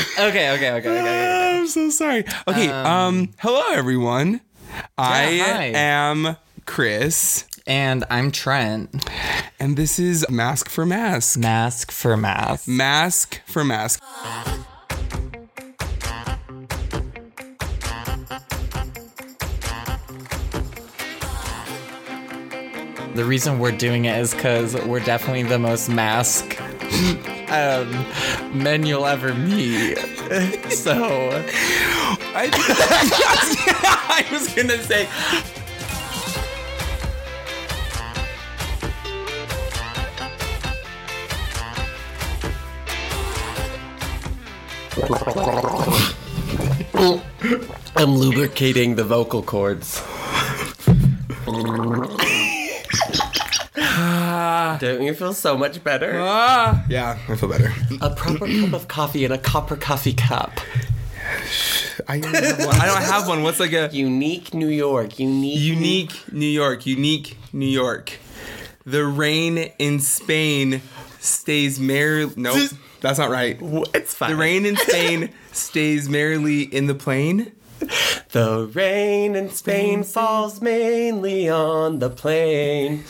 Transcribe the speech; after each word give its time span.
Okay, 0.20 0.50
okay, 0.50 0.70
okay, 0.72 0.72
okay. 0.72 1.00
okay. 1.00 1.58
I'm 1.60 1.66
so 1.66 1.90
sorry. 1.90 2.24
Okay, 2.46 2.68
um, 2.68 3.30
hello 3.38 3.62
everyone. 3.72 4.40
I 4.98 5.38
hi. 5.42 5.64
am 5.74 6.36
Chris, 6.66 7.46
And 7.66 8.04
I'm 8.10 8.30
Trent. 8.30 9.04
and 9.58 9.76
this 9.76 9.98
is 9.98 10.28
Masc 10.30 10.68
for 10.68 10.86
Masc. 10.86 11.38
Mask 11.38 11.90
for 11.90 12.16
mask. 12.16 12.68
Mask 12.68 13.40
for 13.46 13.64
Mask. 13.64 14.00
The 23.14 23.24
reason 23.24 23.58
we're 23.58 23.72
doing 23.72 24.04
it 24.06 24.16
is 24.18 24.32
because 24.34 24.74
we're 24.86 25.00
definitely 25.00 25.42
the 25.42 25.58
most 25.58 25.88
mask 25.88 26.56
um, 27.50 28.06
men 28.56 28.86
you'll 28.86 29.06
ever 29.06 29.34
meet. 29.34 29.98
so 30.70 31.30
I, 32.34 32.48
I 34.08 34.26
was 34.32 34.54
gonna 34.54 34.78
say. 34.82 35.08
I'm 47.96 48.14
lubricating 48.14 48.94
the 48.94 49.04
vocal 49.04 49.42
cords. 49.42 50.02
Don't 54.80 55.02
you 55.02 55.14
feel 55.14 55.32
so 55.32 55.56
much 55.56 55.82
better? 55.82 56.12
Ah, 56.18 56.84
yeah, 56.88 57.18
I 57.28 57.36
feel 57.36 57.48
better. 57.48 57.72
A 58.00 58.10
proper 58.10 58.46
cup 58.46 58.72
of 58.72 58.88
coffee 58.88 59.24
in 59.24 59.32
a 59.32 59.38
copper 59.38 59.76
coffee 59.76 60.12
cup. 60.14 60.52
I 62.08 62.18
don't 62.18 62.34
have 62.34 62.58
one. 62.66 62.74
I 62.80 62.86
don't 62.86 63.02
have 63.02 63.28
one. 63.28 63.42
What's 63.42 63.60
like 63.60 63.72
a 63.72 63.88
Unique 63.92 64.54
New 64.54 64.68
York. 64.68 65.18
Unique. 65.18 65.58
unique 65.60 66.32
New 66.32 66.46
York? 66.46 66.86
Unique 66.86 67.36
New 67.52 67.66
York. 67.66 68.18
The 68.84 69.04
rain 69.04 69.58
in 69.78 70.00
Spain 70.00 70.80
stays 71.20 71.78
merry. 71.78 72.28
Nope, 72.36 72.70
that's 73.00 73.18
not 73.18 73.30
right. 73.30 73.58
It's 73.94 74.14
fine. 74.14 74.30
The 74.30 74.36
rain 74.36 74.66
in 74.66 74.76
Spain 74.76 75.30
stays 75.52 76.08
merrily 76.08 76.62
in 76.62 76.86
the 76.86 76.94
plain. 76.94 77.52
The 78.32 78.70
rain 78.74 79.36
in 79.36 79.50
Spain 79.50 80.02
falls 80.02 80.60
mainly 80.60 81.48
on 81.48 81.98
the 81.98 82.10
plain. 82.10 83.04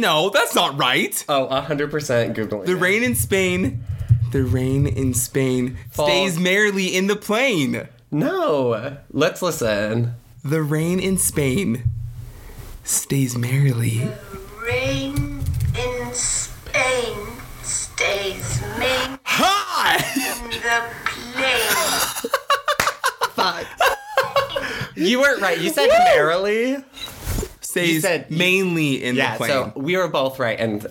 No, 0.00 0.30
that's 0.30 0.54
not 0.54 0.76
right. 0.78 1.24
Oh, 1.28 1.46
100% 1.48 2.34
Googling. 2.34 2.66
The 2.66 2.72
it. 2.72 2.80
rain 2.80 3.02
in 3.02 3.14
Spain, 3.14 3.84
the 4.32 4.42
rain 4.44 4.86
in 4.86 5.14
Spain 5.14 5.76
Falls- 5.90 6.08
stays 6.10 6.38
merrily 6.38 6.94
in 6.96 7.06
the 7.06 7.16
plain. 7.16 7.88
No. 8.10 8.96
Let's 9.12 9.40
listen. 9.42 10.14
The 10.44 10.62
rain 10.62 10.98
in 11.00 11.16
Spain 11.18 11.84
stays 12.82 13.36
merrily. 13.36 13.98
The 14.00 14.40
rain 14.66 15.40
in 15.78 16.12
Spain 16.14 17.16
stays 17.62 18.60
merrily. 18.78 19.18
Ha! 19.24 19.96
in 20.16 20.50
the 20.50 20.82
plain. 23.36 23.66
You 24.96 25.20
weren't 25.20 25.42
right. 25.42 25.60
You 25.60 25.70
said 25.70 25.88
merrily. 26.14 26.76
Stays 27.74 28.02
said- 28.02 28.30
mainly 28.30 29.02
in 29.02 29.16
Yeah, 29.16 29.32
the 29.32 29.36
plain. 29.38 29.50
so 29.50 29.72
we 29.76 29.96
were 29.96 30.08
both 30.08 30.38
right. 30.38 30.58
And 30.58 30.86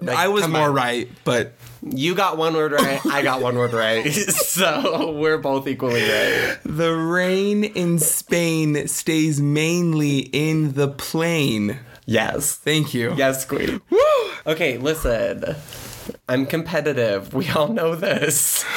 like, 0.00 0.16
I 0.16 0.28
was 0.28 0.46
more 0.46 0.68
on. 0.68 0.74
right, 0.74 1.08
but 1.24 1.52
You 1.82 2.14
got 2.14 2.36
one 2.38 2.54
word 2.54 2.72
right. 2.72 3.00
I 3.06 3.22
got 3.22 3.40
one 3.42 3.56
word 3.56 3.72
right. 3.72 4.06
So 4.58 5.12
we're 5.12 5.38
both 5.38 5.66
equally 5.68 6.02
right. 6.02 6.58
the 6.64 6.92
rain 6.94 7.64
in 7.64 7.98
Spain 7.98 8.86
stays 8.88 9.40
mainly 9.40 10.18
in 10.18 10.72
the 10.74 10.88
plain. 10.88 11.78
Yes. 12.06 12.54
Thank 12.54 12.94
you. 12.94 13.14
Yes, 13.16 13.44
queen. 13.44 13.80
Okay, 14.46 14.78
listen. 14.78 15.56
I'm 16.28 16.46
competitive. 16.46 17.32
We 17.34 17.48
all 17.50 17.68
know 17.68 17.94
this. 17.94 18.64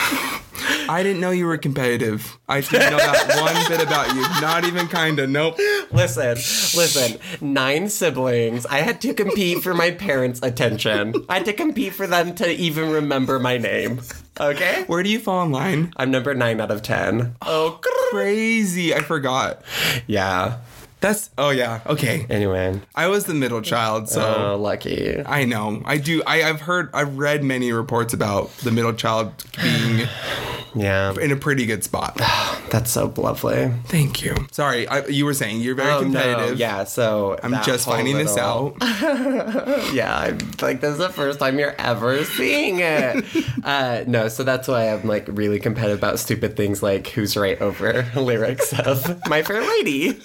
I 0.89 1.03
didn't 1.03 1.21
know 1.21 1.31
you 1.31 1.45
were 1.45 1.57
competitive. 1.57 2.37
I 2.47 2.61
didn't 2.61 2.91
know 2.91 2.97
that 2.97 3.41
one 3.41 3.67
bit 3.67 3.85
about 3.85 4.13
you. 4.13 4.21
Not 4.41 4.65
even 4.65 4.87
kinda. 4.87 5.25
Nope. 5.25 5.57
Listen, 5.91 6.35
listen. 6.35 7.19
Nine 7.39 7.87
siblings. 7.89 8.65
I 8.65 8.79
had 8.79 8.99
to 9.01 9.13
compete 9.13 9.63
for 9.63 9.73
my 9.73 9.91
parents' 9.91 10.39
attention. 10.43 11.13
I 11.29 11.35
had 11.35 11.45
to 11.45 11.53
compete 11.53 11.93
for 11.93 12.07
them 12.07 12.35
to 12.35 12.49
even 12.49 12.91
remember 12.91 13.39
my 13.39 13.57
name. 13.57 14.01
Okay? 14.39 14.83
Where 14.87 15.01
do 15.03 15.09
you 15.09 15.19
fall 15.19 15.43
in 15.45 15.51
line? 15.51 15.93
I'm 15.97 16.11
number 16.11 16.33
nine 16.33 16.59
out 16.61 16.71
of 16.71 16.81
ten. 16.81 17.35
Oh, 17.41 17.79
Crazy. 18.11 18.93
I 18.93 18.99
forgot. 19.01 19.61
yeah. 20.07 20.57
That's 21.01 21.31
oh 21.37 21.49
yeah. 21.49 21.81
Okay. 21.87 22.25
Anyway. 22.29 22.79
I 22.95 23.07
was 23.07 23.25
the 23.25 23.33
middle 23.33 23.61
child, 23.61 24.07
so 24.07 24.21
Oh, 24.53 24.55
lucky. 24.57 25.19
I 25.25 25.45
know. 25.45 25.81
I 25.83 25.97
do. 25.97 26.21
I, 26.25 26.43
I've 26.43 26.61
heard. 26.61 26.89
I've 26.93 27.17
read 27.17 27.43
many 27.43 27.71
reports 27.71 28.13
about 28.13 28.49
the 28.59 28.71
middle 28.71 28.93
child 28.93 29.33
being 29.61 30.07
Yeah. 30.75 31.13
in 31.19 31.31
a 31.31 31.35
pretty 31.35 31.65
good 31.65 31.83
spot. 31.83 32.15
That's 32.71 32.91
so 32.91 33.11
lovely. 33.17 33.73
Thank 33.87 34.21
you. 34.23 34.35
Sorry, 34.51 34.87
I, 34.87 35.05
you 35.07 35.25
were 35.25 35.33
saying 35.33 35.59
you're 35.59 35.75
very 35.75 35.89
Oh, 35.91 35.97
no. 35.99 36.03
competitive. 36.03 36.57
Yeah, 36.59 36.85
so 36.85 37.37
I'm 37.43 37.61
just 37.63 37.85
finding 37.85 38.17
this 38.17 38.37
out. 38.37 38.77
Yeah, 39.93 40.15
I'm 40.15 40.37
like 40.61 40.79
this 40.81 40.93
is 40.93 40.97
the 40.99 41.09
first 41.09 41.39
time 41.39 41.59
you're 41.59 41.75
ever 41.77 42.23
seeing 42.23 42.79
it. 42.79 43.25
uh, 43.63 44.03
no, 44.07 44.27
so 44.29 44.43
that's 44.43 44.67
why 44.67 44.89
I'm 44.93 45.05
like 45.07 45.25
really 45.29 45.59
competitive 45.59 45.97
about 45.97 46.19
stupid 46.19 46.55
things 46.55 46.81
like 46.83 47.07
who's 47.07 47.35
right 47.35 47.59
over 47.61 48.05
lyrics 48.15 48.71
of 48.79 49.19
My 49.27 49.41
Fair 49.43 49.61
Lady. 49.61 50.19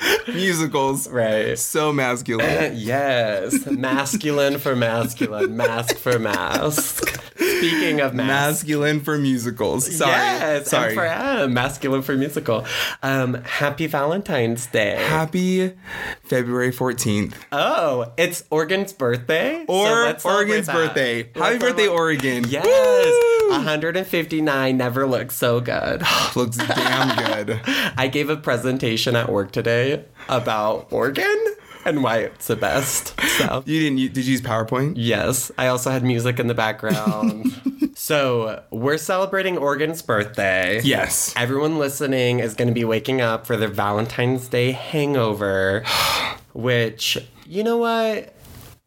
Musicals, 0.28 1.08
Right. 1.08 1.58
so 1.58 1.92
masculine. 1.92 2.74
Yes, 2.88 3.66
masculine 3.66 4.58
for 4.58 4.76
masculine, 4.76 5.56
mask 5.56 5.96
for 5.96 6.18
mask. 6.18 7.08
Speaking 7.36 8.00
of 8.00 8.14
mask. 8.14 8.28
Masculine 8.28 9.00
for 9.00 9.18
musicals. 9.18 9.84
Sorry. 9.96 10.12
Yes, 10.12 10.68
Sorry. 10.68 10.90
M 10.90 10.94
for 10.94 11.04
M, 11.06 11.54
masculine 11.54 12.02
for 12.02 12.14
musical. 12.14 12.64
Um, 13.02 13.34
happy 13.44 13.86
Valentine's 13.86 14.66
Day. 14.66 14.96
Happy 14.96 15.72
February 16.22 16.72
14th. 16.72 17.34
oh, 17.52 18.12
it's 18.16 18.44
Oregon's 18.50 18.92
birthday. 18.92 19.64
Or 19.66 19.88
let's 20.04 20.24
Oregon's 20.24 20.66
birthday. 20.68 21.30
Happy 21.34 21.58
birthday, 21.58 21.88
Oregon. 21.88 22.44
Yes, 22.48 22.64
Woo! 22.64 23.27
159 23.48 24.76
never 24.76 25.06
looked 25.06 25.32
so 25.32 25.60
good. 25.60 26.02
Looks 26.36 26.56
damn 26.56 27.16
good. 27.46 27.60
I 27.96 28.08
gave 28.08 28.30
a 28.30 28.36
presentation 28.36 29.16
at 29.16 29.30
work 29.30 29.52
today 29.52 30.04
about 30.28 30.88
Oregon 30.92 31.46
and 31.84 32.02
why 32.02 32.18
it's 32.18 32.46
the 32.46 32.56
best. 32.56 33.18
So, 33.38 33.62
You 33.66 33.80
didn't. 33.80 33.98
You, 33.98 34.08
did 34.08 34.26
you 34.26 34.32
use 34.32 34.42
PowerPoint? 34.42 34.94
yes, 34.96 35.50
I 35.58 35.68
also 35.68 35.90
had 35.90 36.02
music 36.02 36.38
in 36.38 36.46
the 36.46 36.54
background. 36.54 37.52
so, 37.94 38.62
we're 38.70 38.98
celebrating 38.98 39.56
Oregon's 39.56 40.02
birthday. 40.02 40.80
Yes. 40.82 41.32
Everyone 41.36 41.78
listening 41.78 42.40
is 42.40 42.54
going 42.54 42.68
to 42.68 42.74
be 42.74 42.84
waking 42.84 43.20
up 43.20 43.46
for 43.46 43.56
their 43.56 43.68
Valentine's 43.68 44.48
Day 44.48 44.72
hangover, 44.72 45.84
which, 46.52 47.16
you 47.46 47.62
know 47.62 47.78
what? 47.78 48.34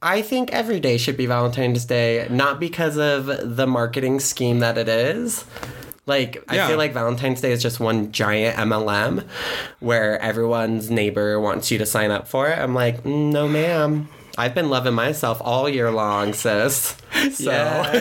I 0.01 0.21
think 0.23 0.51
every 0.51 0.79
day 0.79 0.97
should 0.97 1.15
be 1.17 1.25
Valentine's 1.27 1.85
Day, 1.85 2.27
not 2.29 2.59
because 2.59 2.97
of 2.97 3.55
the 3.55 3.67
marketing 3.67 4.19
scheme 4.19 4.59
that 4.59 4.77
it 4.77 4.89
is. 4.89 5.45
Like, 6.07 6.43
I 6.49 6.67
feel 6.67 6.77
like 6.77 6.93
Valentine's 6.93 7.41
Day 7.41 7.51
is 7.51 7.61
just 7.61 7.79
one 7.79 8.11
giant 8.11 8.57
MLM 8.57 9.23
where 9.79 10.19
everyone's 10.19 10.89
neighbor 10.89 11.39
wants 11.39 11.69
you 11.69 11.77
to 11.77 11.85
sign 11.85 12.09
up 12.09 12.27
for 12.27 12.49
it. 12.49 12.57
I'm 12.57 12.73
like, 12.73 13.03
mm, 13.03 13.31
no, 13.31 13.47
ma'am. 13.47 14.09
I've 14.37 14.55
been 14.55 14.69
loving 14.69 14.93
myself 14.95 15.39
all 15.41 15.69
year 15.69 15.91
long, 15.91 16.33
sis. 16.33 16.95
So, 17.33 17.51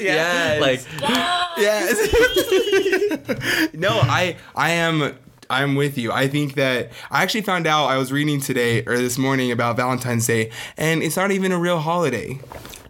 Yes. 0.00 0.60
like, 0.60 0.80
Yes. 1.58 1.98
no, 3.74 3.98
I 4.02 4.36
I 4.54 4.70
am 4.72 5.16
I'm 5.50 5.74
with 5.74 5.98
you. 5.98 6.12
I 6.12 6.28
think 6.28 6.54
that 6.54 6.90
I 7.10 7.22
actually 7.22 7.42
found 7.42 7.66
out 7.66 7.86
I 7.86 7.96
was 7.96 8.12
reading 8.12 8.40
today 8.40 8.84
or 8.86 8.96
this 8.96 9.18
morning 9.18 9.50
about 9.52 9.76
Valentine's 9.76 10.26
Day 10.26 10.50
and 10.76 11.02
it's 11.02 11.16
not 11.16 11.30
even 11.30 11.52
a 11.52 11.58
real 11.58 11.80
holiday. 11.80 12.38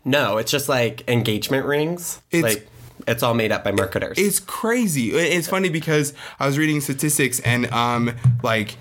no, 0.05 0.39
it's 0.39 0.51
just 0.51 0.69
like 0.69 1.09
engagement 1.09 1.67
rings. 1.67 2.21
It's- 2.31 2.55
like, 2.55 2.67
it's 3.09 3.23
all 3.23 3.33
made 3.35 3.51
up 3.51 3.65
by 3.65 3.73
marketers. 3.73 4.19
It's 4.19 4.39
crazy. 4.39 5.11
It's 5.13 5.49
funny 5.49 5.71
because 5.71 6.13
I 6.39 6.47
was 6.47 6.59
reading 6.59 6.81
statistics 6.83 7.41
and 7.41 7.67
um 7.73 8.15
like 8.43 8.77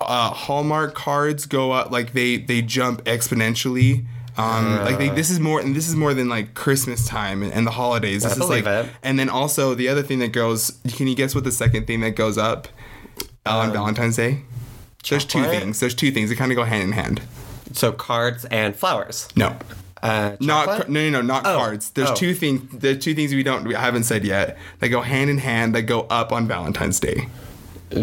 uh 0.00 0.30
Hallmark 0.30 0.94
cards 0.94 1.46
go 1.46 1.72
up 1.72 1.90
like 1.90 2.12
they 2.12 2.36
they 2.36 2.60
jump 2.60 3.02
exponentially. 3.04 4.04
Um, 4.36 4.80
like 4.84 4.98
they, 4.98 5.10
this 5.10 5.30
is 5.30 5.38
more, 5.38 5.60
and 5.60 5.76
this 5.76 5.88
is 5.88 5.94
more 5.94 6.12
than 6.12 6.28
like 6.28 6.54
Christmas 6.54 7.06
time 7.06 7.44
and, 7.44 7.52
and 7.52 7.64
the 7.64 7.70
holidays. 7.70 8.24
This 8.24 8.32
is 8.32 8.38
believe 8.38 8.66
like, 8.66 8.86
it. 8.86 8.90
and 9.04 9.16
then 9.16 9.28
also 9.28 9.74
the 9.76 9.88
other 9.88 10.02
thing 10.02 10.18
that 10.18 10.32
goes. 10.32 10.80
Can 10.88 11.06
you 11.06 11.14
guess 11.14 11.36
what 11.36 11.44
the 11.44 11.52
second 11.52 11.86
thing 11.86 12.00
that 12.00 12.16
goes 12.16 12.36
up 12.36 12.66
on 13.46 13.72
Valentine's 13.72 14.16
Day? 14.16 14.42
There's 15.08 15.24
two 15.24 15.40
chocolate? 15.42 15.60
things. 15.60 15.80
There's 15.80 15.94
two 15.94 16.10
things. 16.10 16.30
They 16.30 16.36
kind 16.36 16.50
of 16.50 16.56
go 16.56 16.64
hand 16.64 16.82
in 16.82 16.92
hand. 16.92 17.20
So 17.72 17.92
cards 17.92 18.44
and 18.46 18.74
flowers. 18.74 19.28
No, 19.36 19.56
Uh, 20.02 20.36
Not 20.38 20.66
ca- 20.66 20.84
no 20.88 21.08
no 21.08 21.20
no 21.20 21.22
not 21.22 21.46
Oh. 21.46 21.56
cards. 21.56 21.90
There's 21.90 22.10
Oh. 22.10 22.14
two 22.14 22.34
things. 22.34 22.78
The 22.78 22.94
two 22.94 23.14
things 23.14 23.32
we 23.34 23.42
don't 23.42 23.64
we 23.66 23.74
haven't 23.74 24.04
said 24.04 24.24
yet 24.24 24.58
that 24.80 24.88
go 24.90 25.00
hand 25.00 25.30
in 25.30 25.38
hand 25.38 25.74
that 25.74 25.82
go 25.82 26.02
up 26.10 26.30
on 26.32 26.46
Valentine's 26.46 27.00
Day. 27.00 27.28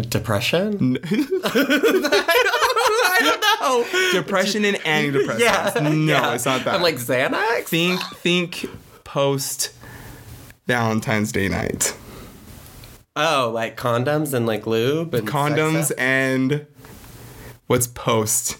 depression. 0.08 0.98
I 1.44 3.18
don't 3.20 3.40
know. 3.40 3.84
Depression 4.12 4.64
and 4.64 4.76
antidepressants. 4.78 5.38
Yeah. 5.38 5.72
No, 5.80 5.90
yeah. 6.12 6.34
it's 6.34 6.44
not 6.46 6.64
that. 6.64 6.74
I'm 6.74 6.82
like 6.82 6.96
Xanax. 6.96 7.64
think 7.66 8.00
think 8.16 8.66
post 9.04 9.70
Valentine's 10.66 11.30
Day 11.32 11.48
night. 11.48 11.94
Oh, 13.14 13.50
like 13.52 13.76
condoms 13.76 14.32
and 14.32 14.46
like 14.46 14.66
lube 14.66 15.14
and 15.14 15.28
Condoms 15.28 15.92
and 15.98 16.66
what's 17.66 17.86
post? 17.86 18.58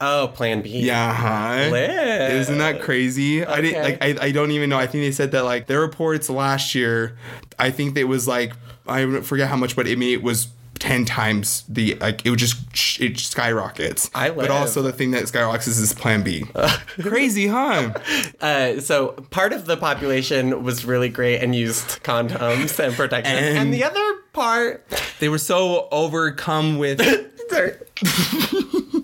Oh, 0.00 0.30
Plan 0.34 0.60
B. 0.62 0.80
Yeah, 0.80 1.12
huh? 1.12 1.70
Lit. 1.70 2.32
Isn't 2.32 2.58
that 2.58 2.82
crazy? 2.82 3.44
I 3.44 3.60
didn't 3.60 3.82
like. 3.82 4.02
I, 4.02 4.26
I 4.26 4.30
don't 4.30 4.50
even 4.50 4.68
know. 4.70 4.78
I 4.78 4.86
think 4.86 5.04
they 5.04 5.12
said 5.12 5.32
that 5.32 5.44
like 5.44 5.66
their 5.66 5.80
reports 5.80 6.28
last 6.28 6.74
year. 6.74 7.16
I 7.58 7.70
think 7.70 7.96
it 7.96 8.04
was 8.04 8.28
like 8.28 8.52
I 8.86 9.20
forget 9.20 9.48
how 9.48 9.56
much, 9.56 9.74
but 9.74 9.86
I 9.86 9.94
mean 9.94 10.12
it 10.12 10.22
was 10.22 10.48
ten 10.78 11.04
times 11.04 11.64
the 11.68 11.94
like 11.96 12.24
it 12.24 12.30
would 12.30 12.38
just 12.38 13.00
it 13.00 13.18
skyrockets. 13.18 14.10
I 14.14 14.28
like 14.28 14.32
it. 14.32 14.40
But 14.42 14.50
also 14.50 14.82
the 14.82 14.92
thing 14.92 15.10
that 15.12 15.28
skyrockets 15.28 15.66
is 15.66 15.92
Plan 15.94 16.22
B. 16.22 16.44
crazy, 17.02 17.46
huh? 17.46 17.92
Uh, 18.40 18.80
so 18.80 19.08
part 19.30 19.52
of 19.52 19.66
the 19.66 19.76
population 19.76 20.62
was 20.62 20.84
really 20.84 21.08
great 21.08 21.38
and 21.42 21.54
used 21.54 22.02
condoms 22.02 22.78
and 22.84 22.94
protection, 22.94 23.34
and, 23.36 23.58
And- 23.58 23.74
the 23.74 23.84
other 23.84 24.14
part, 24.32 24.84
They 25.18 25.28
were 25.28 25.38
so 25.38 25.88
overcome 25.90 26.78
with. 26.78 27.00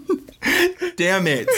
Damn 0.97 1.27
it! 1.27 1.49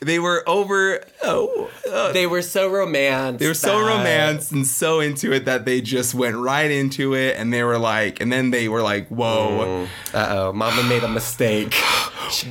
They 0.00 0.18
were 0.18 0.42
over. 0.48 1.02
Oh, 1.22 1.70
uh, 1.90 2.12
they 2.12 2.26
were 2.26 2.42
so 2.42 2.68
romantic. 2.70 3.40
They 3.40 3.48
were 3.48 3.54
so 3.54 3.80
romanced 3.80 4.52
and 4.52 4.66
so 4.66 5.00
into 5.00 5.32
it 5.32 5.46
that 5.46 5.64
they 5.64 5.80
just 5.80 6.14
went 6.14 6.36
right 6.36 6.70
into 6.70 7.14
it 7.14 7.36
and 7.36 7.52
they 7.52 7.62
were 7.62 7.78
like, 7.78 8.20
and 8.20 8.32
then 8.32 8.50
they 8.50 8.68
were 8.68 8.82
like, 8.82 9.08
whoa, 9.08 9.86
Uh 10.14 10.26
oh, 10.30 10.52
Mama 10.52 10.82
made 10.84 11.02
a 11.02 11.08
mistake. 11.08 11.70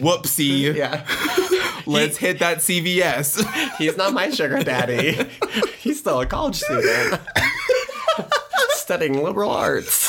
whoopsie, 0.01 0.75
yeah, 0.75 1.05
let's 1.85 2.17
hit 2.17 2.39
that 2.39 2.57
CVS. 2.57 3.77
he's 3.77 3.95
not 3.95 4.13
my 4.13 4.29
sugar 4.29 4.63
daddy. 4.63 5.17
He's 5.79 5.99
still 5.99 6.19
a 6.19 6.25
college 6.25 6.59
student 6.59 7.21
studying 8.71 9.23
liberal 9.23 9.49
arts. 9.51 10.08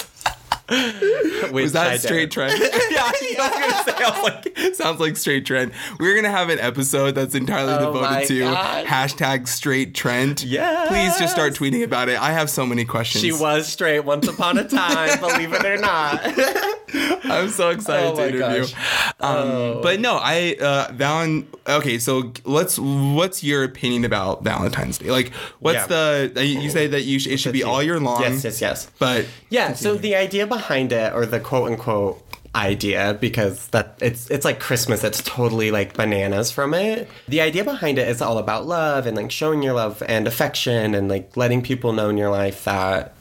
Was 1.52 1.72
that 1.72 2.00
straight 2.00 2.30
Trent? 2.30 2.58
yeah, 2.60 2.66
I 3.02 3.10
was 3.12 3.84
gonna 3.84 3.98
say, 3.98 4.04
I 4.04 4.10
was 4.10 4.22
like, 4.22 4.74
sounds 4.74 5.00
like 5.00 5.16
straight 5.16 5.44
Trent. 5.44 5.72
We're 5.98 6.14
gonna 6.14 6.30
have 6.30 6.48
an 6.48 6.60
episode 6.60 7.14
that's 7.16 7.34
entirely 7.34 7.72
Oh 7.72 7.92
devoted 7.92 8.28
to 8.28 8.40
God. 8.40 8.86
hashtag 8.86 9.48
straight 9.48 9.94
Trent. 9.94 10.44
Yes. 10.44 10.88
Please 10.88 11.18
just 11.18 11.32
start 11.32 11.54
tweeting 11.54 11.82
about 11.82 12.08
it. 12.08 12.20
I 12.20 12.30
have 12.32 12.48
so 12.50 12.64
many 12.64 12.84
questions. 12.84 13.22
She 13.22 13.32
was 13.32 13.66
straight 13.66 14.00
once 14.00 14.28
upon 14.28 14.58
a 14.58 14.68
time, 14.68 15.18
believe 15.18 15.52
it 15.52 15.64
or 15.64 15.78
not. 15.78 16.20
I'm 17.24 17.48
so 17.48 17.70
excited 17.70 18.10
Oh 18.12 18.16
to 18.16 18.28
interview. 18.28 18.62
gosh. 18.66 18.74
Oh. 19.20 19.76
Um, 19.76 19.82
But 19.82 20.00
no, 20.00 20.16
I 20.20 20.56
uh, 20.60 20.88
Valen. 20.92 21.44
Okay, 21.68 21.98
so 21.98 22.32
let's. 22.44 22.78
What's 22.78 23.44
your 23.44 23.64
opinion 23.64 24.04
about 24.04 24.42
Valentine's 24.44 24.98
Day? 24.98 25.10
Like, 25.10 25.32
what's 25.60 25.76
Yeah. 25.76 25.86
the? 25.86 26.32
uh, 26.36 26.40
You 26.40 26.70
say 26.70 26.86
that 26.88 27.02
you 27.02 27.18
sh- 27.18 27.28
it 27.28 27.36
should 27.38 27.52
be 27.52 27.62
all 27.62 27.82
year 27.82 28.00
long. 28.00 28.22
Yes, 28.22 28.44
yes, 28.44 28.60
yes. 28.60 28.90
But 28.98 29.26
Yeah, 29.50 29.74
so 29.74 29.94
the 29.94 30.16
idea 30.16 30.46
behind 30.46 30.92
it, 30.92 31.12
or 31.14 31.26
the 31.26 31.40
quote 31.40 31.70
unquote 31.70 32.22
idea, 32.54 33.16
because 33.20 33.68
that 33.68 33.96
it's 34.00 34.28
it's 34.30 34.44
like 34.44 34.58
Christmas, 34.58 35.04
it's 35.04 35.22
totally 35.22 35.70
like 35.70 35.94
bananas 35.94 36.50
from 36.50 36.74
it. 36.74 37.08
The 37.28 37.40
idea 37.40 37.62
behind 37.62 37.98
it 37.98 38.08
is 38.08 38.20
all 38.20 38.38
about 38.38 38.66
love 38.66 39.06
and 39.06 39.16
like 39.16 39.30
showing 39.30 39.62
your 39.62 39.74
love 39.74 40.02
and 40.08 40.26
affection 40.26 40.94
and 40.94 41.08
like 41.08 41.36
letting 41.36 41.62
people 41.62 41.92
know 41.92 42.08
in 42.08 42.16
your 42.16 42.30
life 42.30 42.64
that 42.64 43.14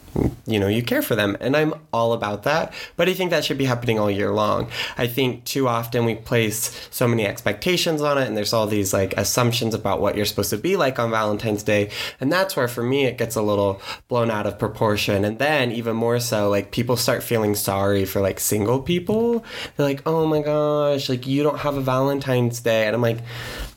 you 0.46 0.58
know 0.58 0.68
you 0.68 0.82
care 0.82 1.02
for 1.02 1.14
them 1.14 1.36
and 1.40 1.56
i'm 1.56 1.74
all 1.92 2.12
about 2.12 2.42
that. 2.44 2.72
But 2.96 3.08
i 3.08 3.14
think 3.14 3.30
that 3.30 3.44
should 3.44 3.58
be 3.58 3.64
happening 3.64 3.98
all 3.98 4.10
year 4.10 4.30
long. 4.30 4.68
I 4.98 5.06
think 5.06 5.44
too 5.44 5.68
often 5.68 6.04
we 6.04 6.14
place 6.14 6.88
so 6.90 7.06
many 7.06 7.26
expectations 7.26 8.02
on 8.02 8.18
it 8.18 8.26
and 8.26 8.36
there's 8.36 8.52
all 8.52 8.66
these 8.66 8.92
like 8.92 9.14
assumptions 9.16 9.74
about 9.74 10.00
what 10.00 10.16
you're 10.16 10.26
supposed 10.26 10.50
to 10.50 10.56
be 10.56 10.76
like 10.76 10.98
on 10.98 11.10
valentine's 11.10 11.62
day 11.62 11.90
and 12.20 12.32
that's 12.32 12.56
where 12.56 12.68
for 12.68 12.82
me 12.82 13.06
it 13.06 13.18
gets 13.18 13.36
a 13.36 13.42
little 13.42 13.80
blown 14.08 14.30
out 14.30 14.46
of 14.46 14.58
proportion. 14.58 15.24
And 15.24 15.38
then 15.38 15.72
even 15.72 15.96
more 15.96 16.20
so 16.20 16.48
like 16.48 16.70
people 16.72 16.96
start 16.96 17.22
feeling 17.22 17.54
sorry 17.54 18.04
for 18.04 18.20
like 18.20 18.40
single 18.40 18.80
people. 18.80 19.44
They're 19.76 19.86
like 19.86 20.02
oh 20.06 20.26
my 20.26 20.42
gosh 20.42 21.08
like 21.08 21.26
you 21.26 21.42
don't 21.42 21.58
have 21.58 21.76
a 21.76 21.80
valentine's 21.80 22.60
day. 22.60 22.86
And 22.86 22.94
i'm 22.94 23.02
like 23.02 23.18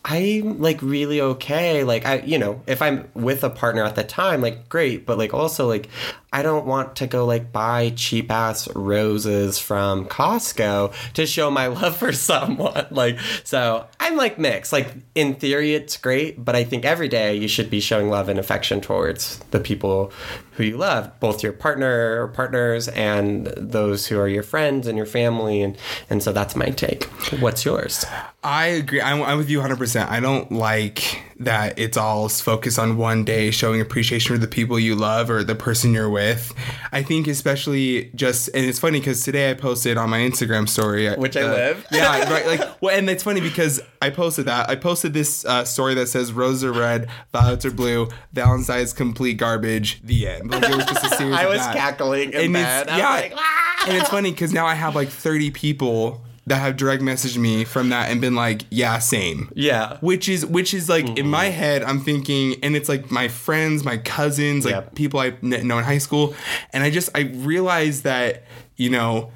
I'm 0.05 0.59
like 0.59 0.81
really 0.81 1.21
okay. 1.21 1.83
Like 1.83 2.05
I, 2.05 2.19
you 2.19 2.37
know, 2.37 2.61
if 2.67 2.81
I'm 2.81 3.07
with 3.13 3.43
a 3.43 3.49
partner 3.49 3.83
at 3.85 3.95
the 3.95 4.03
time, 4.03 4.41
like 4.41 4.67
great, 4.67 5.05
but 5.05 5.17
like 5.17 5.33
also 5.33 5.67
like 5.67 5.87
I 6.33 6.41
don't 6.41 6.65
want 6.65 6.95
to 6.97 7.07
go 7.07 7.25
like 7.25 7.51
buy 7.51 7.93
cheap 7.95 8.31
ass 8.31 8.67
roses 8.75 9.59
from 9.59 10.05
Costco 10.07 10.91
to 11.13 11.25
show 11.27 11.51
my 11.51 11.67
love 11.81 11.95
for 11.95 12.11
someone. 12.11 12.87
Like 12.89 13.19
so 13.43 13.85
I'm 13.99 14.17
like 14.17 14.39
mixed. 14.39 14.73
Like 14.73 14.91
in 15.13 15.35
theory 15.35 15.75
it's 15.75 15.95
great, 15.95 16.43
but 16.43 16.55
I 16.55 16.63
think 16.63 16.85
every 16.85 17.07
day 17.07 17.35
you 17.35 17.47
should 17.47 17.69
be 17.69 17.79
showing 17.79 18.09
love 18.09 18.29
and 18.29 18.39
affection 18.39 18.81
towards 18.81 19.37
the 19.51 19.59
people 19.59 20.11
who 20.55 20.63
you 20.63 20.77
love, 20.77 21.19
both 21.19 21.43
your 21.43 21.53
partner 21.53 22.21
or 22.21 22.27
partners 22.27 22.87
and 22.89 23.47
those 23.57 24.07
who 24.07 24.19
are 24.19 24.27
your 24.27 24.43
friends 24.43 24.87
and 24.87 24.97
your 24.97 25.07
family 25.07 25.61
and 25.61 25.77
and 26.09 26.21
so 26.21 26.31
that's 26.31 26.55
my 26.55 26.67
take. 26.67 27.05
What's 27.39 27.65
yours? 27.65 28.05
I 28.43 28.65
agree. 28.67 29.01
I'm, 29.01 29.21
I'm 29.23 29.37
with 29.37 29.49
you 29.49 29.59
100. 29.59 29.77
percent 29.77 30.09
I 30.09 30.19
don't 30.19 30.51
like 30.51 31.23
that 31.39 31.77
it's 31.77 31.97
all 31.97 32.29
focused 32.29 32.79
on 32.79 32.97
one 32.97 33.23
day, 33.23 33.51
showing 33.51 33.81
appreciation 33.81 34.35
for 34.35 34.39
the 34.39 34.47
people 34.47 34.79
you 34.79 34.95
love 34.95 35.29
or 35.29 35.43
the 35.43 35.55
person 35.55 35.93
you're 35.93 36.09
with. 36.09 36.53
I 36.91 37.03
think 37.03 37.27
especially 37.27 38.11
just, 38.15 38.49
and 38.53 38.65
it's 38.65 38.79
funny 38.79 38.99
because 38.99 39.23
today 39.23 39.51
I 39.51 39.53
posted 39.53 39.97
on 39.97 40.09
my 40.09 40.19
Instagram 40.19 40.67
story, 40.67 41.07
uh, 41.07 41.15
Which 41.17 41.37
I 41.37 41.43
live. 41.43 41.85
yeah, 41.91 42.31
right. 42.31 42.45
Like, 42.45 42.81
well, 42.81 42.97
and 42.97 43.09
it's 43.09 43.23
funny 43.23 43.41
because 43.41 43.81
I 44.01 44.09
posted 44.09 44.45
that. 44.45 44.69
I 44.69 44.75
posted 44.75 45.13
this 45.13 45.45
uh, 45.45 45.65
story 45.65 45.93
that 45.95 46.07
says 46.07 46.33
roses 46.33 46.63
are 46.63 46.73
red, 46.73 47.09
violets 47.31 47.65
are 47.65 47.71
blue, 47.71 48.09
Valentine's 48.33 48.93
complete 48.93 49.35
garbage. 49.35 50.01
The 50.03 50.27
end. 50.27 50.42
Like 50.49 50.63
it 50.69 50.75
was 50.75 50.85
just 50.85 51.05
a 51.05 51.15
series. 51.15 51.35
I 51.35 51.43
of 51.43 51.49
was 51.49 51.59
that. 51.59 51.75
cackling 51.75 52.33
in 52.33 52.41
And 52.45 52.53
bed. 52.53 52.81
it's, 52.83 52.91
I 52.91 52.95
was 52.95 52.99
yeah, 53.01 53.09
like, 53.09 53.33
"Ah!" 53.35 53.85
and 53.87 53.97
it's 53.97 54.09
funny 54.09 54.31
because 54.31 54.53
now 54.53 54.65
I 54.65 54.73
have 54.75 54.95
like 54.95 55.09
30 55.09 55.51
people 55.51 56.21
that 56.45 56.57
have 56.57 56.75
direct 56.75 57.01
messaged 57.01 57.37
me 57.37 57.63
from 57.63 57.87
that 57.89 58.11
and 58.11 58.19
been 58.19 58.35
like, 58.35 58.63
yeah, 58.69 58.99
same. 58.99 59.49
Yeah. 59.55 59.97
Which 60.01 60.27
is 60.27 60.45
which 60.45 60.73
is 60.73 60.89
like 60.89 61.17
in 61.17 61.27
my 61.29 61.45
head, 61.45 61.83
I'm 61.83 62.01
thinking, 62.01 62.55
and 62.61 62.75
it's 62.75 62.89
like 62.89 63.09
my 63.11 63.29
friends, 63.29 63.85
my 63.85 63.95
cousins, 63.97 64.65
like 64.65 64.73
Yep. 64.73 64.95
people 64.95 65.19
I 65.21 65.31
kn- 65.31 65.65
know 65.67 65.77
in 65.77 65.85
high 65.85 65.99
school, 65.99 66.35
and 66.73 66.83
I 66.83 66.89
just 66.89 67.09
I 67.15 67.21
realized 67.21 68.03
that 68.03 68.43
you 68.75 68.89
know. 68.89 69.31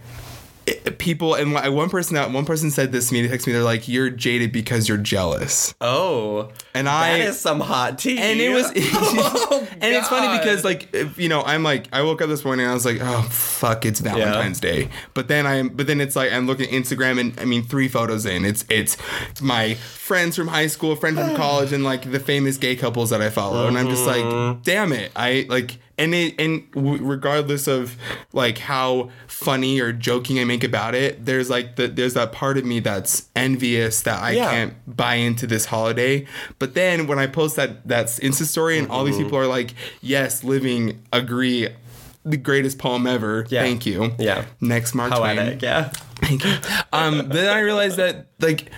It- 0.67 0.97
People 0.97 1.35
and 1.35 1.53
one 1.53 1.73
one 1.73 1.89
person 1.89 2.15
that 2.15 2.31
one 2.31 2.45
person 2.45 2.69
said 2.71 2.91
this 2.91 3.09
to 3.09 3.13
me. 3.13 3.25
They 3.25 3.37
texted 3.37 3.47
me. 3.47 3.53
They're 3.53 3.63
like, 3.63 3.87
"You're 3.87 4.09
jaded 4.09 4.51
because 4.51 4.89
you're 4.89 4.97
jealous." 4.97 5.73
Oh, 5.79 6.49
And 6.73 6.89
I 6.89 7.19
that 7.19 7.27
is 7.29 7.39
some 7.39 7.59
hot 7.59 7.99
tea. 7.99 8.17
and 8.17 8.41
it 8.41 8.49
was 8.49 8.71
Oh, 8.75 9.67
and 9.81 9.95
it's 9.95 10.07
funny 10.07 10.27
oh, 10.27 10.37
because 10.39 10.63
like 10.63 10.93
if, 10.93 11.17
you 11.17 11.29
know 11.29 11.41
i'm 11.43 11.63
like 11.63 11.87
i 11.93 12.01
woke 12.01 12.21
up 12.21 12.29
this 12.29 12.43
morning 12.43 12.65
and 12.65 12.71
i 12.71 12.73
was 12.73 12.85
like 12.85 12.97
oh 13.01 13.21
fuck 13.29 13.85
it's 13.85 13.99
valentine's 13.99 14.59
day 14.59 14.89
but 15.13 15.27
then 15.27 15.45
i'm 15.45 15.69
but 15.69 15.87
then 15.87 16.01
it's 16.01 16.15
like 16.15 16.31
i'm 16.31 16.47
looking 16.47 16.67
at 16.67 16.71
instagram 16.71 17.19
and 17.19 17.39
i 17.39 17.45
mean 17.45 17.63
three 17.63 17.87
photos 17.87 18.25
in 18.25 18.45
it's 18.45 18.65
it's 18.69 18.97
my 19.41 19.75
friends 19.75 20.35
from 20.35 20.47
high 20.47 20.67
school 20.67 20.95
friend 20.95 21.17
from 21.17 21.35
college 21.37 21.73
and 21.73 21.83
like 21.83 22.09
the 22.11 22.19
famous 22.19 22.57
gay 22.57 22.75
couples 22.75 23.09
that 23.09 23.21
i 23.21 23.29
follow 23.29 23.67
and 23.67 23.77
i'm 23.77 23.87
just 23.89 24.05
like 24.05 24.23
mm-hmm. 24.23 24.61
damn 24.63 24.91
it 24.91 25.11
i 25.15 25.45
like 25.49 25.77
and 25.97 26.13
it 26.13 26.35
and 26.39 26.69
w- 26.73 27.03
regardless 27.03 27.67
of 27.67 27.95
like 28.33 28.57
how 28.59 29.09
funny 29.27 29.79
or 29.79 29.91
joking 29.91 30.39
i 30.39 30.43
make 30.43 30.63
about 30.63 30.93
it 30.95 31.25
there's 31.25 31.49
like 31.49 31.75
the, 31.75 31.87
there's 31.87 32.13
that 32.13 32.31
part 32.31 32.57
of 32.57 32.65
me 32.65 32.79
that's 32.79 33.27
envious 33.35 34.01
that 34.03 34.21
i 34.21 34.31
Yeah. 34.31 34.51
can't 34.51 34.73
buy 34.97 35.15
into 35.15 35.47
this 35.47 35.65
holiday. 35.65 36.25
But 36.59 36.73
then 36.73 37.07
when 37.07 37.19
I 37.19 37.27
post 37.27 37.55
that 37.57 37.87
that's 37.87 38.19
Insta 38.19 38.43
story 38.45 38.77
and 38.79 38.89
all 38.89 39.03
these 39.03 39.17
people 39.17 39.37
are 39.37 39.47
like, 39.47 39.73
"Yes, 40.01 40.43
living, 40.43 41.01
agree, 41.13 41.67
the 42.25 42.37
greatest 42.37 42.77
poem 42.79 43.05
ever. 43.07 43.45
Yeah. 43.49 43.61
Thank 43.63 43.85
you." 43.85 44.13
Yeah. 44.17 44.45
Next 44.61 44.93
Mark 44.95 45.13
Twain. 45.13 45.59
Yeah. 45.61 45.89
Thank 46.21 46.43
you. 46.45 46.55
Um, 46.93 47.29
then 47.29 47.47
I 47.55 47.59
realized 47.59 47.97
that 47.97 48.27
like 48.39 48.69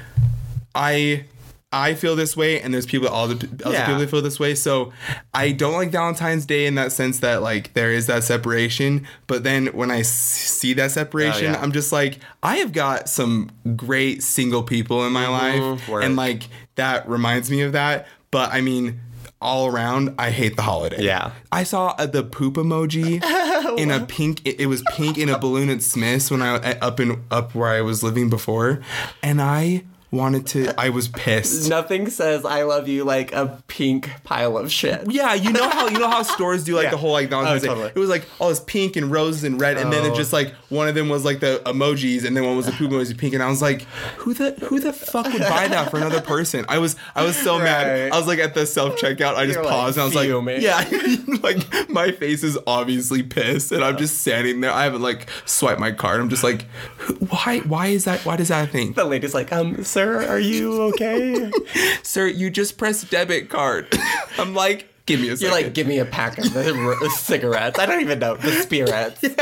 I 0.76 1.26
I 1.72 1.94
feel 1.94 2.16
this 2.16 2.36
way, 2.36 2.60
and 2.60 2.74
there's 2.74 2.88
people 2.88 3.08
all 3.10 3.28
the 3.28 3.48
other 3.64 3.74
Yeah. 3.76 3.86
people 3.86 4.00
that 4.00 4.10
feel 4.10 4.22
this 4.24 4.40
way. 4.40 4.56
So 4.56 4.92
I 5.36 5.52
don't 5.52 5.74
like 5.74 5.92
Valentine's 5.92 6.46
Day 6.48 6.66
in 6.66 6.74
that 6.76 6.92
sense 6.92 7.20
that 7.20 7.44
like 7.44 7.74
there 7.76 7.92
is 7.92 8.08
that 8.08 8.24
separation. 8.24 9.06
But 9.28 9.44
then 9.44 9.68
when 9.68 9.92
I 9.92 10.00
s- 10.00 10.10
see 10.10 10.74
that 10.74 10.90
separation, 10.92 11.48
Oh, 11.48 11.52
yeah. 11.52 11.62
I'm 11.62 11.72
just 11.72 11.92
like 11.92 12.18
I 12.42 12.56
have 12.58 12.72
got 12.74 13.08
some 13.08 13.52
great 13.76 14.24
single 14.24 14.64
people 14.64 15.06
in 15.06 15.14
my 15.14 15.28
life, 15.28 15.62
Mm-hmm. 15.62 15.92
word. 15.92 16.04
and 16.06 16.16
like 16.16 16.48
that 16.74 17.08
reminds 17.08 17.52
me 17.52 17.62
of 17.62 17.74
that. 17.74 18.08
But 18.32 18.52
I 18.52 18.62
mean. 18.62 19.02
All 19.42 19.68
around, 19.68 20.16
I 20.20 20.32
hate 20.32 20.58
the 20.58 20.64
holiday. 20.64 21.02
Yeah. 21.02 21.32
I 21.50 21.64
saw 21.64 21.96
uh, 21.98 22.06
the 22.08 22.24
poop 22.24 22.56
emoji 22.56 23.24
in 23.80 23.90
a 23.90 24.06
pink. 24.06 24.42
It, 24.46 24.60
it 24.60 24.66
was 24.66 24.84
pink 24.98 25.18
in 25.18 25.30
a 25.30 25.40
balloon 25.40 25.70
at 25.70 25.82
Smith's 25.82 26.30
when 26.30 26.42
I 26.42 26.56
uh, 26.56 26.76
up 26.82 27.00
in 27.00 27.24
up 27.32 27.56
where 27.56 27.70
I 27.70 27.80
was 27.80 28.04
living 28.04 28.30
before, 28.30 28.82
and 29.24 29.42
I 29.42 29.84
wanted 30.12 30.48
to. 30.48 30.74
I 30.80 30.90
was 30.90 31.08
pissed. 31.08 31.70
Nothing 31.70 32.10
says 32.10 32.44
I 32.46 32.64
love 32.64 32.88
you 32.88 33.04
like 33.04 33.32
a 33.34 33.62
pink 33.68 34.10
pile 34.24 34.58
of 34.58 34.72
shit. 34.72 35.12
Yeah, 35.12 35.34
you 35.36 35.52
know 35.54 35.70
how 35.70 35.88
you 35.88 36.00
know 36.00 36.10
how 36.10 36.24
stores 36.36 36.64
do 36.64 36.76
like 36.76 36.86
Yeah. 36.86 36.92
the 36.92 36.98
whole 36.98 37.12
like 37.12 37.30
Valentine's 37.30 37.64
Oh, 37.64 37.68
Day? 37.68 37.68
totally. 37.68 37.92
It 37.96 38.00
was 38.00 38.10
like 38.10 38.26
all 38.40 38.50
this 38.50 38.60
pink 38.62 38.96
and 38.96 39.12
roses 39.12 39.44
and 39.44 39.60
red, 39.62 39.78
and 39.78 39.94
then 39.94 40.06
it 40.06 40.12
Oh. 40.12 40.16
just 40.16 40.34
like 40.34 40.54
one 40.70 40.88
of 40.88 40.96
them 40.96 41.10
was 41.10 41.26
like 41.26 41.40
the 41.42 41.62
emojis, 41.66 42.26
and 42.26 42.36
then 42.36 42.44
one 42.46 42.58
was 42.58 42.66
the 42.66 42.72
poop 42.72 42.92
emoji 42.92 43.18
pink, 43.18 43.34
and 43.34 43.44
I 43.44 43.50
was 43.50 43.62
like, 43.62 43.84
who 44.18 44.34
the 44.34 44.52
who 44.66 44.80
the 44.80 44.94
fuck 44.94 45.26
would 45.32 45.42
buy 45.42 45.68
that 45.68 45.92
for 45.92 45.98
another 45.98 46.22
person? 46.22 46.66
I 46.68 46.80
was 46.80 46.96
I 47.16 47.24
was 47.24 47.36
so 47.38 47.60
mad. 47.60 48.12
I 48.12 48.18
was 48.18 48.28
like 48.28 48.40
at 48.40 48.54
the 48.56 48.66
self 48.66 48.96
checkout, 48.98 49.36
I 49.36 49.46
just 49.46 49.56
You're, 49.58 49.64
like, 49.66 49.74
paused 49.74 49.98
and 49.98 50.02
I 50.02 50.06
was 50.06 50.16
like, 50.16 50.28
fuming. 50.30 50.62
yeah, 50.62 50.90
like 51.44 51.90
my 51.90 52.12
face 52.12 52.44
is 52.44 52.58
obviously 52.66 53.22
pissed, 53.24 53.72
and 53.72 53.84
I'm 53.84 53.98
just 53.98 54.20
standing 54.22 54.62
there. 54.62 54.72
I 54.72 54.84
haven't 54.86 55.02
like 55.04 55.28
swiped 55.46 55.80
my 55.80 55.92
card. 55.92 56.20
I'm 56.20 56.30
just 56.30 56.44
like, 56.44 56.64
why 57.30 57.60
why 57.60 57.88
is 57.88 58.06
that? 58.06 58.26
Why 58.26 58.36
does 58.36 58.48
that 58.50 58.70
thing? 58.72 58.94
The 58.94 59.06
lady's 59.06 59.34
like, 59.34 59.52
um, 59.54 59.84
sir, 60.00 60.28
are 60.28 60.40
you 60.40 60.82
okay? 60.84 61.52
Sir, 62.04 62.28
you 62.28 62.50
just 62.50 62.78
pressed 62.78 63.10
debit 63.12 63.50
card. 63.50 63.94
I'm 64.38 64.54
like, 64.54 64.88
give 65.06 65.20
me 65.20 65.28
a 65.28 65.34
2nd 65.34 65.42
You're 65.42 65.52
like, 65.52 65.74
give 65.74 65.88
me 65.88 66.00
a 66.00 66.06
pack 66.06 66.38
of 66.38 66.54
the 66.54 67.14
cigarettes. 67.18 67.78
I 67.78 67.86
don't 67.86 68.00
even 68.02 68.20
know 68.20 68.36
the 68.36 68.52
spirits. 68.52 69.22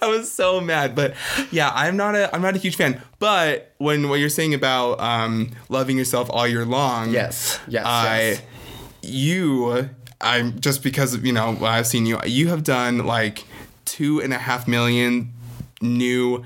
I 0.00 0.06
was 0.06 0.30
so 0.30 0.60
mad, 0.60 0.94
but 0.94 1.14
yeah, 1.50 1.72
I'm 1.74 1.96
not 1.96 2.14
a 2.14 2.32
I'm 2.34 2.42
not 2.42 2.54
a 2.54 2.58
huge 2.58 2.76
fan. 2.76 3.00
But 3.18 3.72
when 3.78 4.08
what 4.08 4.20
you're 4.20 4.28
saying 4.28 4.54
about 4.54 5.00
um, 5.00 5.50
loving 5.68 5.98
yourself 5.98 6.28
all 6.30 6.46
year 6.46 6.64
long, 6.64 7.10
Yes, 7.10 7.58
yes, 7.66 7.84
I 7.84 8.20
yes. 8.20 8.42
you 9.02 9.88
I'm 10.20 10.60
just 10.60 10.82
because 10.84 11.14
of, 11.14 11.26
you 11.26 11.32
know 11.32 11.56
I've 11.62 11.86
seen 11.86 12.06
you 12.06 12.20
you 12.24 12.48
have 12.48 12.62
done 12.62 12.98
like 13.06 13.44
two 13.84 14.20
and 14.20 14.32
a 14.32 14.38
half 14.38 14.68
million 14.68 15.32
new 15.80 16.44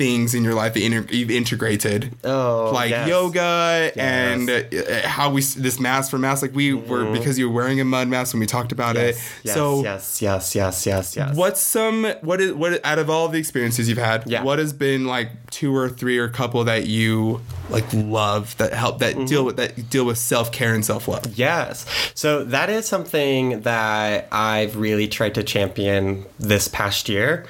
things 0.00 0.34
in 0.34 0.42
your 0.42 0.54
life 0.54 0.72
that 0.72 0.82
inter- 0.82 1.06
you've 1.14 1.30
integrated 1.30 2.10
Oh, 2.24 2.70
like 2.72 2.88
yes. 2.90 3.06
yoga 3.06 3.92
and 3.96 4.48
uh, 4.48 4.62
how 5.06 5.28
we 5.30 5.42
this 5.42 5.78
mask 5.78 6.10
for 6.10 6.18
mask 6.18 6.40
like 6.40 6.54
we 6.54 6.72
were 6.72 7.12
because 7.12 7.38
you 7.38 7.48
were 7.50 7.54
wearing 7.54 7.80
a 7.80 7.84
mud 7.84 8.08
mask 8.08 8.32
when 8.32 8.40
we 8.40 8.46
talked 8.46 8.72
about 8.72 8.96
it 8.96 9.14
Mm-hmm. 9.14 9.46
Yes, 9.48 9.54
so 9.54 9.82
yes, 9.82 10.22
yes, 10.22 10.54
yes, 10.54 10.86
yes, 10.86 11.16
yes. 11.16 11.36
What's 11.36 11.60
some 11.60 12.04
what 12.22 12.40
is 12.40 12.52
what 12.52 12.82
out 12.84 12.98
of 12.98 13.10
all 13.10 13.28
the 13.28 13.38
experiences 13.38 13.88
you've 13.88 13.98
had? 13.98 14.26
Yeah. 14.26 14.42
What 14.42 14.58
has 14.58 14.72
been 14.72 15.04
like 15.06 15.28
two 15.50 15.74
or 15.76 15.88
three 15.90 16.16
or 16.18 16.28
couple 16.28 16.64
that 16.64 16.86
you 16.86 17.40
like 17.68 17.84
love 17.92 18.56
that 18.58 18.72
help 18.72 19.00
that 19.00 19.14
Mm-hmm. 19.16 19.24
deal 19.26 19.44
with 19.44 19.56
that 19.56 19.90
deal 19.90 20.04
with 20.06 20.16
self 20.18 20.50
care 20.52 20.72
and 20.74 20.84
self 20.84 21.08
love? 21.08 21.26
Yes. 21.36 21.84
So 22.14 22.44
that 22.44 22.70
is 22.70 22.86
something 22.86 23.60
that 23.62 24.28
I've 24.32 24.76
really 24.76 25.08
tried 25.08 25.34
to 25.34 25.42
champion 25.42 26.24
this 26.38 26.68
past 26.68 27.08
year 27.08 27.46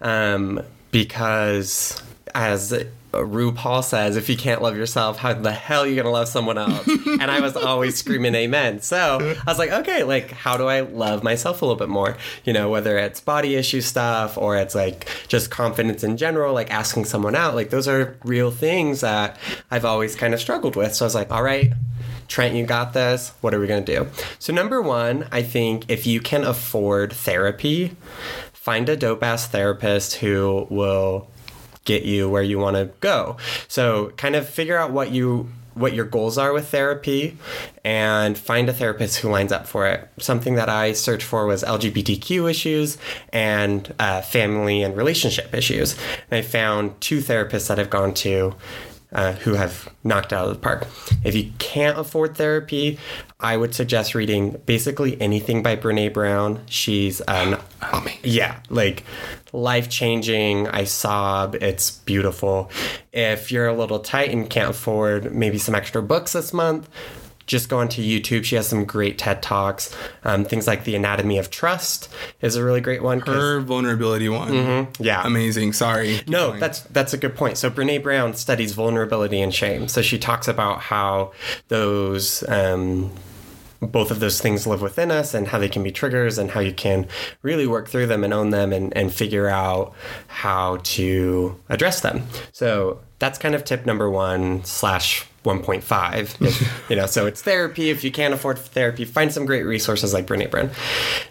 um, 0.00 0.60
because, 0.94 2.00
as 2.36 2.72
RuPaul 3.10 3.82
says, 3.82 4.16
if 4.16 4.28
you 4.28 4.36
can't 4.36 4.62
love 4.62 4.76
yourself, 4.76 5.18
how 5.18 5.32
the 5.34 5.50
hell 5.50 5.82
are 5.82 5.88
you 5.88 5.96
going 5.96 6.04
to 6.04 6.10
love 6.12 6.28
someone 6.28 6.56
else? 6.56 6.86
and 7.20 7.32
I 7.32 7.40
was 7.40 7.56
always 7.56 7.96
screaming 7.96 8.36
amen. 8.36 8.80
So 8.80 9.18
I 9.20 9.50
was 9.50 9.58
like, 9.58 9.72
okay, 9.72 10.04
like, 10.04 10.30
how 10.30 10.56
do 10.56 10.68
I 10.68 10.82
love 10.82 11.24
myself 11.24 11.62
a 11.62 11.64
little 11.64 11.76
bit 11.76 11.88
more? 11.88 12.16
You 12.44 12.52
know, 12.52 12.70
whether 12.70 12.96
it's 12.96 13.20
body 13.20 13.56
issue 13.56 13.80
stuff 13.80 14.38
or 14.38 14.56
it's 14.56 14.76
like 14.76 15.08
just 15.26 15.50
confidence 15.50 16.04
in 16.04 16.16
general, 16.16 16.54
like 16.54 16.70
asking 16.70 17.06
someone 17.06 17.34
out, 17.34 17.56
like, 17.56 17.70
those 17.70 17.88
are 17.88 18.16
real 18.22 18.52
things 18.52 19.00
that 19.00 19.36
I've 19.72 19.84
always 19.84 20.14
kind 20.14 20.32
of 20.32 20.38
struggled 20.38 20.76
with. 20.76 20.94
So 20.94 21.04
I 21.04 21.06
was 21.06 21.16
like, 21.16 21.32
all 21.32 21.42
right. 21.42 21.72
Trent, 22.26 22.54
you 22.54 22.64
got 22.64 22.94
this. 22.94 23.32
What 23.42 23.52
are 23.52 23.60
we 23.60 23.66
going 23.66 23.84
to 23.84 23.96
do? 23.96 24.08
So, 24.38 24.50
number 24.50 24.80
one, 24.80 25.28
I 25.30 25.42
think 25.42 25.84
if 25.90 26.06
you 26.06 26.20
can 26.20 26.42
afford 26.42 27.12
therapy, 27.12 27.96
find 28.64 28.88
a 28.88 28.96
dope 28.96 29.22
ass 29.22 29.46
therapist 29.46 30.14
who 30.14 30.66
will 30.70 31.28
get 31.84 32.02
you 32.02 32.30
where 32.30 32.42
you 32.42 32.58
want 32.58 32.74
to 32.74 32.90
go. 33.00 33.36
So, 33.68 34.08
kind 34.16 34.34
of 34.34 34.48
figure 34.48 34.78
out 34.78 34.90
what 34.90 35.10
you 35.10 35.50
what 35.74 35.92
your 35.92 36.06
goals 36.06 36.38
are 36.38 36.52
with 36.52 36.68
therapy 36.68 37.36
and 37.84 38.38
find 38.38 38.68
a 38.68 38.72
therapist 38.72 39.18
who 39.18 39.28
lines 39.28 39.52
up 39.52 39.66
for 39.66 39.86
it. 39.86 40.08
Something 40.18 40.54
that 40.54 40.70
I 40.70 40.92
searched 40.92 41.26
for 41.26 41.46
was 41.46 41.62
LGBTQ 41.62 42.48
issues 42.48 42.96
and 43.34 43.92
uh, 43.98 44.22
family 44.22 44.82
and 44.82 44.96
relationship 44.96 45.52
issues. 45.52 45.94
And 46.30 46.38
I 46.38 46.42
found 46.42 46.98
two 47.02 47.18
therapists 47.18 47.68
that 47.68 47.78
I've 47.78 47.90
gone 47.90 48.14
to 48.14 48.54
uh, 49.14 49.32
who 49.32 49.54
have 49.54 49.88
knocked 50.02 50.32
out 50.32 50.48
of 50.48 50.54
the 50.54 50.60
park. 50.60 50.86
If 51.24 51.34
you 51.34 51.52
can't 51.58 51.98
afford 51.98 52.36
therapy, 52.36 52.98
I 53.40 53.56
would 53.56 53.74
suggest 53.74 54.14
reading 54.14 54.60
basically 54.66 55.20
anything 55.20 55.62
by 55.62 55.76
Brene 55.76 56.12
Brown. 56.12 56.60
She's 56.66 57.20
an 57.22 57.58
Amazing. 57.92 58.20
yeah, 58.24 58.58
like 58.70 59.04
life 59.52 59.88
changing. 59.88 60.68
I 60.68 60.84
sob. 60.84 61.54
It's 61.56 61.90
beautiful. 61.92 62.70
If 63.12 63.52
you're 63.52 63.68
a 63.68 63.74
little 63.74 64.00
tight 64.00 64.30
and 64.30 64.48
can't 64.50 64.70
afford 64.70 65.34
maybe 65.34 65.58
some 65.58 65.74
extra 65.74 66.02
books 66.02 66.32
this 66.32 66.52
month, 66.52 66.88
just 67.46 67.68
go 67.68 67.78
onto 67.78 68.02
YouTube. 68.02 68.44
She 68.44 68.56
has 68.56 68.66
some 68.68 68.84
great 68.84 69.18
TED 69.18 69.42
Talks. 69.42 69.94
Um, 70.24 70.44
things 70.44 70.66
like 70.66 70.84
The 70.84 70.94
Anatomy 70.94 71.38
of 71.38 71.50
Trust 71.50 72.08
is 72.40 72.56
a 72.56 72.64
really 72.64 72.80
great 72.80 73.02
one. 73.02 73.20
Her 73.20 73.60
vulnerability 73.60 74.28
one. 74.28 74.88
yeah. 74.98 75.22
Amazing. 75.26 75.72
Sorry. 75.74 76.16
Keep 76.18 76.28
No, 76.28 76.48
going. 76.48 76.60
that's 76.60 76.80
that's 76.80 77.12
a 77.12 77.18
good 77.18 77.34
point. 77.36 77.58
So 77.58 77.70
Brene 77.70 78.02
Brown 78.02 78.34
studies 78.34 78.72
vulnerability 78.72 79.40
and 79.40 79.54
shame. 79.54 79.88
So 79.88 80.02
she 80.02 80.18
talks 80.18 80.48
about 80.48 80.80
how 80.80 81.32
those 81.68 82.42
um, 82.48 83.12
both 83.80 84.10
of 84.10 84.18
those 84.20 84.40
things 84.40 84.66
live 84.66 84.80
within 84.80 85.10
us 85.10 85.34
and 85.34 85.46
how 85.48 85.58
they 85.58 85.68
can 85.68 85.82
be 85.82 85.92
triggers 85.92 86.38
and 86.38 86.50
how 86.50 86.60
you 86.60 86.72
can 86.72 87.06
really 87.42 87.66
work 87.66 87.86
through 87.88 88.06
them 88.06 88.24
and 88.24 88.32
own 88.32 88.48
them 88.50 88.72
and, 88.72 88.96
and 88.96 89.12
figure 89.12 89.46
out 89.48 89.92
how 90.26 90.78
to 90.84 91.60
address 91.68 92.00
them. 92.00 92.22
So 92.52 93.00
that's 93.18 93.38
kind 93.38 93.54
of 93.54 93.64
tip 93.64 93.84
number 93.84 94.08
one 94.08 94.64
slash 94.64 95.26
1.5 95.44 96.88
you 96.90 96.96
know 96.96 97.06
so 97.06 97.26
it's 97.26 97.42
therapy. 97.42 97.90
If 97.90 98.02
you 98.02 98.10
can't 98.10 98.34
afford 98.34 98.58
therapy 98.58 99.04
find 99.04 99.32
some 99.32 99.44
great 99.46 99.62
resources 99.64 100.12
like 100.12 100.26
Brene 100.26 100.50
Brown. 100.50 100.70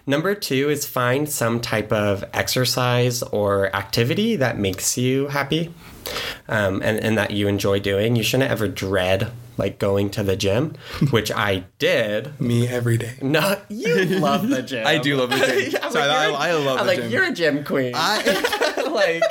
Number 0.07 0.35
two 0.35 0.69
is 0.69 0.85
find 0.85 1.27
some 1.29 1.59
type 1.59 1.91
of 1.91 2.23
exercise 2.33 3.21
or 3.23 3.75
activity 3.75 4.35
that 4.37 4.57
makes 4.57 4.97
you 4.97 5.27
happy 5.27 5.73
um, 6.47 6.81
and, 6.83 6.99
and 6.99 7.17
that 7.17 7.31
you 7.31 7.47
enjoy 7.47 7.79
doing. 7.79 8.15
You 8.15 8.23
shouldn't 8.23 8.51
ever 8.51 8.67
dread 8.67 9.31
like 9.57 9.77
going 9.79 10.09
to 10.11 10.23
the 10.23 10.35
gym 10.35 10.73
which 11.11 11.31
I 11.31 11.65
did. 11.79 12.39
Me 12.39 12.67
every 12.67 12.97
day. 12.97 13.15
no 13.21 13.59
you 13.69 14.05
love 14.19 14.47
the 14.49 14.61
gym. 14.71 14.85
I 14.85 14.97
do 14.97 15.15
love 15.15 15.29
the 15.31 15.37
gym. 15.37 15.71
Yeah, 15.73 15.89
Sorry, 15.89 16.07
like, 16.07 16.39
I- 16.39 16.49
I 16.49 16.53
love 16.53 16.79
I'm 16.79 16.85
the 16.87 16.93
like 16.93 16.99
gym. 17.01 17.11
you're 17.11 17.25
a 17.25 17.33
gym 17.33 17.63
queen. 17.63 17.93
I 17.95 18.83
like 18.91 19.23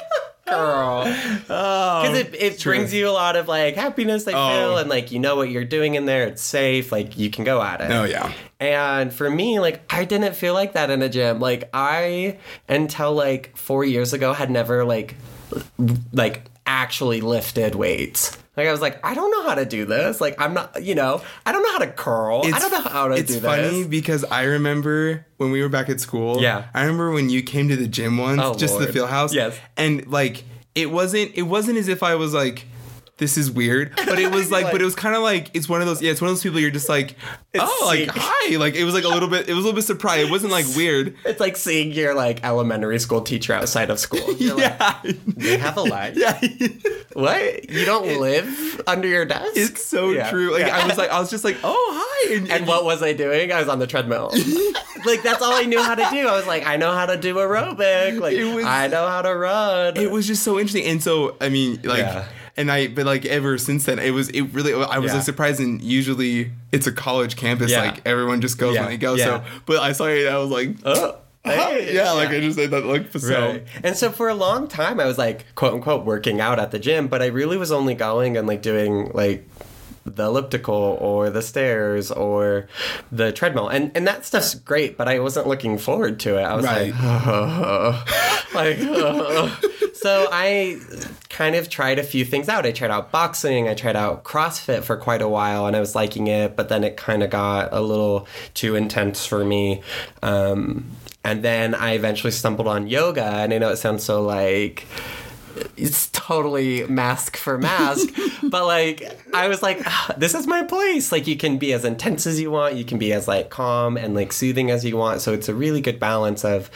girl 0.46 1.02
oh, 1.06 2.02
because 2.02 2.18
it, 2.18 2.34
it 2.34 2.58
true. 2.58 2.72
brings 2.74 2.92
you 2.92 3.08
a 3.08 3.10
lot 3.12 3.36
of 3.36 3.48
like 3.48 3.74
happiness 3.76 4.26
i 4.26 4.32
Oh. 4.32 4.48
feel 4.70 4.78
and 4.78 4.90
like 4.90 5.12
you 5.12 5.18
know 5.18 5.36
what 5.36 5.50
you're 5.50 5.64
doing 5.64 5.94
in 5.94 6.04
there 6.06 6.26
it's 6.26 6.42
safe 6.42 6.90
like 6.92 7.16
you 7.16 7.30
can 7.30 7.44
go 7.44 7.62
at 7.62 7.80
it 7.80 7.90
Oh 7.90 8.04
yeah. 8.04 8.32
and 8.60 9.12
for 9.14 9.30
me 9.30 9.60
like 9.60 9.82
i 9.92 10.04
didn't 10.04 10.34
feel 10.34 10.54
like 10.54 10.72
that 10.72 10.90
in 10.90 11.00
a 11.02 11.08
gym 11.08 11.38
like 11.40 11.68
i 11.72 12.38
until 12.68 13.12
like 13.14 13.56
four 13.56 13.84
years 13.84 14.12
ago 14.12 14.32
had 14.32 14.50
never 14.50 14.84
like 14.84 15.14
like 16.12 16.44
actually 16.66 17.20
lifted 17.20 17.74
weights 17.74 18.36
like 18.56 18.66
i 18.66 18.72
was 18.72 18.80
like 18.80 19.04
i 19.04 19.14
don't 19.14 19.30
know 19.30 19.42
how 19.48 19.54
to 19.54 19.64
do 19.64 19.84
this 19.84 20.20
like 20.20 20.34
i'm 20.40 20.52
not 20.54 20.82
you 20.82 20.94
know 20.94 21.22
i 21.46 21.52
don't 21.52 21.62
know 21.62 21.72
how 21.72 21.78
to 21.78 21.86
curl 21.86 22.42
i 22.44 22.58
don't 22.58 22.70
know 22.70 22.80
how 22.80 23.08
to 23.08 23.16
do 23.16 23.22
this. 23.22 23.36
it's 23.36 23.44
funny 23.44 23.84
because 23.84 24.24
I 24.24 24.44
remember 24.44 25.26
when 25.38 25.50
we 25.50 25.60
were 25.62 25.68
back 25.68 25.88
at 25.88 26.00
school. 26.00 26.40
Yeah. 26.40 26.68
I 26.74 26.82
remember 26.82 27.10
when 27.10 27.28
you 27.30 27.42
came 27.42 27.68
to 27.68 27.76
the 27.76 27.88
gym 27.88 28.16
once, 28.18 28.40
Oh, 28.42 28.54
just 28.54 28.74
to 28.74 28.78
the 28.80 28.84
Lord. 28.84 28.94
field 28.94 29.10
house. 29.10 29.34
Yes. 29.34 29.58
And 29.76 30.06
like 30.06 30.44
it 30.74 30.90
wasn't 30.90 31.32
it 31.34 31.42
wasn't 31.42 31.78
as 31.78 31.88
if 31.88 32.02
I 32.02 32.14
was 32.14 32.32
like 32.32 32.66
this 33.22 33.38
is 33.38 33.50
weird, 33.50 33.94
but 33.96 34.18
it 34.18 34.32
was 34.32 34.50
like, 34.50 34.64
Like- 34.64 34.72
but 34.72 34.82
it 34.82 34.84
was 34.84 34.94
kind 34.96 35.14
of 35.14 35.22
like 35.22 35.50
it's 35.54 35.68
one 35.68 35.80
of 35.80 35.86
those, 35.86 36.02
yeah, 36.02 36.10
it's 36.10 36.20
one 36.20 36.28
of 36.28 36.34
those 36.36 36.42
people 36.42 36.58
you're 36.60 36.70
just 36.70 36.88
like, 36.88 37.14
oh, 37.58 37.82
like 37.86 38.00
sick. 38.00 38.10
hi, 38.14 38.56
like 38.56 38.74
it 38.74 38.84
was 38.84 38.94
like 38.94 39.04
a 39.04 39.08
little 39.08 39.28
bit, 39.28 39.48
it 39.48 39.54
was 39.54 39.64
a 39.64 39.66
little 39.68 39.76
bit 39.78 39.84
surprised. 39.84 40.26
It 40.26 40.30
wasn't 40.30 40.52
like 40.52 40.66
weird. 40.76 41.14
It's 41.24 41.40
like 41.40 41.56
seeing 41.56 41.92
your 41.92 42.14
like 42.14 42.42
elementary 42.44 42.98
school 42.98 43.20
teacher 43.22 43.54
outside 43.54 43.88
of 43.90 43.98
school. 44.00 44.32
You're 44.38 44.56
like, 44.56 44.76
Yeah, 44.78 45.12
they 45.36 45.56
have 45.58 45.76
a 45.76 45.82
life. 45.82 46.16
yeah, 46.16 46.38
What? 47.14 47.70
You 47.70 47.84
don't 47.84 48.20
live 48.20 48.82
under 48.86 49.06
your 49.08 49.24
desk? 49.24 49.52
it's 49.56 49.84
so 49.84 50.10
Yeah. 50.10 50.30
true. 50.30 50.52
Like 50.52 50.66
Yeah. 50.66 50.76
I 50.78 50.86
was 50.86 50.98
like, 50.98 51.10
I 51.10 51.20
was 51.20 51.30
just 51.30 51.44
like, 51.44 51.56
oh 51.64 51.88
hi, 52.28 52.34
and, 52.34 52.50
and 52.50 52.66
what 52.66 52.84
was 52.84 53.02
I 53.02 53.12
doing? 53.12 53.52
I 53.52 53.60
was 53.60 53.68
on 53.68 53.78
the 53.78 53.86
treadmill. 53.86 54.30
like 55.06 55.22
that's 55.22 55.42
all 55.42 55.52
I 55.52 55.64
knew 55.64 55.82
how 55.82 55.94
to 55.94 56.06
do. 56.10 56.26
I 56.28 56.36
was 56.36 56.46
like, 56.46 56.66
I 56.66 56.76
know 56.76 56.92
how 56.92 57.06
to 57.06 57.16
do 57.16 57.34
aerobic. 57.36 58.20
Like 58.20 58.36
was- 58.54 58.64
I 58.64 58.88
know 58.88 59.06
how 59.08 59.22
to 59.22 59.34
run. 59.34 59.96
it 59.96 60.10
was 60.10 60.26
just 60.26 60.42
so 60.42 60.58
interesting 60.58 60.84
and 60.84 61.02
so 61.02 61.36
i 61.40 61.48
mean 61.48 61.80
like 61.84 61.98
Yeah. 61.98 62.24
And 62.56 62.70
i 62.70 62.86
but 62.88 63.06
like 63.06 63.24
ever 63.26 63.56
since 63.58 63.84
then 63.86 63.98
it 63.98 64.10
was 64.10 64.28
it 64.30 64.42
really 64.52 64.72
i 64.74 64.98
was 64.98 65.10
Yeah. 65.10 65.16
like 65.16 65.24
surprised 65.24 65.60
and 65.60 65.80
usually 65.82 66.50
it's 66.70 66.86
a 66.86 66.92
college 66.92 67.36
campus 67.36 67.70
Yeah. 67.70 67.82
like 67.82 68.02
everyone 68.06 68.40
just 68.40 68.58
goes 68.58 68.74
Yeah. 68.74 68.82
when 68.82 68.90
they 68.90 68.96
go 68.98 69.16
so 69.16 69.42
but 69.66 69.78
i 69.78 69.92
saw 69.92 70.06
it 70.06 70.26
i 70.28 70.36
was 70.38 70.50
like 70.50 70.76
oh. 70.84 71.16
hey. 71.44 71.92
yeah, 71.94 72.12
like 72.12 72.28
i 72.28 72.38
just 72.40 72.56
said 72.58 72.70
that 72.70 72.84
like 72.84 73.10
for 73.10 73.18
so 73.18 73.50
Right. 73.52 73.64
And 73.82 73.96
so 73.96 74.12
for 74.12 74.28
a 74.28 74.34
long 74.34 74.68
time, 74.68 75.00
I 75.00 75.06
was 75.06 75.18
like, 75.18 75.44
quote 75.56 75.74
unquote, 75.74 76.04
working 76.04 76.40
out 76.40 76.60
at 76.60 76.70
the 76.70 76.78
gym, 76.78 77.08
but 77.08 77.20
I 77.20 77.26
really 77.26 77.56
was 77.56 77.72
only 77.72 77.94
going 77.94 78.36
and 78.36 78.46
like 78.46 78.62
doing 78.62 79.10
like 79.12 79.44
the 80.04 80.24
elliptical 80.24 80.98
or 81.00 81.30
the 81.30 81.42
stairs 81.42 82.10
or 82.10 82.68
the 83.10 83.32
treadmill. 83.32 83.68
And 83.68 83.90
and 83.94 84.06
that 84.06 84.24
stuff's 84.24 84.54
great, 84.54 84.96
but 84.96 85.08
I 85.08 85.18
wasn't 85.18 85.46
looking 85.46 85.78
forward 85.78 86.20
to 86.20 86.38
it. 86.38 86.42
I 86.42 86.54
was 86.54 86.64
Right. 86.64 86.92
like, 88.54 88.78
like 88.80 89.50
so 89.94 90.28
I 90.30 90.78
kind 91.28 91.54
of 91.54 91.68
tried 91.68 91.98
a 91.98 92.02
few 92.02 92.24
things 92.24 92.48
out. 92.48 92.66
I 92.66 92.72
tried 92.72 92.90
out 92.90 93.10
boxing, 93.12 93.68
I 93.68 93.74
tried 93.74 93.96
out 93.96 94.24
CrossFit 94.24 94.82
for 94.82 94.96
quite 94.96 95.22
a 95.22 95.28
while 95.28 95.66
and 95.66 95.76
I 95.76 95.80
was 95.80 95.94
liking 95.94 96.26
it, 96.26 96.56
but 96.56 96.68
then 96.68 96.84
it 96.84 96.96
kind 96.96 97.22
of 97.22 97.30
got 97.30 97.72
a 97.72 97.80
little 97.80 98.26
too 98.54 98.74
intense 98.76 99.24
for 99.26 99.44
me. 99.44 99.82
Um, 100.22 100.90
and 101.24 101.44
then 101.44 101.74
I 101.74 101.92
eventually 101.92 102.32
stumbled 102.32 102.66
on 102.66 102.88
yoga, 102.88 103.24
and 103.24 103.54
I 103.54 103.58
know 103.58 103.68
it 103.68 103.76
sounds 103.76 104.02
so 104.02 104.22
like 104.22 104.86
it's 105.76 106.08
totally 106.12 106.86
mask 106.86 107.36
for 107.36 107.58
mask. 107.58 108.08
But 108.42 108.66
like 108.66 109.04
i 109.32 109.46
was 109.46 109.62
like 109.62 109.80
"Ah, 109.86 110.14
this 110.18 110.34
is 110.34 110.48
my 110.48 110.64
place. 110.64 111.12
Like 111.12 111.28
you 111.28 111.36
can 111.36 111.58
be 111.58 111.72
as 111.72 111.84
intense 111.84 112.26
as 112.26 112.40
you 112.40 112.50
want. 112.50 112.74
You 112.74 112.84
can 112.84 112.98
be 112.98 113.12
as 113.12 113.28
like 113.28 113.50
calm 113.50 113.96
and 113.96 114.14
like 114.14 114.32
soothing 114.32 114.70
as 114.70 114.84
you 114.84 114.96
want. 114.96 115.20
So 115.20 115.32
it's 115.32 115.48
a 115.48 115.54
really 115.54 115.80
good 115.80 116.00
balance 116.00 116.44
of 116.44 116.68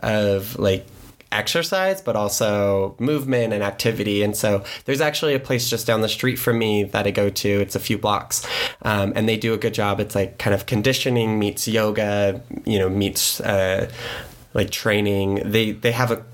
of 0.00 0.58
like 0.58 0.84
exercise 1.32 2.00
but 2.00 2.14
also 2.16 2.94
movement 2.98 3.52
and 3.52 3.62
activity. 3.62 4.22
And 4.22 4.36
so 4.36 4.64
there's 4.84 5.00
actually 5.00 5.34
a 5.34 5.40
place 5.40 5.70
just 5.70 5.86
down 5.86 6.02
the 6.02 6.08
street 6.08 6.36
from 6.36 6.58
me 6.58 6.84
that 6.84 7.06
i 7.06 7.10
go 7.10 7.30
to. 7.30 7.48
It's 7.48 7.74
a 7.74 7.80
few 7.80 7.98
blocks. 7.98 8.46
Um, 8.82 9.12
and 9.16 9.28
they 9.28 9.36
do 9.36 9.54
a 9.54 9.58
good 9.58 9.74
job. 9.74 10.00
It's 10.00 10.14
like 10.14 10.38
kind 10.38 10.54
of 10.54 10.66
conditioning 10.66 11.38
meets 11.38 11.66
yoga 11.66 12.42
you 12.64 12.78
know 12.78 12.88
meets 12.88 13.40
uh, 13.40 13.90
like 14.54 14.70
training. 14.70 15.42
They 15.44 15.72
they 15.72 15.92
have 15.92 16.10
a 16.10 16.24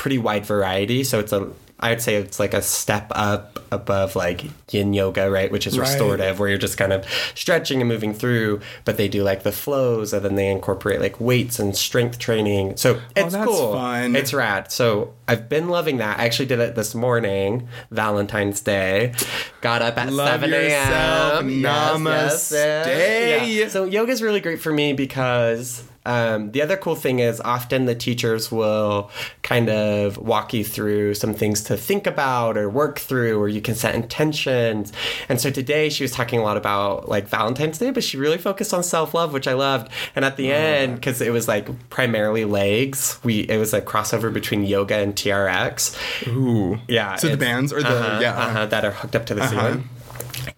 pretty 0.00 0.16
wide 0.16 0.46
variety. 0.46 1.04
So 1.04 1.18
it's 1.20 1.30
a 1.32 1.50
I'd 1.82 2.02
say 2.02 2.16
it's 2.16 2.38
like 2.38 2.52
a 2.52 2.60
step 2.60 3.06
up 3.14 3.58
above 3.72 4.14
like 4.14 4.44
yin 4.70 4.92
yoga, 4.92 5.30
right? 5.30 5.50
Which 5.50 5.66
is 5.66 5.78
Right. 5.78 5.88
restorative, 5.88 6.38
where 6.38 6.48
you're 6.50 6.58
just 6.58 6.76
kind 6.76 6.92
of 6.92 7.06
stretching 7.34 7.80
and 7.80 7.88
moving 7.88 8.12
through, 8.12 8.60
but 8.84 8.98
they 8.98 9.08
do 9.08 9.22
like 9.22 9.44
the 9.44 9.52
flows 9.52 10.12
and 10.12 10.22
then 10.22 10.34
they 10.34 10.48
incorporate 10.50 11.00
like 11.00 11.18
weights 11.20 11.58
and 11.58 11.74
strength 11.74 12.18
training. 12.18 12.76
So 12.76 12.96
oh, 12.96 13.00
it's 13.16 13.32
that's 13.32 13.46
cool. 13.46 13.72
fun. 13.72 14.14
It's 14.14 14.34
rad. 14.34 14.70
So 14.70 15.14
I've 15.26 15.48
been 15.48 15.68
loving 15.70 15.96
that. 15.98 16.18
I 16.18 16.24
actually 16.26 16.46
did 16.46 16.60
it 16.60 16.74
this 16.74 16.94
morning, 16.94 17.66
Valentine's 17.90 18.60
Day. 18.60 19.14
Got 19.62 19.80
up 19.80 19.96
at 19.96 20.12
Love 20.12 20.40
7 20.40 20.50
yourself. 20.50 21.40
a.m. 21.40 21.50
Yes, 21.50 21.62
yes, 21.62 22.52
yes. 22.52 22.52
Namaste. 22.52 23.56
Yeah. 23.56 23.68
So 23.68 23.84
yoga 23.84 24.12
is 24.12 24.20
really 24.22 24.40
great 24.40 24.60
for 24.60 24.72
me 24.72 24.92
because 24.92 25.82
um, 26.06 26.52
the 26.52 26.62
other 26.62 26.76
cool 26.76 26.94
thing 26.94 27.18
is 27.18 27.40
often 27.40 27.84
the 27.84 27.94
teachers 27.94 28.50
will 28.50 29.10
kind 29.42 29.68
of 29.68 30.16
walk 30.16 30.54
you 30.54 30.64
through 30.64 31.14
some 31.14 31.34
things 31.34 31.62
to 31.64 31.76
think 31.76 32.06
about 32.06 32.56
or 32.56 32.70
work 32.70 32.98
through, 32.98 33.38
or 33.38 33.48
you 33.48 33.60
can 33.60 33.74
set 33.74 33.94
intentions. 33.94 34.92
And 35.28 35.40
so 35.40 35.50
today 35.50 35.90
she 35.90 36.02
was 36.02 36.12
talking 36.12 36.40
a 36.40 36.42
lot 36.42 36.56
about 36.56 37.08
like 37.08 37.28
Valentine's 37.28 37.78
Day, 37.78 37.90
but 37.90 38.02
she 38.02 38.16
really 38.16 38.38
focused 38.38 38.72
on 38.72 38.82
self 38.82 39.12
love, 39.12 39.32
which 39.32 39.46
I 39.46 39.52
loved. 39.52 39.90
And 40.16 40.24
at 40.24 40.36
the 40.36 40.50
end, 40.50 40.94
because 40.96 41.20
it 41.20 41.32
was 41.32 41.48
like 41.48 41.68
primarily 41.90 42.46
legs, 42.46 43.18
we 43.22 43.40
it 43.40 43.58
was 43.58 43.74
a 43.74 43.82
crossover 43.82 44.32
between 44.32 44.64
yoga 44.64 44.96
and 44.96 45.14
TRX. 45.14 46.28
Ooh. 46.28 46.78
Yeah. 46.88 47.16
So 47.16 47.28
the 47.28 47.36
bands 47.36 47.72
or 47.72 47.82
the 47.82 47.88
uh-huh, 47.88 48.18
yeah. 48.22 48.38
uh-huh, 48.38 48.66
that 48.66 48.84
are 48.84 48.92
hooked 48.92 49.16
up 49.16 49.26
to 49.26 49.34
the 49.34 49.46
ceiling. 49.46 49.88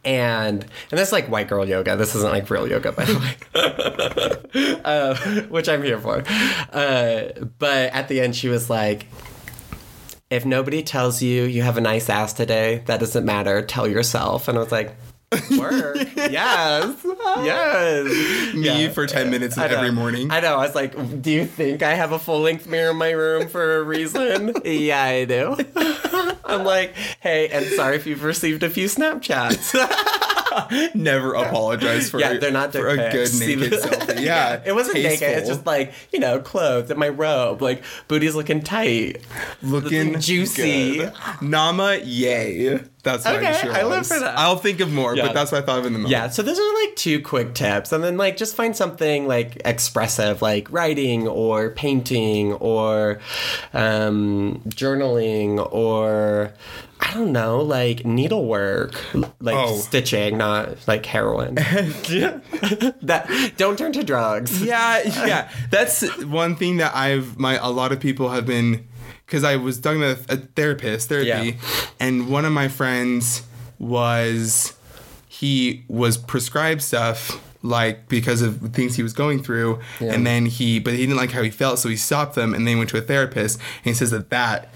And 0.05 0.63
and 0.63 0.99
that's 0.99 1.13
like 1.13 1.29
white 1.29 1.49
girl 1.49 1.67
yoga. 1.69 1.97
This 1.97 2.15
isn't 2.15 2.31
like 2.31 2.49
real 2.51 2.69
yoga, 2.69 2.93
by 2.93 3.05
the 3.05 3.19
way, 4.55 4.81
uh, 4.85 5.15
which 5.49 5.69
I'm 5.69 5.83
here 5.83 5.99
for. 5.99 6.23
Uh, 6.73 7.45
but 7.59 7.93
at 7.93 8.09
the 8.09 8.21
end, 8.21 8.35
she 8.37 8.49
was 8.49 8.69
like, 8.69 9.07
"If 10.31 10.45
nobody 10.45 10.83
tells 10.83 11.23
you 11.23 11.45
you 11.45 11.63
have 11.63 11.77
a 11.77 11.81
nice 11.81 12.09
ass 12.09 12.33
today, 12.33 12.83
that 12.87 13.01
doesn't 13.01 13.25
matter. 13.25 13.63
Tell 13.63 13.87
yourself." 13.89 14.49
And 14.49 14.59
I 14.59 14.61
was 14.61 14.73
like, 14.73 14.97
"Work, 15.59 15.97
yes, 16.17 16.97
yes." 17.43 18.55
Me 18.55 18.83
Yeah. 18.85 18.89
for 18.91 19.07
ten 19.07 19.31
minutes 19.31 19.57
I 19.59 19.69
know. 19.69 19.77
every 19.77 19.91
morning. 19.93 20.31
I 20.31 20.41
know. 20.41 20.55
I 20.57 20.67
was 20.67 20.75
like, 20.75 21.23
"Do 21.23 21.31
you 21.31 21.47
think 21.47 21.83
I 21.83 21.95
have 21.95 22.13
a 22.13 22.19
full 22.19 22.41
length 22.41 22.67
mirror 22.67 22.91
in 22.91 22.97
my 22.97 23.11
room 23.11 23.49
for 23.49 23.79
a 23.79 23.83
reason?" 23.83 24.55
yeah, 24.65 25.03
I 25.03 25.25
do. 25.25 25.57
I'm 26.45 26.65
like, 26.65 26.95
"Hey, 27.21 27.49
and 27.49 27.65
sorry 27.67 27.97
if 27.97 28.07
you've 28.07 28.25
received 28.25 28.63
a 28.63 28.71
few 28.71 28.87
Snapchats." 28.87 29.73
Never 30.95 31.35
apologize 31.35 32.11
for 32.11 32.21
yeah, 32.21 32.39
they're 32.39 32.51
not 32.51 32.73
for 32.73 32.89
a 32.89 32.97
good 32.97 33.13
pics. 33.13 33.39
Naked 33.41 33.73
selfie. 33.73 34.21
Yeah, 34.23 34.63
it 34.65 34.73
wasn't 34.73 34.97
naked. 35.03 35.23
It's 35.23 35.49
just 35.49 35.67
like 35.67 35.93
you 36.13 36.19
know, 36.21 36.41
clothes 36.41 36.91
and 36.91 36.99
my 36.99 37.09
robe, 37.09 37.61
like 37.63 37.83
booty's 38.09 38.35
looking 38.35 38.63
tight, 38.63 39.21
looking 39.63 40.21
juicy. 40.21 40.99
good. 40.99 41.13
Nama, 41.41 41.99
yay! 42.05 42.81
That's 43.03 43.25
what 43.25 43.35
Okay, 43.37 43.47
I, 43.47 43.53
sure 43.53 43.73
I 43.73 43.83
live 43.83 44.07
for 44.07 44.19
that. 44.21 44.39
I'll 44.39 44.57
think 44.59 44.79
of 44.79 44.93
more, 44.93 45.17
Yeah. 45.17 45.27
but 45.27 45.35
that's 45.35 45.51
what 45.51 45.63
I 45.63 45.67
thought 45.67 45.81
of 45.81 45.87
in 45.87 45.93
the 45.93 45.99
moment. 45.99 46.13
Yeah, 46.13 46.29
so 46.29 46.43
those 46.43 46.57
are 46.61 46.85
like 46.85 46.95
two 46.95 47.21
quick 47.21 47.53
tips. 47.53 47.91
And 47.91 48.05
then 48.05 48.17
like 48.17 48.37
just 48.37 48.55
find 48.55 48.77
something 48.77 49.27
like 49.27 49.61
expressive 49.65 50.41
like 50.41 50.71
writing 50.71 51.27
or 51.27 51.71
painting 51.71 52.53
or 52.55 53.19
um, 53.75 54.63
journaling 54.69 55.59
or 55.73 56.53
I 57.05 57.13
don't 57.15 57.33
know, 57.33 57.61
like 57.61 58.07
needlework, 58.07 58.95
like 59.41 59.57
Oh. 59.57 59.77
stitching, 59.79 60.39
not 60.39 60.79
like 60.87 61.05
heroin. 61.05 61.55
that 63.03 63.53
don't 63.57 63.77
turn 63.79 63.93
to 63.93 64.05
drugs. 64.05 64.63
yeah, 64.63 65.03
yeah. 65.27 65.51
That's 65.71 66.03
one 66.25 66.57
thing 66.57 66.77
that 66.79 66.95
I've 66.95 67.39
my 67.39 67.55
a 67.57 67.71
lot 67.71 67.93
of 67.93 68.01
people 68.01 68.29
have 68.31 68.47
been 68.47 68.87
because 69.27 69.45
I 69.45 69.57
was 69.57 69.81
talking 69.81 70.01
with 70.01 70.31
a 70.31 70.37
therapist, 70.37 71.09
therapy, 71.09 71.27
Yeah. 71.29 71.53
and 71.99 72.29
one 72.29 72.45
of 72.45 72.53
my 72.53 72.69
friends 72.69 73.43
was 73.79 74.75
he 75.29 75.85
was 75.89 76.17
prescribed 76.17 76.83
stuff 76.83 77.41
like 77.65 78.09
because 78.09 78.43
of 78.43 78.59
things 78.73 78.97
he 78.97 79.03
was 79.03 79.13
going 79.13 79.43
through 79.43 79.79
and 80.01 80.27
then 80.27 80.47
he 80.47 80.79
but 80.79 80.93
he 80.95 81.01
didn't 81.01 81.17
like 81.17 81.31
how 81.31 81.43
he 81.43 81.51
felt 81.51 81.79
so 81.79 81.89
he 81.89 81.97
stopped 81.97 82.35
them 82.35 82.55
and 82.55 82.67
then 82.67 82.77
went 82.79 82.91
to 82.91 82.97
a 82.97 83.01
therapist 83.01 83.57
and 83.59 83.85
he 83.85 83.95
says 83.95 84.11
that 84.11 84.31
that 84.31 84.69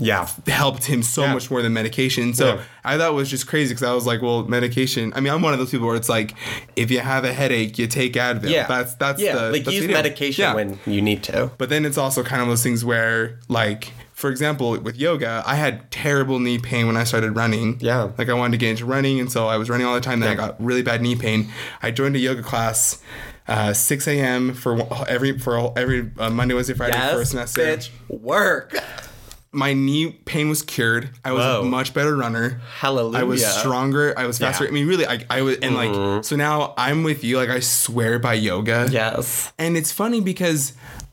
Yeah. 0.00 0.28
helped 0.46 0.84
him 0.86 1.02
so 1.02 1.22
Yeah. 1.22 1.34
much 1.34 1.50
more 1.50 1.62
than 1.62 1.72
medication. 1.72 2.34
So 2.34 2.54
Yeah. 2.54 2.60
I 2.84 2.96
thought 2.98 3.10
it 3.12 3.14
was 3.14 3.28
just 3.30 3.46
crazy 3.46 3.74
because 3.74 3.82
I 3.88 3.92
was 3.94 4.06
like, 4.06 4.22
well, 4.22 4.44
medication. 4.44 5.12
I 5.14 5.20
mean, 5.20 5.32
I'm 5.32 5.42
one 5.42 5.52
of 5.52 5.58
those 5.58 5.70
people 5.70 5.86
where 5.86 5.96
it's 5.96 6.08
like, 6.08 6.34
if 6.76 6.90
you 6.90 7.00
have 7.00 7.24
a 7.24 7.32
headache, 7.32 7.78
you 7.78 7.86
take 7.86 8.14
Advil. 8.14 8.48
Yeah. 8.50 8.66
that's 8.66 8.94
that's 8.94 9.20
yeah, 9.20 9.34
the 9.36 9.50
like 9.52 9.64
that's 9.64 9.76
use 9.76 9.86
medication 9.88 10.42
Yeah. 10.42 10.54
when 10.54 10.78
you 10.86 11.02
need 11.02 11.22
to. 11.24 11.50
But 11.58 11.68
then 11.68 11.84
it's 11.84 11.98
also 11.98 12.22
kind 12.22 12.40
of 12.42 12.48
those 12.48 12.62
things 12.62 12.84
where, 12.84 13.38
like, 13.48 13.92
for 14.14 14.28
example, 14.30 14.78
with 14.80 14.96
yoga, 14.98 15.42
I 15.46 15.54
had 15.54 15.90
terrible 15.90 16.38
knee 16.40 16.58
pain 16.58 16.86
when 16.86 16.96
I 16.96 17.04
started 17.04 17.36
running. 17.36 17.78
Yeah. 17.80 18.10
Like 18.18 18.28
I 18.28 18.34
wanted 18.34 18.52
to 18.52 18.58
get 18.58 18.70
into 18.70 18.84
running, 18.84 19.18
and 19.20 19.30
so 19.32 19.48
I 19.48 19.56
was 19.56 19.70
running 19.70 19.86
all 19.86 19.94
the 19.94 20.00
time. 20.02 20.20
Then 20.20 20.30
I 20.30 20.34
got 20.34 20.62
really 20.62 20.82
bad 20.82 21.00
knee 21.00 21.16
pain. 21.16 21.50
I 21.82 21.90
joined 21.90 22.16
a 22.16 22.18
yoga 22.18 22.42
class. 22.42 22.98
Uh, 23.48 23.72
6 23.72 24.06
a.m. 24.06 24.54
for 24.54 24.86
every 25.08 25.36
for 25.38 25.76
every 25.76 26.08
uh, 26.20 26.30
Monday, 26.30 26.54
Wednesday, 26.54 26.74
Friday 26.74 26.92
for 26.92 27.16
a 27.16 27.18
Yes, 27.18 27.30
semester. 27.30 27.60
bitch, 27.62 27.88
work. 28.08 28.76
My 29.52 29.72
knee 29.72 30.12
pain 30.12 30.48
was 30.48 30.62
cured. 30.62 31.10
I 31.24 31.32
was 31.32 31.44
Whoa. 31.44 31.62
a 31.62 31.64
much 31.64 31.92
better 31.92 32.16
runner. 32.16 32.60
Hallelujah. 32.78 33.18
I 33.18 33.22
was 33.24 33.44
stronger. 33.44 34.14
I 34.16 34.26
was 34.26 34.38
faster. 34.38 34.64
Yeah. 34.64 34.70
I 34.70 34.72
mean, 34.72 34.86
really, 34.86 35.06
I, 35.06 35.26
I 35.28 35.42
was, 35.42 35.58
and 35.58 35.74
like, 35.74 35.90
mm-hmm. 35.90 36.22
so 36.22 36.36
now 36.36 36.72
I'm 36.76 37.02
with 37.02 37.24
you. 37.24 37.36
Like, 37.36 37.48
I 37.48 37.58
swear 37.58 38.20
by 38.20 38.34
yoga. 38.34 38.88
Yes. 38.90 39.52
And 39.58 39.76
it's 39.76 39.90
funny 39.90 40.20
because 40.20 40.72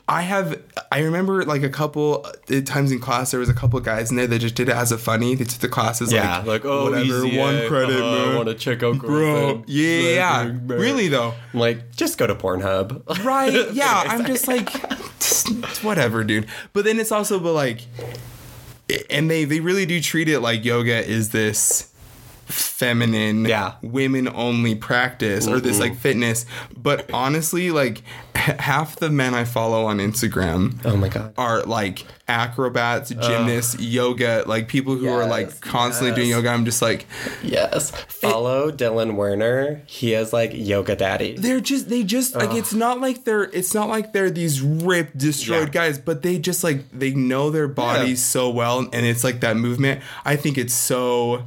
I 0.10 0.22
have, 0.22 0.62
I 0.90 1.00
remember 1.02 1.44
like 1.44 1.64
a 1.64 1.70
couple 1.70 2.26
uh, 2.50 2.62
times 2.62 2.94
in 2.94 3.00
class, 3.00 3.32
there 3.32 3.42
was 3.42 3.50
a 3.50 3.54
couple 3.54 3.78
guys 3.82 4.10
in 4.10 4.16
there 4.16 4.26
that 4.28 4.40
just 4.40 4.56
did 4.56 4.70
it 4.70 4.76
as 4.76 4.92
a 4.94 4.98
funny. 4.98 5.36
They 5.36 5.44
took 5.44 5.60
the 5.60 5.68
classes 5.68 6.14
Yeah, 6.14 6.38
like, 6.38 6.46
like, 6.48 6.66
oh, 6.66 6.86
whatever, 6.86 7.26
easy, 7.26 7.38
one 7.38 7.68
credit, 7.68 8.02
Uh-huh, 8.02 8.32
I 8.32 8.36
wanna 8.38 8.54
check 8.54 8.84
out 8.84 9.00
Bro, 9.00 9.64
yeah, 9.68 10.00
yeah, 10.00 10.44
yeah. 10.46 10.52
Really 10.66 11.10
though. 11.10 11.34
I'm 11.54 11.60
like, 11.60 11.94
just 11.96 12.18
go 12.18 12.26
to 12.26 12.36
Pornhub. 12.36 13.24
Right? 13.26 13.68
Yeah, 13.74 14.04
I'm 14.08 14.26
just 14.26 14.48
like, 14.48 14.70
just 15.20 15.84
whatever, 15.84 16.24
dude. 16.24 16.48
But 16.72 16.86
then 16.86 17.00
it's 17.00 17.12
also, 17.12 17.38
but 17.40 17.52
like, 17.54 17.82
and 19.10 19.30
they 19.30 19.44
they 19.44 19.60
really 19.60 19.86
do 19.86 20.00
treat 20.00 20.30
it 20.30 20.40
like 20.40 20.64
yoga 20.64 21.06
is 21.06 21.32
this 21.32 21.92
feminine 22.46 23.44
Yeah. 23.46 23.74
women 23.82 24.30
only 24.34 24.76
practice 24.76 25.48
or 25.48 25.60
this 25.60 25.80
like 25.80 25.98
fitness 25.98 26.46
but 26.78 27.12
honestly 27.12 27.72
like 27.72 28.02
half 28.60 28.96
the 28.98 29.10
men 29.10 29.34
i 29.34 29.44
follow 29.44 29.86
on 29.86 29.98
instagram 30.00 30.80
Oh 30.86 30.96
my 30.98 31.10
god. 31.10 31.34
are 31.38 31.64
like 31.64 32.06
acrobats 32.28 33.10
gymnasts 33.10 33.80
yoga 33.80 34.44
like 34.46 34.68
people 34.68 34.96
who 34.96 35.08
are 35.10 35.26
like 35.28 35.48
Yes, 35.48 35.60
constantly 35.60 36.16
doing 36.16 36.30
yoga 36.30 36.50
i'm 36.50 36.66
just 36.66 36.82
like 36.82 37.06
Yes. 37.44 37.92
Follow 37.92 38.72
Dylan 38.72 39.16
Werner. 39.16 39.82
He 39.86 40.14
is 40.14 40.34
like 40.34 40.52
yoga 40.54 40.96
daddy. 40.96 41.38
they're 41.38 41.60
just 41.62 41.88
they 41.90 42.04
just 42.04 42.36
like 42.36 42.52
it's 42.54 42.74
not 42.74 43.00
like 43.00 43.24
they're 43.24 43.44
it's 43.44 43.74
not 43.74 43.88
like 43.90 44.12
they're 44.14 44.30
these 44.32 44.62
ripped 44.62 45.18
destroyed 45.18 45.68
Yeah. 45.68 45.74
guys 45.74 46.00
but 46.00 46.22
they 46.24 46.38
just 46.40 46.64
like 46.64 46.90
they 46.92 47.12
know 47.14 47.50
their 47.52 47.68
bodies 47.68 48.24
so 48.24 48.50
well 48.50 48.80
and 48.80 49.06
it's 49.06 49.24
like 49.24 49.40
that 49.42 49.56
movement 49.56 50.02
i 50.26 50.36
think 50.36 50.58
it's 50.58 50.74
so 50.74 51.44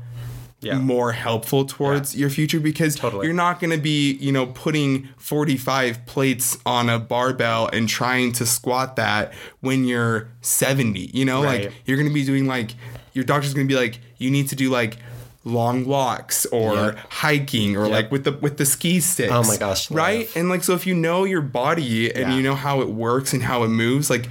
Yeah. 0.62 0.78
more 0.78 1.12
helpful 1.12 1.64
towards 1.64 2.14
your 2.14 2.28
future 2.30 2.60
because 2.60 2.94
Totally. 2.96 3.26
you're 3.26 3.34
not 3.34 3.60
going 3.60 3.70
to 3.70 3.78
be 3.78 4.12
you 4.14 4.30
know 4.30 4.46
putting 4.46 5.08
45 5.16 6.04
plates 6.06 6.58
on 6.66 6.90
a 6.90 6.98
barbell 6.98 7.68
and 7.72 7.88
trying 7.88 8.32
to 8.32 8.44
squat 8.44 8.96
that 8.96 9.32
when 9.60 9.84
you're 9.84 10.28
70 10.42 11.10
you 11.14 11.24
know 11.24 11.42
Right. 11.42 11.64
like 11.64 11.72
you're 11.86 11.96
going 11.96 12.08
to 12.08 12.14
be 12.14 12.24
doing 12.24 12.46
like 12.46 12.74
your 13.14 13.24
doctor's 13.24 13.54
going 13.54 13.66
to 13.66 13.74
be 13.74 13.78
like 13.80 14.00
you 14.18 14.30
need 14.30 14.48
to 14.48 14.54
do 14.56 14.68
like 14.70 14.98
long 15.44 15.86
walks 15.86 16.44
or 16.46 16.74
Yep. 16.74 16.98
hiking 17.08 17.74
or 17.76 17.84
Yep. 17.84 17.90
like 17.92 18.12
with 18.12 18.24
the 18.24 18.32
with 18.32 18.58
the 18.58 18.66
ski 18.66 19.00
sticks. 19.00 19.32
Oh 19.32 19.42
my 19.42 19.56
gosh, 19.56 19.90
right? 19.90 20.26
love. 20.26 20.36
And 20.36 20.48
like 20.50 20.62
so 20.62 20.74
if 20.74 20.86
you 20.86 20.94
know 20.94 21.24
your 21.24 21.40
body 21.40 22.14
and 22.14 22.30
Yeah. 22.32 22.36
you 22.36 22.42
know 22.42 22.54
how 22.54 22.82
it 22.82 22.90
works 22.90 23.32
and 23.32 23.42
how 23.44 23.62
it 23.64 23.68
moves, 23.68 24.10
like 24.10 24.28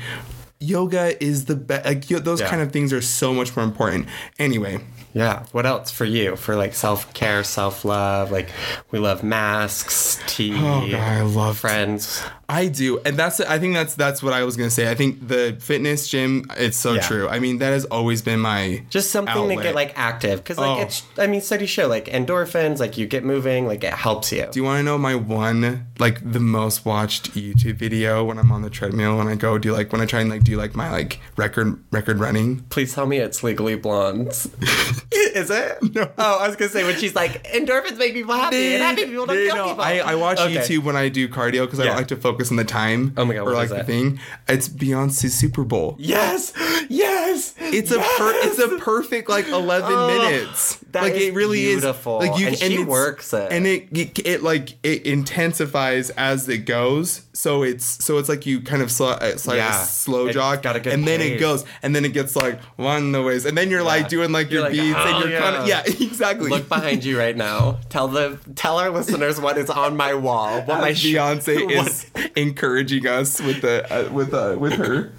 yoga 0.60 1.22
is 1.24 1.46
the 1.46 1.56
best. 1.56 1.86
Like 1.86 2.06
those 2.08 2.42
Yeah. 2.42 2.50
kind 2.50 2.62
of 2.62 2.72
things 2.72 2.92
are 2.94 3.02
so 3.02 3.34
much 3.34 3.56
more 3.56 3.66
important. 3.66 4.08
Anyway, 4.38 4.80
Yeah. 5.14 5.46
What 5.54 5.66
else 5.66 5.90
for 5.90 6.06
you? 6.06 6.36
For 6.36 6.56
like 6.56 6.74
self 6.76 7.12
care, 7.14 7.44
self 7.44 7.84
love. 7.84 8.32
Like 8.32 8.50
we 8.92 9.00
love 9.00 9.24
masks, 9.24 10.20
oh, 10.22 10.24
tea. 10.28 10.54
Oh, 10.56 10.88
God, 10.90 10.94
I 10.94 11.22
love 11.22 11.58
friends. 11.58 12.22
I 12.52 12.68
do, 12.68 13.00
and 13.06 13.16
that's 13.16 13.40
I 13.40 13.60
think 13.60 13.76
that's 13.76 13.94
that's 13.94 14.24
what 14.24 14.34
I 14.34 14.44
was 14.44 14.58
gonna 14.58 14.72
say. 14.72 14.90
I 14.90 14.96
think 14.96 15.28
the 15.28 15.56
fitness 15.60 16.08
gym, 16.08 16.46
it's 16.58 16.78
so 16.78 16.94
Yeah. 16.96 17.02
true. 17.02 17.30
I 17.30 17.40
mean, 17.40 17.60
that 17.60 17.70
has 17.74 17.86
always 17.86 18.24
been 18.24 18.40
my 18.40 18.84
Just 18.90 19.12
something 19.12 19.50
to 19.50 19.56
get 19.62 19.76
like 19.76 19.94
active. 19.96 20.40
Because 20.40 20.58
like 20.58 20.80
Oh. 20.80 20.82
it's 20.82 21.04
I 21.20 21.28
mean 21.28 21.42
studies 21.42 21.70
show 21.70 21.88
like 21.88 22.06
endorphins, 22.08 22.80
like 22.80 22.98
you 22.98 23.06
get 23.06 23.24
moving, 23.24 23.68
like 23.68 23.84
it 23.84 23.94
helps 23.94 24.32
you. 24.32 24.48
Do 24.52 24.60
you 24.60 24.64
want 24.64 24.80
to 24.80 24.84
know 24.84 24.98
my 24.98 25.14
one 25.14 25.86
like 26.00 26.20
the 26.32 26.40
most 26.40 26.86
watched 26.86 27.36
YouTube 27.36 27.76
video 27.76 28.24
when 28.26 28.40
I'm 28.40 28.52
on 28.52 28.64
the 28.64 28.70
treadmill 28.72 29.18
when 29.18 29.28
I 29.28 29.36
go 29.36 29.60
do 29.60 29.72
like 29.72 29.92
when 29.92 30.02
I 30.02 30.08
try 30.08 30.22
and 30.22 30.30
like 30.32 30.44
do 30.44 30.58
like 30.58 30.76
my 30.76 30.90
like 30.90 31.20
record 31.38 31.78
record 31.92 32.20
running? 32.20 32.62
Please 32.70 32.94
tell 32.96 33.06
me 33.06 33.18
it's 33.20 33.44
legally 33.44 33.76
Blonde. 33.76 34.30
Is 35.12 35.50
it? 35.52 35.78
No. 35.94 36.10
Oh, 36.18 36.40
I 36.40 36.48
was 36.48 36.56
gonna 36.56 36.72
say 36.72 36.84
when 36.84 36.96
she's 36.98 37.14
like 37.14 37.44
endorphins 37.54 37.98
make 37.98 38.14
people 38.14 38.34
happy 38.34 38.74
and 38.74 38.82
happy 38.82 39.06
people 39.06 39.26
don't 39.28 39.36
No, 39.38 39.46
kill 39.46 39.56
no, 39.56 39.68
people. 39.70 39.84
I, 39.84 40.00
I 40.00 40.16
watch 40.16 40.40
Okay. 40.40 40.56
YouTube 40.56 40.84
when 40.84 40.96
I 40.96 41.10
do 41.10 41.28
cardio 41.28 41.66
because 41.66 41.80
I 41.80 41.84
Yeah. 41.84 41.90
don't 41.90 41.98
like 41.98 42.08
to 42.08 42.16
focus 42.16 42.39
on 42.48 42.56
the 42.58 42.64
time. 42.64 43.14
Oh 43.18 43.26
my 43.26 43.34
God, 43.36 43.48
Or 43.48 43.54
like 43.54 43.70
the 43.70 43.84
thing. 43.84 44.20
It's 44.48 44.70
Beyonce's 44.70 45.34
Super 45.34 45.64
Bowl. 45.64 45.96
Yes, 46.00 46.54
yes. 46.90 47.54
It's 47.60 47.92
a 47.92 48.00
per- 48.00 48.34
it's 48.44 48.60
a 48.60 48.78
perfect 48.78 49.30
like 49.30 49.48
eleven 49.48 49.92
Oh, 49.94 50.08
minutes. 50.08 50.84
like 50.94 51.14
it 51.14 51.34
really 51.34 51.62
beautiful. 51.62 52.22
is. 52.22 52.30
Like 52.30 52.42
And 52.42 52.58
she 52.58 52.74
it's- 52.74 52.88
works 52.88 53.34
it. 53.34 53.52
and 53.52 53.68
it, 53.68 53.88
it 53.92 54.20
it 54.26 54.44
like 54.44 54.78
it 54.84 55.06
intensifies 55.06 56.10
as 56.12 56.48
it 56.50 56.60
goes. 56.60 57.22
So 57.34 57.64
it's 57.64 57.86
so 58.04 58.18
it's 58.18 58.28
like 58.30 58.46
you 58.46 58.62
kind 58.62 58.82
of 58.82 58.92
slow 58.92 59.18
it's 59.22 59.48
like 59.48 59.58
Yeah. 59.58 59.82
a 59.82 59.86
slow 59.86 60.32
jog, 60.32 60.62
got 60.62 60.76
a 60.76 60.80
good 60.80 60.94
and 60.94 61.08
then 61.08 61.22
it 61.22 61.40
goes, 61.40 61.66
and 61.82 61.96
then 61.96 62.06
it 62.06 62.14
gets 62.14 62.36
like 62.36 62.62
one 62.76 63.12
the 63.12 63.22
ways, 63.24 63.46
and 63.46 63.58
then 63.58 63.70
you're 63.70 63.84
like 63.84 64.10
doing 64.10 64.32
like 64.32 64.52
You're 64.52 64.70
your 64.70 64.70
like, 64.70 64.72
beats, 64.80 64.98
oh, 65.00 65.22
and 65.22 65.30
you're 65.30 65.40
kind 65.40 65.56
of 65.56 65.68
yeah. 65.68 65.84
yeah 65.88 65.94
exactly. 66.08 66.50
Look 66.50 66.68
behind 66.68 67.04
you 67.04 67.18
right 67.18 67.36
now. 67.38 67.80
Tell 67.90 68.08
the 68.08 68.38
tell 68.56 68.78
our 68.80 68.90
listeners 68.90 69.40
what 69.40 69.58
is 69.58 69.70
on 69.70 69.96
my 69.96 70.14
wall. 70.14 70.58
What 70.64 70.82
my 70.82 70.90
As 70.90 71.00
sh- 71.00 71.14
Beyonce 71.14 71.66
what- 71.78 71.88
is 71.88 72.06
encouraging 72.36 73.08
us 73.08 73.40
with 73.42 73.62
the 73.62 73.86
uh, 73.94 74.12
with 74.12 74.34
uh, 74.34 74.56
with 74.60 74.74
her. 74.74 75.12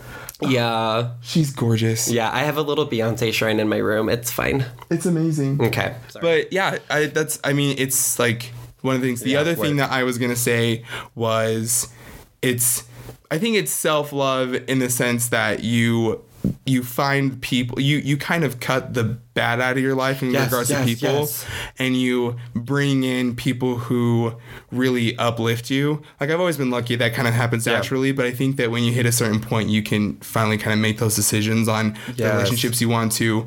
Yeah, 0.42 1.10
She's 1.22 1.52
gorgeous. 1.52 2.10
yeah. 2.10 2.30
I 2.32 2.40
have 2.40 2.56
a 2.56 2.62
little 2.62 2.86
Beyonce 2.86 3.32
shrine 3.32 3.60
in 3.60 3.68
my 3.68 3.78
room. 3.78 4.08
It's 4.08 4.30
fine. 4.30 4.64
It's 4.90 5.06
amazing. 5.06 5.60
Okay. 5.62 5.94
Sorry. 6.08 6.42
But 6.42 6.52
yeah, 6.52 6.78
I, 6.88 7.06
that's 7.06 7.38
I 7.44 7.52
mean 7.52 7.76
it's 7.78 8.18
like 8.18 8.52
one 8.82 8.94
of 8.96 9.00
the 9.02 9.06
things. 9.08 9.20
The 9.20 9.30
Yeah, 9.30 9.40
other 9.40 9.54
thing 9.54 9.76
that 9.76 9.90
I 9.90 10.04
was 10.04 10.18
gonna 10.18 10.36
say 10.36 10.84
was 11.14 11.88
it's 12.42 12.84
I 13.30 13.38
think 13.38 13.56
it's 13.56 13.70
self 13.72 14.12
love 14.12 14.54
in 14.54 14.78
the 14.78 14.90
sense 14.90 15.28
that 15.28 15.62
you 15.62 16.24
you 16.64 16.82
find 16.82 17.40
people 17.42 17.78
you 17.80 17.98
you 17.98 18.16
kind 18.16 18.44
of 18.44 18.60
cut 18.60 18.94
the 18.94 19.04
bad 19.34 19.60
out 19.60 19.76
of 19.76 19.82
your 19.82 19.94
life 19.94 20.22
in 20.22 20.30
Yes, 20.30 20.46
regards 20.46 20.70
yes, 20.70 20.80
to 20.80 20.86
people 20.86 21.18
yes. 21.20 21.46
and 21.78 21.94
you 21.96 22.36
bring 22.54 23.04
in 23.04 23.36
people 23.36 23.76
who 23.76 24.34
really 24.70 25.16
uplift 25.18 25.68
you 25.70 26.02
like 26.18 26.30
i've 26.30 26.40
always 26.40 26.56
been 26.56 26.70
lucky 26.70 26.96
that 26.96 27.12
kind 27.12 27.28
of 27.28 27.34
happens 27.34 27.66
Yeah. 27.66 27.74
naturally 27.74 28.12
but 28.12 28.24
i 28.24 28.30
think 28.30 28.56
that 28.56 28.70
when 28.70 28.84
you 28.84 28.92
hit 28.92 29.04
a 29.04 29.12
certain 29.12 29.40
point 29.40 29.68
you 29.68 29.82
can 29.82 30.16
finally 30.20 30.56
kind 30.56 30.72
of 30.72 30.78
make 30.78 30.98
those 30.98 31.14
decisions 31.14 31.68
on 31.68 31.96
the 32.16 32.24
relationships 32.24 32.80
you 32.80 32.88
want 32.88 33.12
to 33.12 33.46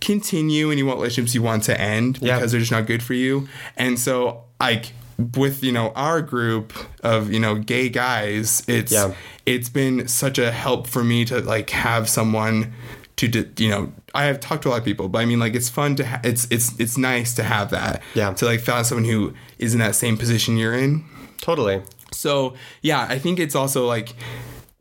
continue 0.00 0.70
and 0.70 0.78
you 0.78 0.86
want 0.86 0.98
relationships 0.98 1.34
you 1.34 1.42
want 1.42 1.62
to 1.64 1.80
end 1.80 2.18
Yeah. 2.20 2.36
because 2.38 2.50
they're 2.52 2.60
just 2.60 2.72
not 2.72 2.86
good 2.86 3.02
for 3.02 3.14
you 3.14 3.48
and 3.76 3.98
so 3.98 4.44
like 4.60 4.92
with 5.36 5.62
you 5.62 5.70
know 5.70 5.92
our 5.94 6.20
group 6.22 6.72
of 7.04 7.32
you 7.32 7.38
know 7.38 7.54
gay 7.54 7.88
guys 7.88 8.64
it's 8.66 8.90
Yeah. 8.90 9.14
It's 9.46 9.68
been 9.68 10.06
such 10.08 10.38
a 10.38 10.50
help 10.52 10.86
for 10.86 11.02
me 11.04 11.24
to 11.26 11.40
like 11.40 11.70
have 11.70 12.08
someone 12.08 12.72
to 13.16 13.26
you 13.58 13.68
know 13.68 13.92
I 14.14 14.24
have 14.24 14.40
talked 14.40 14.62
to 14.62 14.68
a 14.68 14.70
lot 14.70 14.78
of 14.78 14.84
people 14.84 15.08
but 15.08 15.18
I 15.18 15.24
mean 15.26 15.38
like 15.38 15.54
it's 15.54 15.68
fun 15.68 15.96
to 15.96 16.06
ha- 16.06 16.20
it's 16.24 16.46
it's 16.50 16.78
it's 16.80 16.96
nice 16.96 17.34
to 17.34 17.42
have 17.42 17.70
that 17.70 18.02
Yeah. 18.14 18.32
to 18.34 18.44
like 18.46 18.60
find 18.60 18.86
someone 18.86 19.04
who 19.04 19.34
is 19.58 19.74
in 19.74 19.80
that 19.80 19.94
same 19.94 20.16
position 20.16 20.56
you're 20.56 20.74
in 20.74 21.04
totally. 21.40 21.82
so 22.12 22.54
yeah, 22.82 23.06
I 23.08 23.18
think 23.18 23.38
it's 23.38 23.54
also 23.54 23.86
like 23.86 24.14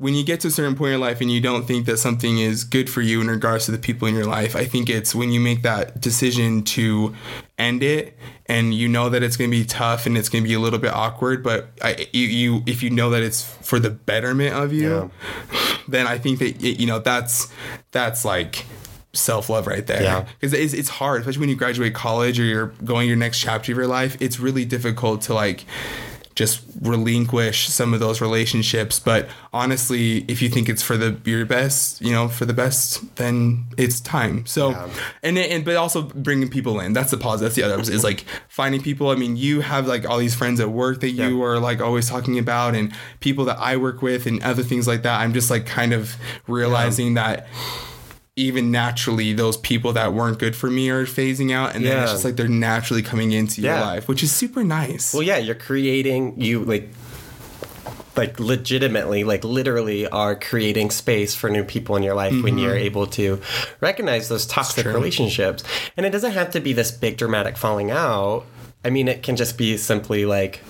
when 0.02 0.16
you 0.16 0.24
get 0.24 0.40
to 0.40 0.48
a 0.48 0.52
certain 0.52 0.76
point 0.76 0.88
in 0.88 1.00
your 1.00 1.08
life 1.08 1.22
and 1.22 1.32
you 1.32 1.40
don't 1.40 1.68
think 1.68 1.86
that 1.86 1.98
something 1.98 2.40
is 2.40 2.64
good 2.64 2.90
for 2.90 3.02
you 3.02 3.22
in 3.22 3.28
regards 3.28 3.66
to 3.66 3.72
the 3.72 3.78
people 3.78 4.08
in 4.08 4.16
your 4.16 4.26
life, 4.26 4.56
I 4.56 4.66
think 4.66 4.90
it's 4.90 5.14
when 5.14 5.32
you 5.32 5.40
make 5.40 5.62
that 5.62 6.02
decision 6.02 6.64
to 6.64 7.14
end 7.60 7.84
it 7.84 8.18
and 8.48 8.74
you 8.74 8.88
know 8.88 9.10
that 9.10 9.22
it's 9.22 9.38
going 9.38 9.52
to 9.52 9.56
be 9.56 9.64
tough 9.64 10.08
and 10.08 10.18
it's 10.18 10.28
going 10.28 10.44
to 10.44 10.48
be 10.48 10.56
a 10.56 10.60
little 10.60 10.80
bit 10.80 10.92
awkward, 10.92 11.44
but 11.44 11.68
I, 11.84 12.08
you, 12.14 12.26
you 12.26 12.64
if 12.66 12.82
you 12.82 12.90
know 12.90 13.12
that 13.12 13.22
it's 13.22 13.44
for 13.44 13.78
the 13.78 13.92
betterment 13.92 14.56
of 14.56 14.74
you, 14.74 15.12
then 15.88 16.08
I 16.08 16.18
think 16.18 16.40
that 16.40 16.56
y- 16.60 16.76
you 16.80 16.88
know 16.88 16.98
that's 16.98 17.54
that's 17.92 18.26
like 18.26 18.66
self 19.14 19.52
love 19.52 19.68
right 19.68 19.86
there. 19.86 20.02
Yeah. 20.02 20.26
Because 20.40 20.54
it's, 20.54 20.74
it's 20.74 20.90
hard, 20.90 21.22
especially 21.22 21.42
when 21.42 21.50
you 21.50 21.56
graduate 21.56 21.94
college 21.94 22.40
or 22.40 22.44
you're 22.44 22.68
going 22.84 23.08
your 23.08 23.18
next 23.18 23.40
chapter 23.40 23.72
of 23.72 23.78
your 23.78 23.88
life. 23.88 24.18
It's 24.20 24.40
really 24.40 24.66
difficult 24.66 25.22
to 25.24 25.36
like 25.36 25.66
just 26.36 26.62
relinquish 26.82 27.68
some 27.68 27.94
of 27.94 28.00
those 28.00 28.22
relationships. 28.22 29.00
But 29.00 29.30
honestly, 29.54 30.20
if 30.28 30.42
you 30.42 30.50
think 30.50 30.70
it's 30.70 30.82
for 30.82 30.98
the 30.98 31.18
your 31.26 31.46
best, 31.46 32.02
you 32.02 32.12
know, 32.12 32.28
for 32.28 32.46
the 32.46 32.54
best, 32.54 33.16
then 33.18 33.66
it's 33.78 34.00
time. 34.00 34.46
So, 34.46 34.72
Yeah. 34.72 34.90
and 35.24 35.38
and 35.38 35.66
but 35.66 35.76
also 35.76 36.04
bringing 36.04 36.50
people 36.50 36.80
in. 36.80 36.94
That's 36.94 37.12
the 37.12 37.18
positive. 37.18 37.54
That's 37.54 37.56
the 37.56 37.64
other 37.64 37.82
is 37.94 38.04
like 38.04 38.26
finding 38.48 38.82
people. 38.82 39.10
I 39.10 39.16
mean, 39.16 39.36
you 39.38 39.62
have 39.62 39.88
like 39.88 40.08
all 40.10 40.18
these 40.20 40.36
friends 40.36 40.60
at 40.60 40.70
work 40.70 41.02
that 41.02 41.12
you 41.12 41.40
Yeah. 41.40 41.46
are 41.46 41.60
like 41.60 41.82
always 41.82 42.08
talking 42.10 42.38
about, 42.40 42.76
and 42.76 42.94
people 43.20 43.46
that 43.46 43.58
I 43.60 43.78
work 43.78 44.02
with, 44.02 44.26
and 44.26 44.42
other 44.44 44.64
things 44.64 44.88
like 44.88 45.04
that. 45.04 45.20
I'm 45.20 45.34
just 45.34 45.50
like 45.50 45.66
kind 45.66 45.94
of 45.94 46.16
realizing 46.48 47.16
that 47.16 47.48
even 48.42 48.72
naturally 48.72 49.34
those 49.34 49.58
people 49.58 49.94
that 49.94 50.14
weren't 50.14 50.40
good 50.40 50.56
for 50.56 50.70
me 50.70 50.90
are 50.90 51.06
phasing 51.06 51.52
out 51.52 51.76
and 51.76 51.86
then 51.86 52.04
it's 52.04 52.12
just 52.12 52.26
like 52.26 52.36
they're 52.36 52.48
naturally 52.48 53.02
coming 53.02 53.32
into 53.32 53.62
your 53.62 53.74
life 53.74 54.08
which 54.08 54.24
is 54.24 54.32
super 54.32 54.64
nice. 54.64 55.14
Well, 55.14 55.24
yeah, 55.24 55.38
you're 55.38 55.56
creating 55.56 56.40
you 56.40 56.64
like 56.64 56.90
like 58.18 58.40
legitimately 58.40 59.24
like 59.24 59.44
literally 59.44 60.08
are 60.08 60.36
creating 60.36 60.90
space 60.92 61.34
for 61.34 61.50
new 61.50 61.64
people 61.64 61.96
in 61.96 62.04
your 62.04 62.14
life 62.14 62.34
when 62.44 62.58
you're 62.58 62.76
mm-hmm. 62.76 62.84
able 62.84 63.08
to 63.08 63.42
recognize 63.80 64.28
those 64.28 64.46
toxic 64.46 64.86
relationships. 64.86 65.64
And 65.96 66.06
it 66.06 66.10
doesn't 66.10 66.34
have 66.34 66.52
to 66.52 66.60
be 66.60 66.74
this 66.74 66.92
big 66.92 67.18
dramatic 67.18 67.58
falling 67.58 67.92
out. 67.92 68.46
I 68.84 68.90
mean 68.90 69.08
it 69.08 69.24
can 69.24 69.36
just 69.36 69.58
be 69.58 69.78
simply 69.78 70.26
like 70.26 70.62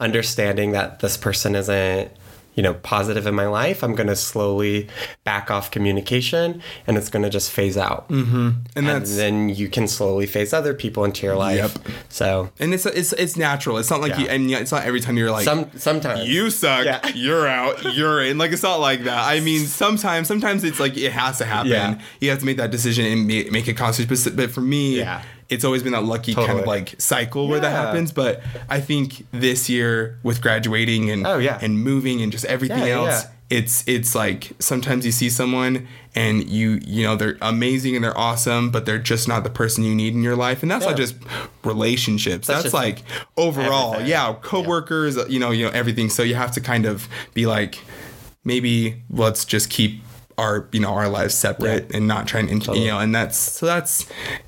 understanding 0.00 0.72
that 0.72 1.00
this 1.00 1.16
person 1.16 1.54
isn't 1.54 2.10
you 2.58 2.62
know 2.66 2.74
positive 2.74 3.24
in 3.30 3.34
my 3.42 3.46
life 3.46 3.78
i'm 3.84 3.94
going 3.94 4.08
to 4.08 4.16
slowly 4.16 4.88
back 5.24 5.48
off 5.50 5.70
communication 5.70 6.60
and 6.86 6.96
it's 6.98 7.08
going 7.08 7.22
to 7.22 7.30
just 7.30 7.50
phase 7.52 7.76
out. 7.76 8.08
Mm-hmm. 8.08 8.36
And 8.38 8.62
and 8.76 8.86
that's 8.88 9.14
then 9.16 9.48
you 9.50 9.68
can 9.68 9.86
slowly 9.86 10.26
phase 10.26 10.52
other 10.52 10.74
people 10.74 11.04
into 11.04 11.24
your 11.26 11.36
life. 11.36 11.56
Yep. 11.76 11.94
so 12.08 12.50
and 12.58 12.72
it's 12.74 12.86
it's 12.86 13.12
it's 13.12 13.36
natural. 13.36 13.78
It's 13.78 13.90
not 13.90 14.00
like 14.00 14.12
Yeah. 14.12 14.20
you 14.20 14.28
and 14.28 14.50
it's 14.50 14.72
not 14.72 14.84
every 14.84 15.00
time 15.00 15.16
you're 15.18 15.30
like 15.30 15.44
some 15.44 15.70
sometimes. 15.76 16.28
You 16.28 16.50
suck. 16.50 16.84
Yeah. 16.84 17.06
you're 17.14 17.46
out. 17.46 17.94
You're 17.94 18.22
in. 18.24 18.38
Like 18.38 18.52
it's 18.52 18.62
not 18.62 18.80
like 18.80 19.04
that. 19.04 19.22
I 19.34 19.40
mean 19.40 19.66
sometimes 19.66 20.26
sometimes 20.28 20.64
it's 20.64 20.80
like 20.80 20.96
it 20.96 21.12
has 21.12 21.38
to 21.38 21.44
happen. 21.44 21.70
Yeah. 21.70 22.00
you 22.20 22.30
have 22.30 22.40
to 22.40 22.46
make 22.46 22.56
that 22.56 22.70
decision 22.70 23.04
and 23.06 23.26
make, 23.26 23.52
make 23.52 23.68
it 23.68 23.76
conscious. 23.76 24.06
But 24.30 24.50
for 24.50 24.62
me 24.62 24.98
Yeah. 24.98 25.22
It's 25.48 25.64
always 25.64 25.82
been 25.82 25.92
that 25.92 26.04
lucky 26.04 26.34
kind 26.34 26.58
of 26.60 26.66
like 26.66 26.94
cycle 27.00 27.48
where 27.48 27.60
that 27.60 27.70
happens 27.72 28.12
but 28.12 28.42
i 28.68 28.80
think 28.80 29.26
this 29.32 29.68
year 29.68 30.18
with 30.22 30.40
graduating 30.42 31.10
and 31.10 31.26
Oh, 31.26 31.38
yeah. 31.38 31.58
and 31.62 31.82
moving 31.82 32.20
and 32.22 32.30
just 32.30 32.44
everything 32.44 32.78
Yeah, 32.80 32.84
yeah, 32.86 32.94
else 33.12 33.24
yeah. 33.24 33.30
it's 33.58 33.84
it's 33.88 34.14
like 34.14 34.52
sometimes 34.58 35.06
you 35.06 35.12
see 35.12 35.30
someone 35.30 35.88
and 36.14 36.48
you 36.50 36.80
you 36.84 37.02
know 37.02 37.16
they're 37.16 37.38
amazing 37.40 37.94
and 37.94 38.04
they're 38.04 38.16
awesome 38.18 38.70
but 38.70 38.84
they're 38.86 38.98
just 38.98 39.26
not 39.28 39.42
the 39.44 39.50
person 39.50 39.84
you 39.84 39.94
need 39.94 40.12
in 40.14 40.22
your 40.22 40.36
life 40.36 40.62
and 40.62 40.70
that's 40.70 40.84
not 40.84 40.96
just 40.96 41.14
relationships 41.64 42.46
That's 42.46 42.64
that's, 42.64 42.74
like 42.74 43.02
overall 43.36 43.94
everything. 43.94 44.10
yeah 44.10 44.34
coworkers 44.42 45.16
you 45.28 45.38
know 45.38 45.50
you 45.50 45.64
know 45.64 45.70
everything 45.72 46.08
so 46.10 46.22
you 46.22 46.34
have 46.34 46.52
to 46.52 46.60
kind 46.60 46.86
of 46.86 47.08
be 47.34 47.46
like 47.46 47.78
maybe 48.44 49.02
let's 49.10 49.44
just 49.44 49.70
keep 49.70 50.00
our 50.38 50.68
you 50.72 50.80
know 50.80 50.90
our 50.94 51.08
lives 51.08 51.34
separate 51.34 51.92
and 51.94 52.06
not 52.06 52.26
trying 52.28 52.46
to 52.46 52.52
int- 52.52 52.66
you 52.68 52.86
know 52.86 52.98
and 53.00 53.14
that's 53.14 53.36
so 53.36 53.66
that's 53.66 54.06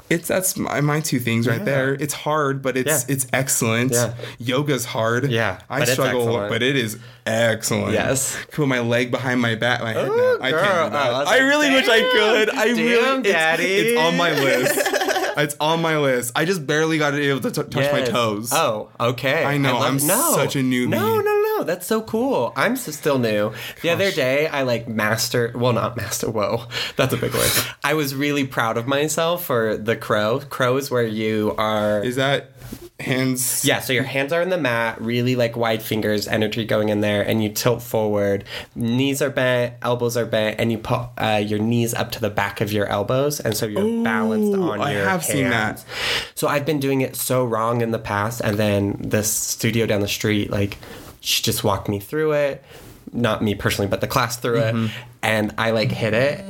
it's 0.08 0.28
that's 0.28 0.56
my, 0.56 0.80
my 0.80 1.00
two 1.00 1.18
things 1.18 1.46
right 1.48 1.64
there 1.64 1.94
it's 1.94 2.14
hard 2.14 2.62
but 2.62 2.76
it's 2.76 3.04
Yeah. 3.08 3.12
it's 3.14 3.26
excellent 3.32 3.92
Yeah. 3.92 4.14
yoga's 4.38 4.84
hard 4.84 5.30
Yeah, 5.30 5.58
i 5.68 5.84
struggle 5.84 6.26
but 6.48 6.62
it 6.62 6.76
is 6.76 6.96
excellent 7.26 7.92
Yes. 7.92 8.36
put 8.52 8.66
my 8.68 8.80
leg 8.80 9.10
behind 9.10 9.40
my 9.40 9.54
back 9.56 9.80
my 9.82 9.92
head 9.92 10.08
now. 10.08 10.36
i 10.40 10.50
girl. 10.52 10.62
can't 10.64 10.94
I 10.94 11.08
i 11.08 11.22
like, 11.24 11.40
really 11.40 11.70
wish 11.70 11.88
i 11.88 12.00
could 12.00 12.50
i 12.50 12.66
damn, 12.66 12.76
really 12.76 13.18
it's, 13.20 13.28
daddy. 13.28 13.64
it's 13.64 14.00
on 14.00 14.16
my 14.16 14.30
list 14.32 14.74
it's 15.38 15.56
on 15.60 15.82
my 15.82 15.98
list 15.98 16.32
i 16.36 16.44
just 16.44 16.66
barely 16.66 16.98
got 16.98 17.14
able 17.14 17.40
to 17.40 17.50
t- 17.50 17.68
touch 17.68 17.92
my 17.92 18.02
toes 18.02 18.52
Oh, 18.52 18.90
okay. 19.00 19.44
I 19.44 19.56
know, 19.58 19.74
love- 19.74 19.82
I'm 19.92 19.98
such 19.98 20.56
a 20.56 20.60
newbie. 20.60 20.88
No, 20.90 21.16
no, 21.16 21.20
no. 21.20 21.39
Know. 21.60 21.66
That's 21.66 21.86
so 21.86 22.02
cool. 22.02 22.52
I'm 22.56 22.76
still 22.76 23.18
new. 23.18 23.52
The 23.82 23.90
other 23.90 24.10
day, 24.10 24.48
I 24.48 24.62
like 24.62 24.88
master. 24.88 25.52
Well, 25.54 25.72
not 25.72 25.96
master. 25.96 26.30
Whoa, 26.30 26.66
that's 26.96 27.12
a 27.12 27.16
big 27.16 27.32
word. 27.32 27.50
I 27.84 27.94
was 27.94 28.14
really 28.14 28.46
proud 28.46 28.76
of 28.76 28.86
myself 28.86 29.44
for 29.44 29.76
the 29.76 29.96
crow. 29.96 30.40
Crow 30.40 30.76
is 30.76 30.90
where 30.90 31.06
you 31.06 31.54
are. 31.58 32.02
Is 32.02 32.16
that 32.16 32.52
hands? 32.98 33.64
Yeah, 33.64 33.80
so 33.80 33.92
your 33.92 34.02
hands 34.02 34.32
are 34.32 34.42
in 34.42 34.50
the 34.50 34.58
mat, 34.58 35.00
really 35.00 35.36
like 35.36 35.56
wide 35.56 35.82
fingers, 35.82 36.28
energy 36.28 36.64
going 36.64 36.88
in 36.88 37.00
there, 37.00 37.22
and 37.22 37.42
you 37.42 37.50
tilt 37.50 37.82
forward. 37.82 38.44
Knees 38.74 39.22
are 39.22 39.30
bent, 39.30 39.74
elbows 39.82 40.16
are 40.16 40.26
bent, 40.26 40.60
and 40.60 40.70
you 40.70 40.78
put 40.78 41.00
uh, 41.18 41.42
your 41.44 41.58
knees 41.58 41.94
up 41.94 42.12
to 42.12 42.20
the 42.20 42.30
back 42.30 42.60
of 42.60 42.72
your 42.72 42.86
elbows, 42.86 43.40
and 43.40 43.56
so 43.56 43.66
you're 43.66 44.04
balanced 44.04 44.54
on 44.54 44.78
your 44.78 44.82
I 44.82 44.92
your 44.92 45.04
have 45.04 45.24
seen 45.24 45.46
hands. 45.46 45.84
that. 45.84 45.90
So 46.34 46.48
I've 46.48 46.66
been 46.66 46.80
doing 46.80 47.00
it 47.00 47.16
so 47.16 47.44
wrong 47.44 47.80
in 47.80 47.90
the 47.90 47.98
past, 47.98 48.40
and 48.40 48.56
then 48.56 48.96
this 49.00 49.32
studio 49.32 49.86
down 49.86 50.00
the 50.00 50.08
street, 50.08 50.50
like, 50.50 50.78
she 51.20 51.42
just 51.42 51.62
walked 51.64 51.88
me 51.88 52.00
through 52.00 52.32
it. 52.32 52.64
Not 53.12 53.42
me 53.42 53.54
personally, 53.54 53.88
but 53.88 54.00
the 54.00 54.06
class 54.06 54.36
through 54.36 54.60
Mm-hmm. 54.60 54.84
it, 54.86 54.90
and 55.22 55.54
I 55.58 55.70
like 55.72 55.90
hit 55.90 56.14
it. 56.14 56.44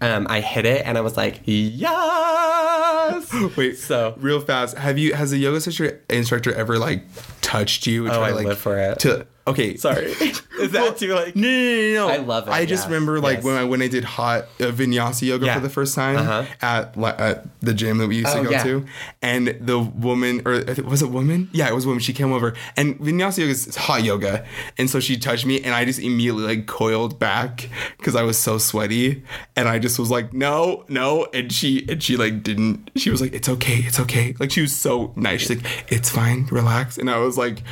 Um, 0.00 0.26
I 0.30 0.40
hit 0.40 0.64
it, 0.64 0.86
and 0.86 0.96
I 0.96 1.00
was 1.02 1.16
like, 1.16 1.40
yes. 1.44 3.32
Wait, 3.56 3.76
So- 3.78 4.14
real 4.18 4.40
fast. 4.40 4.76
Have 4.78 4.98
you 4.98 5.14
has 5.14 5.32
a 5.32 5.36
yoga 5.38 5.56
instructor 5.56 6.00
instructor 6.08 6.54
ever 6.54 6.78
like 6.78 7.04
touched 7.40 7.86
you? 7.86 8.08
Oh, 8.08 8.22
I 8.22 8.30
like, 8.32 8.46
live 8.46 8.58
for 8.58 8.78
it. 8.78 8.98
To 9.00 9.26
okay, 9.50 9.76
Sorry, 9.76 10.04
is 10.60 10.70
that 10.72 10.96
too 10.98 11.14
like? 11.14 11.34
No, 11.36 11.48
no, 11.48 11.92
no, 11.92 11.92
no. 11.94 12.08
I 12.08 12.16
love 12.18 12.48
it, 12.48 12.50
I 12.50 12.64
just 12.64 12.84
yes, 12.84 12.90
remember 12.90 13.20
like 13.20 13.36
yes. 13.38 13.44
when 13.44 13.54
I 13.56 13.64
when 13.64 13.82
I 13.82 13.88
did 13.88 14.04
hot 14.04 14.44
uh, 14.60 14.70
vinyasa 14.72 15.22
yoga 15.26 15.46
Yeah. 15.46 15.54
for 15.54 15.60
the 15.60 15.70
first 15.70 15.94
time 15.94 16.16
Uh-huh. 16.18 16.44
at, 16.62 16.96
li- 16.96 17.18
at 17.18 17.44
the 17.60 17.74
gym 17.74 17.98
that 17.98 18.08
we 18.08 18.16
used 18.16 18.32
to 18.32 18.38
Oh, 18.40 18.44
go 18.44 18.50
yeah. 18.50 18.62
to, 18.64 18.86
and 19.22 19.56
the 19.60 19.78
woman 19.78 20.42
or 20.46 20.54
I 20.56 20.74
think- 20.74 20.88
was 20.88 21.02
it 21.02 21.10
woman? 21.10 21.48
Yeah, 21.52 21.68
it 21.68 21.74
was 21.74 21.84
a 21.84 21.88
woman. 21.88 22.00
She 22.02 22.12
came 22.12 22.32
over, 22.32 22.54
and 22.76 22.98
vinyasa 22.98 23.38
yoga 23.38 23.50
is 23.52 23.76
hot 23.76 24.02
yoga, 24.04 24.44
and 24.78 24.88
so 24.90 25.00
she 25.00 25.16
touched 25.16 25.46
me, 25.46 25.60
and 25.62 25.74
I 25.74 25.84
just 25.84 25.98
immediately 26.00 26.44
like 26.44 26.66
coiled 26.66 27.18
back 27.18 27.68
because 27.98 28.14
I 28.16 28.22
was 28.22 28.38
so 28.38 28.58
sweaty, 28.58 29.22
and 29.56 29.68
I 29.68 29.78
just 29.78 29.98
was 29.98 30.10
like, 30.10 30.32
no, 30.32 30.84
no, 30.88 31.26
and 31.34 31.52
she 31.52 31.84
and 31.88 32.02
she 32.02 32.16
like 32.16 32.42
didn't. 32.42 32.90
She 32.96 33.10
was 33.10 33.20
like, 33.20 33.32
it's 33.32 33.48
okay, 33.48 33.76
it's 33.88 33.98
okay. 34.00 34.34
Like 34.40 34.50
she 34.50 34.60
was 34.62 34.74
so 34.74 35.12
nice. 35.16 35.40
She's 35.42 35.50
like, 35.56 35.64
it's 35.92 36.10
fine, 36.10 36.46
relax, 36.50 36.98
and 36.98 37.08
I 37.10 37.18
was 37.18 37.36
like. 37.38 37.62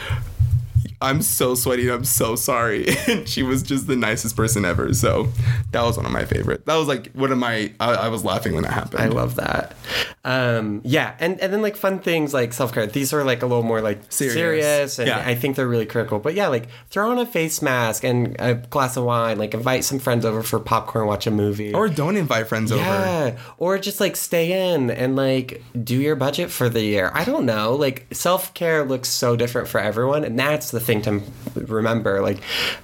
I'm 1.01 1.23
so 1.23 1.55
sweaty 1.55 1.89
I'm 1.91 2.05
so 2.05 2.37
sorry. 2.37 2.87
And 3.09 3.29
she 3.29 3.43
was 3.43 3.63
just 3.63 3.87
the 3.87 3.95
nicest 3.97 4.37
person 4.37 4.65
ever. 4.65 4.93
So 4.95 5.29
that 5.73 5.83
was 5.83 5.97
one 5.97 6.07
of 6.07 6.13
my 6.13 6.25
favorite. 6.25 6.67
That 6.67 6.77
was 6.77 6.89
like 6.89 7.13
one 7.13 7.31
of 7.31 7.39
my, 7.39 7.73
I, 7.79 7.95
I 7.95 8.09
was 8.09 8.25
laughing 8.25 8.55
when 8.55 8.65
that 8.65 8.73
happened. 8.73 9.01
I 9.03 9.07
love 9.07 9.37
that. 9.37 9.77
Um, 10.25 10.81
yeah, 10.85 11.15
and 11.21 11.39
and 11.41 11.53
then 11.53 11.63
like 11.63 11.77
fun 11.77 12.01
things 12.01 12.35
like 12.35 12.53
self 12.53 12.73
care. 12.73 12.87
These 12.87 13.13
are 13.13 13.23
like 13.23 13.43
a 13.43 13.47
little 13.47 13.63
more 13.63 13.81
like 13.81 14.01
Serious. 14.09 14.35
serious, 14.35 14.99
and 14.99 15.07
Yeah. 15.09 15.23
I 15.25 15.37
think 15.37 15.55
they're 15.55 15.69
really 15.69 15.87
critical. 15.87 16.19
But 16.19 16.35
yeah, 16.35 16.49
like 16.49 16.67
throw 16.91 17.11
on 17.13 17.19
a 17.19 17.27
face 17.27 17.63
mask 17.63 18.03
and 18.03 18.35
a 18.41 18.55
glass 18.55 18.97
of 18.97 19.05
wine. 19.05 19.39
Like 19.39 19.55
invite 19.55 19.85
some 19.85 20.01
friends 20.01 20.25
over 20.25 20.43
for 20.43 20.59
popcorn, 20.59 21.07
watch 21.07 21.27
a 21.29 21.31
movie. 21.31 21.73
or 21.73 21.89
don't 21.89 22.17
invite 22.17 22.49
friends 22.49 22.73
over. 22.73 22.83
yeah, 22.83 23.37
or 23.59 23.79
just 23.79 24.01
like 24.01 24.17
stay 24.17 24.75
in 24.75 24.91
and 24.91 25.15
like 25.15 25.63
do 25.85 26.01
your 26.01 26.17
budget 26.17 26.51
for 26.51 26.69
the 26.69 26.83
year. 26.83 27.13
I 27.15 27.25
don't 27.25 27.47
know. 27.47 27.75
Like 27.77 28.07
self 28.13 28.53
care 28.55 28.85
looks 28.85 29.09
so 29.09 29.37
different 29.37 29.69
for 29.69 29.79
everyone, 29.81 30.25
and 30.25 30.37
that's 30.37 30.73
the 30.73 30.81
thing 30.87 31.03
to 31.03 31.23
remember. 31.55 32.23
Like, 32.23 32.41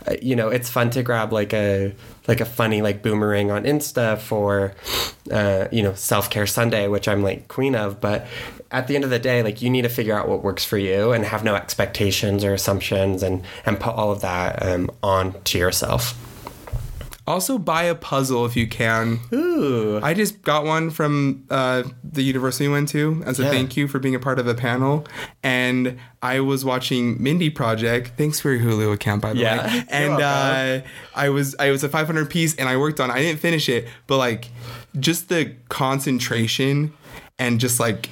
uh, 0.06 0.16
you 0.20 0.36
know, 0.36 0.48
it's 0.48 0.68
fun 0.68 0.90
to 0.90 1.02
grab 1.02 1.32
like 1.32 1.54
a 1.54 1.94
like 2.28 2.40
a 2.40 2.44
funny 2.44 2.82
like 2.82 3.02
boomerang 3.02 3.50
on 3.50 3.64
Insta 3.64 4.18
for, 4.18 4.74
uh, 5.30 5.68
you 5.72 5.82
know, 5.82 5.94
self 5.94 6.30
care 6.30 6.46
Sunday, 6.46 6.88
which 6.88 7.08
I'm 7.08 7.22
like 7.22 7.48
queen 7.48 7.74
of. 7.74 8.00
But 8.00 8.26
at 8.70 8.86
the 8.86 8.94
end 8.94 9.04
of 9.04 9.10
the 9.10 9.18
day, 9.18 9.42
like 9.42 9.62
you 9.62 9.70
need 9.70 9.82
to 9.82 9.88
figure 9.88 10.18
out 10.18 10.28
what 10.28 10.42
works 10.42 10.64
for 10.64 10.78
you 10.78 11.12
and 11.12 11.24
have 11.24 11.44
no 11.44 11.54
expectations 11.54 12.44
or 12.44 12.52
assumptions, 12.52 13.22
and 13.22 13.42
and 13.64 13.80
put 13.80 13.94
all 13.94 14.10
of 14.10 14.20
that 14.20 14.62
um, 14.64 14.90
on 15.02 15.40
to 15.44 15.58
yourself. 15.58 16.18
Also 17.26 17.56
buy 17.56 17.84
a 17.84 17.94
puzzle 17.94 18.44
if 18.46 18.56
you 18.56 18.66
can. 18.66 19.20
Ooh. 19.32 20.00
I 20.02 20.12
just 20.12 20.42
got 20.42 20.64
one 20.64 20.90
from 20.90 21.44
uh, 21.50 21.84
the 22.02 22.22
university 22.22 22.66
we 22.66 22.74
went 22.74 22.88
to 22.90 23.22
as 23.24 23.38
a 23.38 23.44
Yeah. 23.44 23.50
thank 23.50 23.76
you 23.76 23.86
for 23.86 23.98
being 24.00 24.14
a 24.16 24.18
part 24.18 24.40
of 24.40 24.44
the 24.46 24.54
panel. 24.56 25.06
And 25.42 25.98
I 26.20 26.40
was 26.40 26.64
watching 26.64 27.22
Mindy 27.22 27.48
Project. 27.48 28.12
Thanks 28.16 28.40
for 28.40 28.50
your 28.52 28.60
Hulu 28.72 28.92
account, 28.92 29.22
by 29.22 29.34
the 29.34 29.38
Yeah. 29.40 29.66
way. 29.66 29.84
And 29.90 30.20
uh. 30.20 30.80
I 31.14 31.28
was 31.28 31.54
I 31.60 31.70
was 31.70 31.84
a 31.84 31.88
500 31.88 32.28
piece, 32.28 32.56
and 32.56 32.68
I 32.68 32.76
worked 32.76 32.98
on. 32.98 33.10
I 33.10 33.18
didn't 33.20 33.40
finish 33.40 33.68
it, 33.68 33.86
but 34.08 34.16
like 34.18 34.48
just 34.98 35.28
the 35.28 35.54
concentration 35.68 36.92
and 37.38 37.60
just 37.60 37.78
like 37.80 38.08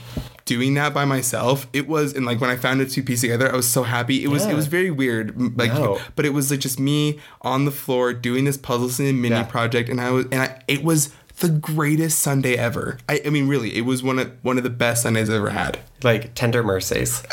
doing 0.51 0.75
that 0.75 0.93
by 0.93 1.05
myself 1.05 1.67
it 1.73 1.87
was 1.87 2.13
and 2.17 2.27
like 2.27 2.41
when 2.41 2.51
i 2.51 2.57
found 2.57 2.81
it 2.81 2.91
two 2.91 3.03
piece 3.05 3.21
together 3.21 3.53
i 3.53 3.55
was 3.57 3.69
so 3.69 3.85
happy 3.85 4.25
it 4.25 4.29
was 4.29 4.45
Yeah. 4.45 4.53
it 4.53 4.57
was 4.57 4.67
very 4.67 4.91
weird 4.91 5.27
like 5.57 5.73
No. 5.73 6.01
but 6.17 6.25
it 6.27 6.35
was 6.35 6.51
like 6.51 6.59
just 6.61 6.81
me 6.81 7.21
on 7.43 7.65
the 7.67 7.71
floor 7.71 8.13
doing 8.13 8.45
this 8.45 8.57
puzzle 8.57 8.91
and 9.07 9.23
mini 9.23 9.37
Yeah. 9.37 9.45
project 9.45 9.89
and 9.89 10.01
i 10.01 10.11
was 10.11 10.25
and 10.33 10.43
I, 10.43 10.61
it 10.67 10.83
was 10.83 11.13
the 11.39 11.49
greatest 11.49 12.19
sunday 12.19 12.55
ever 12.57 12.99
I, 13.09 13.21
I 13.25 13.31
mean 13.31 13.47
really 13.49 13.77
it 13.77 13.83
was 13.83 14.03
one 14.03 14.19
of 14.19 14.33
one 14.43 14.59
of 14.59 14.65
the 14.65 14.71
best 14.71 15.05
sundays 15.05 15.31
i've 15.31 15.37
ever 15.37 15.51
had 15.51 15.79
Like 16.03 16.35
tender 16.35 16.63
mercies. 16.65 17.23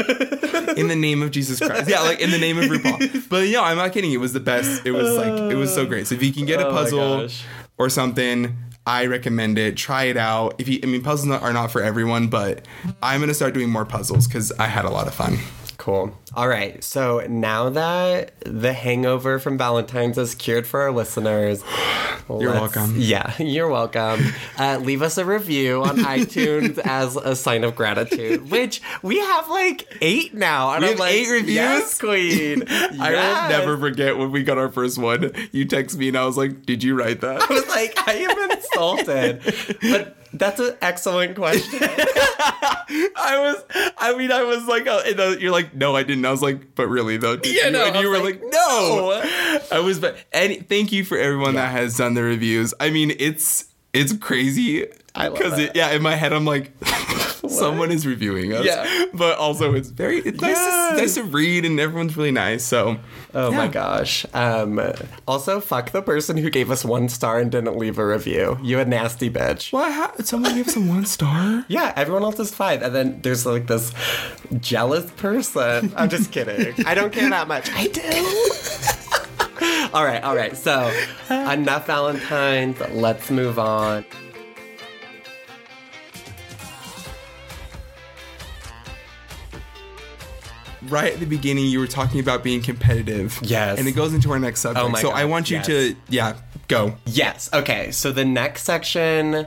in 0.76 0.88
the 0.88 0.96
name 0.96 1.22
of 1.22 1.30
jesus 1.30 1.58
christ 1.58 1.88
yeah 1.88 2.00
like 2.02 2.20
in 2.20 2.30
the 2.30 2.38
name 2.38 2.58
of 2.58 2.64
rupaul 2.66 3.28
but 3.28 3.48
yeah 3.48 3.60
i'm 3.62 3.76
not 3.76 3.92
kidding 3.92 4.12
it 4.12 4.18
was 4.18 4.32
the 4.32 4.40
best 4.40 4.86
it 4.86 4.92
was 4.92 5.16
like 5.16 5.50
it 5.50 5.56
was 5.56 5.72
so 5.74 5.84
great 5.86 6.06
so 6.06 6.14
if 6.14 6.22
you 6.22 6.32
can 6.32 6.46
get 6.46 6.60
a 6.60 6.66
Oh 6.68 6.70
puzzle 6.72 7.18
gosh. 7.22 7.44
or 7.78 7.88
something 7.88 8.56
I 8.86 9.06
recommend 9.06 9.58
it. 9.58 9.76
Try 9.76 10.04
it 10.04 10.16
out. 10.16 10.54
If 10.58 10.68
you, 10.68 10.80
I 10.82 10.86
mean, 10.86 11.02
puzzles 11.02 11.30
are 11.30 11.52
not 11.52 11.70
for 11.70 11.82
everyone, 11.82 12.28
but 12.28 12.66
I'm 13.02 13.20
gonna 13.20 13.34
start 13.34 13.54
doing 13.54 13.70
more 13.70 13.84
puzzles 13.84 14.26
because 14.26 14.52
I 14.52 14.66
had 14.66 14.84
a 14.84 14.90
lot 14.90 15.06
of 15.06 15.14
fun. 15.14 15.38
Cool. 15.80 16.14
All 16.34 16.46
right. 16.46 16.84
So 16.84 17.20
now 17.26 17.70
that 17.70 18.32
the 18.44 18.74
hangover 18.74 19.38
from 19.38 19.56
Valentine's 19.56 20.18
is 20.18 20.34
cured 20.34 20.66
for 20.66 20.82
our 20.82 20.92
listeners, 20.92 21.64
You're 22.28 22.52
welcome. 22.52 22.94
Yeah, 22.98 23.34
you're 23.42 23.68
welcome. 23.70 24.20
Uh, 24.58 24.78
leave 24.82 25.00
us 25.00 25.16
a 25.16 25.24
review 25.24 25.82
on 25.82 25.96
iTunes 26.16 26.78
as 26.78 27.16
a 27.16 27.34
sign 27.34 27.64
of 27.64 27.74
gratitude, 27.74 28.50
which 28.50 28.82
we 29.02 29.18
have 29.20 29.48
like 29.48 29.96
eight 30.02 30.34
now. 30.34 30.74
And 30.74 30.82
We 30.82 30.88
I'm 30.88 30.92
have 30.92 31.00
like, 31.00 31.14
eight 31.14 31.28
reviews? 31.30 31.54
Yes, 31.54 31.98
queen. 31.98 32.64
I 32.68 33.10
will 33.12 33.48
never 33.48 33.78
forget 33.78 34.18
when 34.18 34.30
we 34.32 34.44
got 34.44 34.58
our 34.58 34.70
first 34.70 34.98
one. 34.98 35.32
You 35.50 35.64
text 35.64 35.96
me 35.96 36.08
and 36.08 36.16
I 36.18 36.26
was 36.26 36.36
like, 36.36 36.66
"Did 36.66 36.84
you 36.84 36.94
write 36.94 37.22
that?" 37.22 37.40
I 37.40 37.52
was 37.52 37.66
like, 37.68 37.94
I 38.06 38.12
am 38.12 38.50
insulted. 38.50 39.40
But 39.80 40.16
that's 40.32 40.60
an 40.60 40.76
excellent 40.80 41.36
question. 41.36 41.80
I 41.82 43.36
was. 43.38 43.92
I 43.98 44.16
mean, 44.16 44.32
I 44.32 44.42
was 44.42 44.66
like, 44.66 44.86
uh, 44.86 45.02
and, 45.06 45.20
uh, 45.20 45.28
"You're 45.38 45.50
like, 45.52 45.74
no, 45.74 45.94
I 45.96 46.02
didn't." 46.02 46.24
I 46.24 46.30
was 46.30 46.42
like, 46.42 46.74
"But 46.74 46.88
really, 46.88 47.16
though?" 47.16 47.36
Did 47.36 47.54
Yeah, 47.54 47.66
you? 47.66 47.70
no, 47.72 47.84
and 47.86 47.96
you 47.96 48.08
were 48.08 48.18
like, 48.18 48.40
like, 48.42 48.50
"No." 48.50 49.22
I 49.70 49.78
was, 49.80 49.98
but 50.00 50.16
and 50.32 50.68
thank 50.68 50.92
you 50.92 51.04
for 51.04 51.18
everyone 51.18 51.54
that 51.54 51.70
has 51.70 51.96
done 51.96 52.14
the 52.14 52.22
reviews. 52.22 52.74
I 52.80 52.90
mean, 52.90 53.12
it's 53.18 53.66
it's 53.92 54.12
crazy. 54.12 54.86
I 55.14 55.28
love 55.28 55.38
because 55.38 55.58
it. 55.58 55.74
yeah, 55.76 55.90
in 55.90 56.02
my 56.02 56.14
head, 56.16 56.32
I'm 56.32 56.44
like. 56.44 56.72
Someone 57.50 57.90
is 57.90 58.06
reviewing 58.06 58.52
us, 58.52 58.64
Yeah. 58.64 59.06
but 59.12 59.38
also 59.38 59.74
it's 59.74 59.88
very 59.90 60.18
it's 60.18 60.40
nice, 60.40 60.56
to, 60.56 60.96
nice 60.96 61.14
to 61.14 61.24
read, 61.24 61.64
and 61.64 61.78
everyone's 61.80 62.16
really 62.16 62.30
nice. 62.30 62.64
So, 62.64 62.98
Oh 63.34 63.50
my 63.50 63.68
gosh. 63.68 64.24
Um, 64.34 64.80
also, 65.26 65.60
fuck 65.60 65.90
the 65.92 66.02
person 66.02 66.36
who 66.36 66.50
gave 66.50 66.70
us 66.70 66.84
one 66.84 67.08
star 67.08 67.38
and 67.38 67.50
didn't 67.50 67.76
leave 67.76 67.98
a 67.98 68.06
review. 68.06 68.58
You 68.62 68.78
a 68.80 68.84
nasty 68.84 69.30
bitch. 69.30 69.72
What? 69.72 69.92
Ha- 69.92 70.12
someone 70.24 70.54
gave 70.54 70.68
us 70.68 70.76
a 70.76 70.80
one 70.80 71.06
star? 71.06 71.64
Yeah, 71.68 71.92
everyone 71.96 72.22
else 72.24 72.38
is 72.40 72.54
five. 72.54 72.82
And 72.82 72.94
then 72.94 73.20
there's 73.22 73.46
like 73.46 73.66
this 73.66 73.92
jealous 74.60 75.10
person. 75.12 75.92
I'm 75.96 76.08
just 76.08 76.32
kidding. 76.32 76.74
I 76.86 76.94
don't 76.94 77.12
care 77.12 77.28
that 77.30 77.48
much. 77.48 77.70
I 77.72 77.86
do. 77.86 79.90
all 79.94 80.04
right, 80.04 80.22
all 80.22 80.36
right. 80.36 80.56
So, 80.56 80.92
enough 81.30 81.86
Valentine's. 81.86 82.78
Let's 82.90 83.30
move 83.30 83.58
on. 83.58 84.04
Right 90.90 91.12
at 91.12 91.20
the 91.20 91.26
beginning, 91.26 91.66
you 91.66 91.78
were 91.78 91.86
talking 91.86 92.20
about 92.20 92.42
being 92.42 92.62
competitive. 92.62 93.38
Yes. 93.42 93.78
And 93.78 93.86
it 93.86 93.92
goes 93.92 94.12
into 94.12 94.30
our 94.32 94.38
next 94.38 94.60
subject. 94.60 94.84
Oh 94.84 94.88
my 94.88 95.00
so 95.00 95.08
God, 95.10 95.16
I 95.16 95.24
want 95.24 95.50
you 95.50 95.58
yes. 95.58 95.66
to, 95.66 95.96
yeah, 96.08 96.36
go. 96.66 96.94
Yes. 97.06 97.48
Okay. 97.52 97.90
So 97.92 98.12
the 98.12 98.24
next 98.24 98.64
section, 98.64 99.46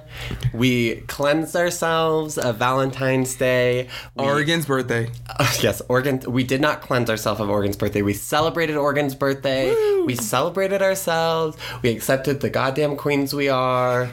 we 0.53 0.97
cleansed 1.08 1.56
ourselves 1.56 2.38
of 2.38 2.58
Valentine's 2.58 3.36
Day. 3.36 3.89
We- 4.15 4.23
Oregon's 4.25 4.65
birthday. 4.65 5.10
yes, 5.62 5.82
Oregon. 5.89 6.21
We 6.27 6.43
did 6.43 6.62
not 6.62 6.82
cleanse 6.82 7.10
ourselves 7.10 7.41
of 7.41 7.49
Oregon's 7.49 7.77
birthday. 7.77 8.01
We 8.01 8.13
celebrated 8.13 8.75
Oregon's 8.75 9.15
birthday. 9.15 9.73
We 10.06 10.15
celebrated 10.15 10.82
ourselves. 10.82 11.58
We 11.82 11.89
accepted 11.89 12.41
the 12.41 12.49
goddamn 12.49 12.95
queens 12.95 13.34
we 13.34 13.49
are. 13.49 14.10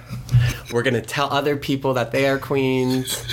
We're 0.72 0.82
gonna 0.82 1.02
tell 1.02 1.30
other 1.30 1.56
people 1.56 1.94
that 1.94 2.12
they 2.12 2.28
are 2.28 2.38
queens. 2.38 3.24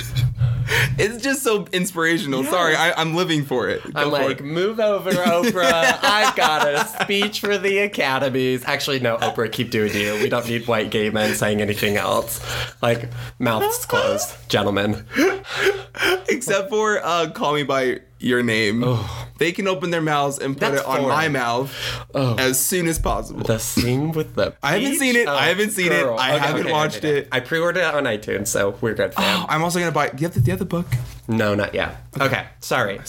It's 0.98 1.22
just 1.22 1.42
so 1.42 1.66
inspirational. 1.72 2.42
Sorry, 2.44 2.74
I, 2.74 2.92
I'm 3.00 3.14
living 3.14 3.44
for 3.44 3.68
it. 3.68 3.82
Go 3.84 3.90
I'm 3.94 4.06
for 4.06 4.10
like, 4.10 4.40
it. 4.40 4.44
move 4.44 4.80
over, 4.80 5.10
Oprah. 5.12 5.98
I've 6.02 6.34
got 6.34 6.66
a 6.68 6.84
speech 7.02 7.40
for 7.40 7.56
the 7.56 7.78
academies. 7.78 8.64
Actually, 8.64 8.98
no, 8.98 9.16
Oprah, 9.18 9.50
keep 9.50 9.70
doing 9.70 9.94
you. 9.94 10.14
We 10.14 10.28
don't 10.28 10.46
need 10.48 10.66
white 10.66 10.90
gay 10.90 11.10
men 11.10 11.34
saying 11.36 11.60
anything 11.60 11.96
else. 11.96 12.44
Like, 12.82 13.08
mouths 13.38 13.86
closed, 13.86 14.34
gentlemen. 14.48 15.04
except 16.28 16.70
for 16.70 17.00
uh, 17.04 17.30
call 17.30 17.54
me 17.54 17.62
by 17.62 18.00
your 18.18 18.42
name. 18.42 18.82
Oh. 18.84 19.28
they 19.38 19.52
can 19.52 19.68
open 19.68 19.90
their 19.90 20.00
mouths 20.00 20.38
and 20.38 20.54
put 20.54 20.72
That's 20.72 20.82
it 20.82 20.86
on 20.86 21.00
foreign. 21.00 21.08
my 21.08 21.28
mouth 21.28 22.06
oh. 22.14 22.36
as 22.36 22.58
soon 22.58 22.88
as 22.88 22.98
possible. 22.98 23.42
The 23.44 23.58
scene 23.58 24.12
with 24.12 24.34
the. 24.34 24.54
I 24.62 24.78
haven't 24.78 24.98
seen 24.98 25.16
it. 25.16 25.28
Oh, 25.28 25.34
I 25.34 25.46
haven't 25.46 25.70
seen 25.70 25.92
it. 25.92 26.02
girl. 26.02 26.18
I 26.18 26.38
haven't 26.38 26.70
watched 26.70 27.04
it. 27.04 27.28
I 27.30 27.40
pre-ordered 27.40 27.80
it 27.80 27.94
on 27.94 28.04
iTunes, 28.04 28.48
so 28.48 28.76
we're 28.80 28.94
good, 28.94 29.14
fam. 29.14 29.46
I'm 29.48 29.62
also 29.62 29.78
gonna 29.78 29.92
buy. 29.92 30.08
Do 30.08 30.20
you 30.20 30.26
have 30.26 30.34
the, 30.34 30.40
do 30.40 30.46
you 30.46 30.52
have 30.52 30.58
the 30.58 30.64
book? 30.64 30.86
No, 31.26 31.54
not 31.54 31.74
yet. 31.74 31.96
Okay, 32.20 32.46
sorry. 32.60 33.00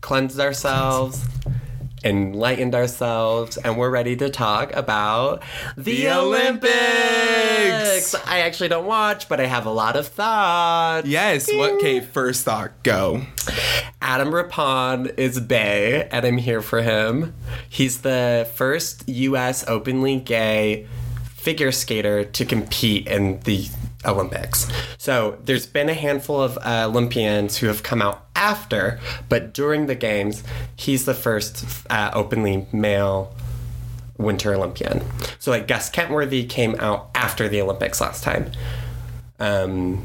Cleansed 0.00 0.40
ourselves, 0.40 1.24
enlightened 2.04 2.74
ourselves, 2.74 3.56
and 3.56 3.76
we're 3.76 3.90
ready 3.90 4.16
to 4.16 4.30
talk 4.30 4.74
about 4.74 5.42
the, 5.76 5.82
The 6.02 6.10
Olympics. 6.10 6.72
Olympics. 6.72 8.14
I 8.26 8.40
actually 8.40 8.68
don't 8.68 8.86
watch, 8.86 9.28
but 9.28 9.40
I 9.40 9.46
have 9.46 9.66
a 9.66 9.70
lot 9.70 9.96
of 9.96 10.06
thoughts. 10.08 11.06
Yes. 11.08 11.48
What? 11.52 11.72
Okay. 11.74 12.00
First 12.00 12.44
thought. 12.44 12.82
Go. 12.82 13.22
Adam 14.00 14.34
Rippon 14.34 15.08
is 15.16 15.40
Bay, 15.40 16.08
and 16.10 16.24
I'm 16.24 16.38
here 16.38 16.62
for 16.62 16.82
him. 16.82 17.34
He's 17.68 18.02
the 18.02 18.48
first 18.54 19.08
U.S. 19.08 19.66
openly 19.68 20.16
gay 20.20 20.86
figure 21.24 21.72
skater 21.72 22.24
to 22.24 22.44
compete 22.44 23.06
in 23.06 23.40
the 23.40 23.68
Olympics. 24.04 24.66
So 24.96 25.38
there's 25.44 25.66
been 25.66 25.88
a 25.88 25.94
handful 25.94 26.40
of 26.40 26.56
uh, 26.58 26.86
Olympians 26.88 27.56
who 27.58 27.66
have 27.66 27.82
come 27.82 28.00
out 28.00 28.26
after, 28.36 29.00
but 29.28 29.52
during 29.52 29.86
the 29.86 29.94
games, 29.94 30.44
he's 30.76 31.04
the 31.04 31.14
first 31.14 31.64
uh, 31.90 32.10
openly 32.14 32.66
male 32.72 33.34
Winter 34.16 34.54
Olympian. 34.54 35.02
So 35.38 35.50
like 35.50 35.66
Gus 35.68 35.90
Kenworthy 35.90 36.44
came 36.46 36.76
out 36.78 37.10
after 37.14 37.48
the 37.48 37.60
Olympics 37.60 38.00
last 38.00 38.22
time. 38.24 38.50
Um, 39.40 40.04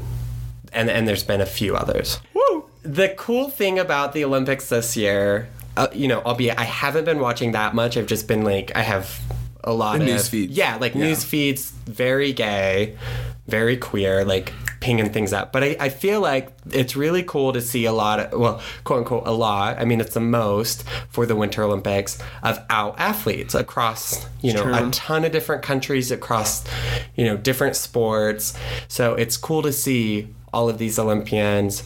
and 0.72 0.88
and 0.90 1.06
there's 1.08 1.24
been 1.24 1.40
a 1.40 1.46
few 1.46 1.76
others. 1.76 2.20
Woo. 2.34 2.64
The 2.82 3.08
cool 3.16 3.48
thing 3.48 3.78
about 3.78 4.12
the 4.12 4.24
Olympics 4.24 4.68
this 4.68 4.96
year, 4.96 5.48
uh, 5.76 5.88
you 5.92 6.06
know, 6.08 6.20
albeit 6.22 6.58
I 6.58 6.64
haven't 6.64 7.04
been 7.04 7.18
watching 7.20 7.52
that 7.52 7.74
much. 7.74 7.96
I've 7.96 8.06
just 8.06 8.28
been 8.28 8.42
like, 8.44 8.72
I 8.76 8.82
have 8.82 9.18
a 9.64 9.72
lot 9.72 9.94
The 9.98 10.04
of 10.04 10.06
news 10.10 10.28
feeds. 10.28 10.56
Yeah, 10.56 10.76
like 10.76 10.94
Yeah. 10.94 11.04
news 11.06 11.24
feeds, 11.24 11.70
very 11.86 12.32
gay, 12.32 12.96
very 13.46 13.76
queer, 13.76 14.24
like 14.24 14.52
pinging 14.80 15.10
things 15.10 15.32
up. 15.32 15.52
But 15.52 15.64
I, 15.64 15.76
I 15.80 15.88
feel 15.88 16.20
like 16.20 16.50
it's 16.70 16.96
really 16.96 17.22
cool 17.22 17.52
to 17.52 17.60
see 17.60 17.84
a 17.84 17.92
lot 17.92 18.20
of, 18.20 18.38
well, 18.38 18.62
quote 18.84 19.00
unquote, 19.00 19.26
a 19.26 19.32
lot. 19.32 19.78
I 19.78 19.84
mean, 19.84 20.00
it's 20.00 20.14
the 20.14 20.20
most 20.20 20.84
for 21.10 21.26
the 21.26 21.36
Winter 21.36 21.62
Olympics 21.62 22.18
of 22.42 22.58
out 22.70 22.94
athletes 22.98 23.54
across, 23.54 24.26
you 24.40 24.52
know, 24.52 24.72
a 24.72 24.90
ton 24.90 25.24
of 25.24 25.32
different 25.32 25.62
countries 25.62 26.10
across, 26.10 26.64
you 27.16 27.24
know, 27.24 27.36
different 27.36 27.76
sports. 27.76 28.54
So 28.88 29.14
it's 29.14 29.36
cool 29.36 29.62
to 29.62 29.72
see 29.72 30.34
all 30.52 30.68
of 30.68 30.78
these 30.78 30.98
Olympians 30.98 31.82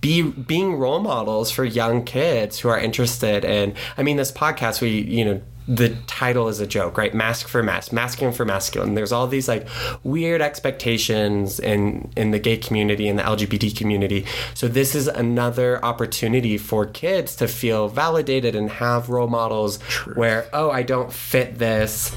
be 0.00 0.20
being 0.20 0.74
role 0.74 1.00
models 1.00 1.50
for 1.50 1.64
young 1.64 2.04
kids 2.04 2.58
who 2.58 2.68
are 2.68 2.78
interested 2.78 3.42
in 3.42 3.74
I 3.96 4.02
mean 4.02 4.18
this 4.18 4.30
podcast 4.30 4.82
we 4.82 5.00
you 5.00 5.24
know 5.24 5.40
the 5.66 5.90
title 6.06 6.48
is 6.48 6.60
a 6.60 6.66
joke, 6.66 6.98
right? 6.98 7.14
Masc 7.14 7.48
for 7.48 7.62
Masc, 7.62 7.92
masculine 7.92 8.34
for 8.34 8.44
masculine. 8.44 8.94
There's 8.94 9.12
all 9.12 9.26
these 9.26 9.48
like 9.48 9.66
weird 10.02 10.42
expectations 10.42 11.58
in 11.58 12.10
in 12.16 12.32
the 12.32 12.38
gay 12.38 12.56
community 12.56 13.08
and 13.08 13.18
the 13.18 13.22
LGBT 13.22 13.76
community. 13.76 14.26
So 14.54 14.68
this 14.68 14.94
is 14.94 15.08
another 15.08 15.82
opportunity 15.84 16.58
for 16.58 16.86
kids 16.86 17.36
to 17.36 17.48
feel 17.48 17.88
validated 17.88 18.54
and 18.54 18.68
have 18.70 19.08
role 19.08 19.28
models 19.28 19.80
where 20.14 20.48
oh, 20.52 20.70
I 20.70 20.82
don't 20.82 21.12
fit 21.12 21.58
this 21.58 22.14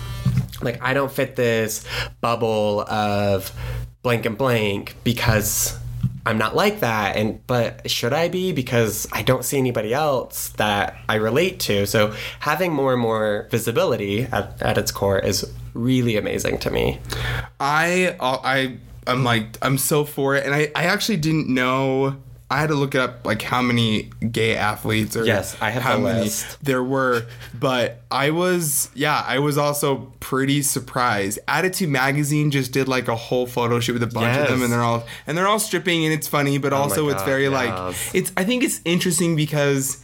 like 0.62 0.82
I 0.82 0.94
don't 0.94 1.12
fit 1.12 1.36
this 1.36 1.86
bubble 2.22 2.82
of 2.82 3.52
blank 4.02 4.26
and 4.26 4.38
blank 4.38 4.96
because 5.04 5.78
I'm 6.28 6.38
not 6.38 6.56
like 6.56 6.82
that 6.82 7.16
and 7.16 7.46
but 7.48 7.90
should 7.90 8.14
I 8.14 8.28
be 8.28 8.52
because 8.52 9.08
I 9.12 9.22
don't 9.22 9.44
see 9.44 9.58
anybody 9.58 9.94
else 9.94 10.50
that 10.58 10.96
I 11.08 11.16
relate 11.16 11.60
to 11.62 11.86
so 11.88 12.14
having 12.40 12.74
more 12.74 12.94
and 12.94 13.02
more 13.02 13.48
visibility 13.50 14.24
at, 14.24 14.62
at 14.62 14.78
its 14.78 14.92
core 14.92 15.20
is 15.20 15.52
really 15.74 16.18
amazing 16.18 16.58
to 16.60 16.72
me 16.72 17.00
I 17.60 18.16
uh, 18.20 18.40
I 18.44 18.78
I'm 19.08 19.24
like 19.24 19.58
I'm 19.62 19.78
so 19.78 20.04
for 20.04 20.36
it, 20.36 20.46
and 20.46 20.54
I 20.54 20.72
I 20.76 20.84
actually 20.86 21.18
didn't 21.18 21.48
know. 21.48 22.18
I 22.50 22.60
had 22.62 22.70
to 22.70 22.76
look 22.76 22.96
up 22.96 23.26
like 23.26 23.42
how 23.42 23.62
many 23.62 24.04
gay 24.32 24.56
athletes 24.56 25.18
or 25.18 25.26
Yes, 25.26 25.58
I 25.60 25.70
have 25.70 25.84
how 25.84 25.98
many 25.98 26.22
list. 26.22 26.64
there 26.64 26.82
were, 26.82 27.26
but 27.54 28.04
I 28.10 28.30
was 28.30 28.90
yeah 28.94 29.22
I 29.28 29.40
was 29.40 29.58
also 29.58 30.14
pretty 30.22 30.62
surprised. 30.62 31.40
Attitude 31.48 31.90
Magazine 31.90 32.50
just 32.50 32.72
did 32.72 32.88
like 32.88 33.10
a 33.10 33.18
whole 33.18 33.48
photo 33.48 33.82
shoot 33.82 33.94
with 33.94 34.04
a 34.04 34.08
bunch 34.08 34.38
of 34.38 34.48
them, 34.48 34.62
Oh 34.62 34.64
and 34.64 34.72
they're 34.72 34.82
all 34.82 35.06
and 35.26 35.38
they're 35.38 35.48
all 35.48 35.60
stripping, 35.60 36.06
and 36.06 36.14
it's 36.14 36.28
funny, 36.28 36.58
but 36.58 36.72
oh 36.72 36.78
also 36.78 37.10
it's 37.10 37.24
very 37.24 37.50
yes. 37.50 37.52
like 37.52 38.16
it's. 38.16 38.32
I 38.38 38.46
think 38.46 38.64
it's 38.64 38.80
interesting 38.86 39.36
because 39.36 40.02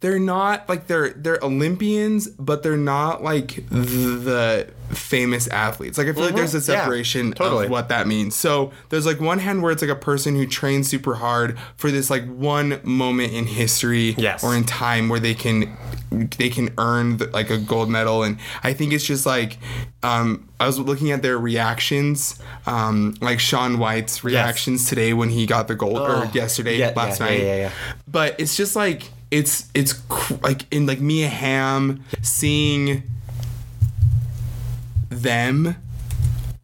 they're 0.00 0.18
not 0.18 0.68
like 0.68 0.86
they're 0.86 1.10
they're 1.10 1.38
Olympians, 1.44 2.28
but 2.28 2.62
they're 2.62 2.76
not 2.76 3.22
like 3.22 3.66
the 3.68 4.68
famous 4.90 5.46
athletes. 5.48 5.98
Like 5.98 6.08
I 6.08 6.12
feel 6.12 6.24
like 6.24 6.34
there's 6.34 6.54
a 6.54 6.58
Mhm. 6.58 6.68
Yeah, 6.68 6.80
separation 6.80 7.32
totally. 7.32 7.66
of 7.66 7.70
what 7.70 7.88
that 7.90 8.06
means. 8.08 8.34
So 8.34 8.72
there's 8.88 9.06
like 9.06 9.20
one 9.20 9.38
hand 9.38 9.62
where 9.62 9.70
it's 9.72 9.82
like 9.82 9.90
a 9.90 9.94
person 9.94 10.34
who 10.34 10.46
trains 10.46 10.88
super 10.88 11.14
hard 11.16 11.58
for 11.76 11.90
this 11.90 12.08
like 12.10 12.26
one 12.26 12.80
moment 12.82 13.32
in 13.32 13.46
history 13.46 14.14
Yes. 14.18 14.42
or 14.42 14.54
in 14.56 14.64
time 14.64 15.08
where 15.08 15.20
they 15.20 15.34
can 15.34 15.76
they 16.10 16.48
can 16.48 16.70
earn 16.78 17.18
the, 17.18 17.26
like 17.26 17.50
a 17.50 17.58
gold 17.58 17.88
medal 17.88 18.24
and 18.24 18.38
I 18.64 18.72
think 18.72 18.92
it's 18.92 19.04
just 19.04 19.26
like 19.26 19.58
um 20.02 20.48
I 20.58 20.66
was 20.66 20.76
looking 20.78 21.12
at 21.12 21.22
their 21.22 21.38
reactions 21.38 22.36
um 22.66 23.14
like 23.20 23.38
Shaun 23.38 23.78
White's 23.78 24.24
reactions 24.24 24.88
today 24.88 25.12
when 25.12 25.28
he 25.28 25.46
got 25.46 25.68
the 25.68 25.76
gold 25.76 25.98
or 26.00 26.10
Oh, 26.24 26.30
yesterday 26.32 26.78
yeah, 26.78 26.92
last 26.96 27.20
yeah, 27.20 27.26
yeah, 27.26 27.32
night 27.36 27.42
yeah, 27.44 27.56
yeah. 27.56 27.70
but 28.08 28.34
it's 28.40 28.56
just 28.56 28.74
like 28.74 29.10
it's 29.30 29.68
it's 29.74 29.92
cr- 30.08 30.34
like 30.42 30.66
in 30.72 30.86
like 30.86 31.00
Mia 31.00 31.28
Hamm 31.28 32.04
seeing 32.22 33.02
them 35.08 35.76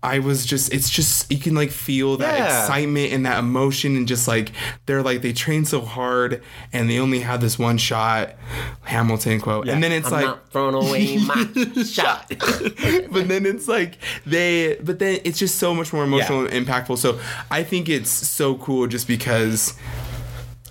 I 0.02 0.20
was 0.20 0.46
just 0.46 0.72
it's 0.72 0.88
just 0.88 1.33
you 1.33 1.38
can 1.38 1.55
like 1.57 1.70
feel 1.70 2.18
that 2.18 2.38
Yeah. 2.38 2.61
excitement 2.61 3.12
and 3.12 3.26
that 3.26 3.40
emotion 3.40 3.96
and 3.96 4.07
just 4.07 4.29
like 4.29 4.52
they're 4.85 5.02
like 5.02 5.20
they 5.22 5.33
train 5.33 5.64
so 5.64 5.81
hard 5.81 6.42
and 6.72 6.88
they 6.88 6.98
only 7.00 7.20
have 7.20 7.40
this 7.40 7.59
one 7.59 7.76
shot 7.76 8.35
Hamilton 8.83 9.40
quote. 9.40 9.68
And 9.68 9.83
then 9.83 9.90
it's 9.90 10.07
I'm 10.07 10.12
like 10.12 10.24
not 10.24 10.50
throwing 10.52 10.74
away 10.76 11.16
my 11.26 11.83
shot. 11.83 12.31
But 13.11 13.26
then 13.29 13.46
it's 13.46 13.66
like 13.66 13.98
they 14.24 14.76
but 14.76 15.00
then 15.00 15.20
it's 15.24 15.38
just 15.40 15.57
so 15.59 15.74
much 15.74 15.92
more 15.92 16.05
emotional 16.05 16.46
and 16.46 16.66
impactful. 16.66 16.98
So 16.98 17.18
i 17.50 17.64
think 17.64 17.88
it's 17.88 18.11
so 18.11 18.57
cool 18.57 18.87
just 18.87 19.09
because 19.09 19.74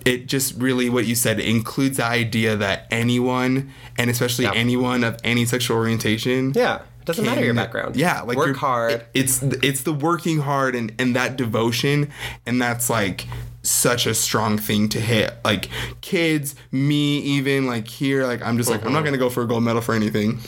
it 0.06 0.28
just 0.28 0.56
really 0.62 0.89
what 0.89 1.06
you 1.06 1.15
said 1.15 1.39
includes 1.39 1.98
the 1.98 2.06
idea 2.06 2.56
that 2.56 2.88
anyone 2.91 3.72
and 3.98 4.10
especially 4.10 4.46
Yeah. 4.46 4.54
anyone 4.54 5.04
of 5.04 5.18
any 5.24 5.46
sexual 5.46 5.78
orientation 5.78 6.54
yeah 6.56 6.82
It 7.02 7.06
doesn't 7.06 7.26
matter 7.26 7.44
your 7.44 7.54
background 7.54 7.96
yeah 7.96 8.22
like 8.22 8.38
work 8.38 8.56
hard 8.56 8.91
it- 8.94 9.08
it's 9.13 9.41
it's 9.41 9.82
the 9.84 9.94
working 9.94 10.39
hard 10.39 10.76
and 10.76 10.94
and 11.00 11.15
that 11.15 11.36
devotion 11.38 12.12
and 12.46 12.62
that's 12.62 12.89
like 12.89 13.28
such 13.63 14.06
a 14.06 14.13
strong 14.13 14.60
thing 14.60 14.88
to 14.89 15.00
hit 15.00 15.34
like 15.44 15.70
kids 16.02 16.56
me 16.72 17.18
even 17.20 17.65
like 17.65 17.88
here 17.88 18.26
like 18.28 18.41
i'm 18.44 18.58
just 18.58 18.70
like 18.70 18.86
i'm 18.86 18.94
not 18.94 19.00
mm-hmm. 19.00 19.06
gonna 19.06 19.18
go 19.18 19.30
for 19.30 19.41
a 19.41 19.48
gold 19.48 19.63
medal 19.63 19.82
for 19.82 19.96
anything 19.96 20.39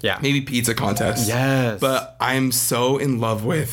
yeah 0.00 0.18
maybe 0.22 0.40
pizza 0.40 0.74
contest. 0.74 1.28
Yes. 1.28 1.80
But 1.80 2.16
I'm 2.20 2.50
so 2.50 2.98
in 2.98 3.20
love 3.20 3.44
with 3.44 3.72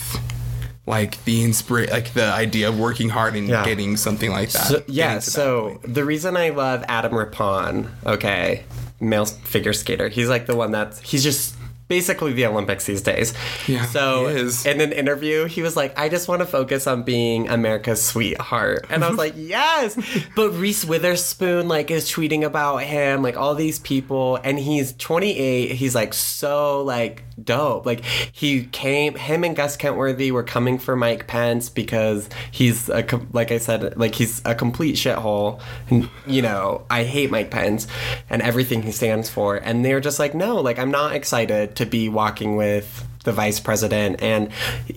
like 0.90 1.24
the 1.26 1.44
inspira- 1.46 1.90
like 1.92 2.14
the 2.14 2.26
idea 2.26 2.68
of 2.68 2.78
working 2.80 3.10
hard 3.10 3.36
and 3.36 3.48
Yeah. 3.48 3.64
getting 3.64 3.96
something 3.96 4.32
like 4.32 4.50
that. 4.52 4.66
So, 4.66 4.84
yeah, 4.88 5.10
to 5.10 5.16
that 5.16 5.24
so 5.24 5.80
the 5.84 6.04
reason 6.04 6.36
I 6.36 6.50
love 6.50 6.84
Adam 6.88 7.14
Rippon, 7.16 7.90
okay, 8.06 8.64
male 9.00 9.26
figure 9.26 9.74
skater, 9.74 10.10
he's 10.10 10.28
like 10.30 10.46
the 10.48 10.56
one 10.56 10.72
that's 10.72 11.00
he's 11.02 11.24
just 11.24 11.56
basically 11.88 12.34
the 12.34 12.46
Olympics 12.46 12.86
these 12.86 13.02
days. 13.02 13.34
Yeah, 13.68 13.84
So 13.86 14.28
in 14.28 14.80
an 14.80 14.92
interview, 14.92 15.46
he 15.46 15.64
was 15.64 15.76
like, 15.76 15.98
I 15.98 16.08
just 16.08 16.28
want 16.28 16.40
to 16.42 16.46
focus 16.46 16.86
on 16.86 17.02
being 17.02 17.50
America's 17.50 18.00
sweetheart. 18.00 18.86
And 18.92 19.04
I 19.04 19.10
was 19.10 19.18
like, 19.26 19.34
Yes. 19.36 19.98
But 20.36 20.52
Reese 20.52 20.86
Witherspoon 20.86 21.68
like 21.68 21.90
is 21.90 22.06
tweeting 22.06 22.44
about 22.44 22.78
him, 22.84 23.24
like 23.24 23.38
all 23.38 23.56
these 23.56 23.80
people, 23.80 24.38
and 24.44 24.60
he's 24.60 24.94
28. 24.94 25.72
He's 25.72 25.96
like 25.96 26.14
so 26.14 26.84
like 26.84 27.24
dope. 27.44 27.86
Like 27.86 28.04
he 28.04 28.66
came 28.66 29.16
him 29.16 29.44
and 29.44 29.56
Gus 29.56 29.78
Kenworthy 29.78 30.32
were 30.32 30.44
coming 30.44 30.78
for 30.78 30.96
Mike 30.96 31.28
Pence 31.28 31.70
because 31.70 32.30
he's 32.52 32.90
a 32.90 33.06
like 33.34 33.52
I 33.52 33.58
said, 33.58 33.98
like 33.98 34.16
he's 34.16 34.42
a 34.46 34.56
complete 34.56 34.96
shithole. 34.96 35.62
And 35.90 36.10
you 36.28 36.42
know, 36.42 36.86
I 36.90 37.04
hate 37.04 37.32
Mike 37.32 37.52
Pence 37.52 37.88
and 38.30 38.42
everything 38.42 38.84
he 38.84 38.92
stands 38.92 39.30
for. 39.30 39.58
And 39.58 39.84
they're 39.84 40.00
just 40.00 40.20
like, 40.20 40.34
no, 40.34 40.58
like 40.62 40.80
I'm 40.80 40.92
not 40.92 41.14
excited 41.14 41.76
to 41.78 41.86
be 41.86 42.10
walking 42.10 42.56
with 42.56 43.06
the 43.26 43.32
vice 43.34 43.60
president 43.60 44.22
and 44.22 44.50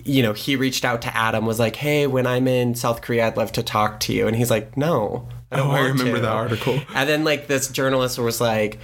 you 0.05 0.23
know 0.23 0.31
he 0.31 0.55
reached 0.55 0.85
out 0.85 1.01
to 1.01 1.15
adam 1.15 1.45
was 1.45 1.59
like 1.59 1.75
hey 1.75 2.07
when 2.07 2.25
i'm 2.25 2.47
in 2.47 2.73
south 2.73 3.01
korea 3.01 3.27
i'd 3.27 3.35
love 3.35 3.51
to 3.51 3.61
talk 3.61 3.99
to 3.99 4.13
you 4.13 4.27
and 4.27 4.37
he's 4.37 4.49
like 4.49 4.77
no 4.77 5.27
I 5.53 5.57
don't 5.57 5.67
Oh, 5.67 5.71
I 5.71 5.81
remember 5.87 6.15
to." 6.15 6.21
that 6.21 6.31
article. 6.31 6.79
And 6.95 7.07
then 7.07 7.23
like 7.23 7.47
this 7.47 7.67
journalist 7.69 8.17
was 8.19 8.41
like, 8.41 8.79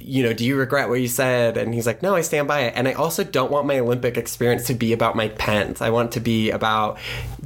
you 0.00 0.22
know, 0.22 0.32
do 0.32 0.44
you 0.44 0.56
regret 0.56 0.88
what 0.88 1.00
you 1.00 1.08
said? 1.08 1.56
And 1.56 1.74
he's 1.74 1.86
like, 1.86 2.02
no, 2.02 2.14
I 2.14 2.20
stand 2.22 2.48
by 2.48 2.60
it. 2.60 2.74
And 2.76 2.86
I 2.88 2.92
also 2.92 3.24
don't 3.24 3.50
want 3.50 3.66
my 3.66 3.78
Olympic 3.78 4.16
experience 4.16 4.66
to 4.68 4.74
be 4.74 4.92
about 4.92 5.16
Mike 5.16 5.36
Pence. 5.38 5.82
I 5.82 5.90
want 5.90 6.10
it 6.10 6.12
to 6.12 6.20
be 6.20 6.50
about 6.50 6.98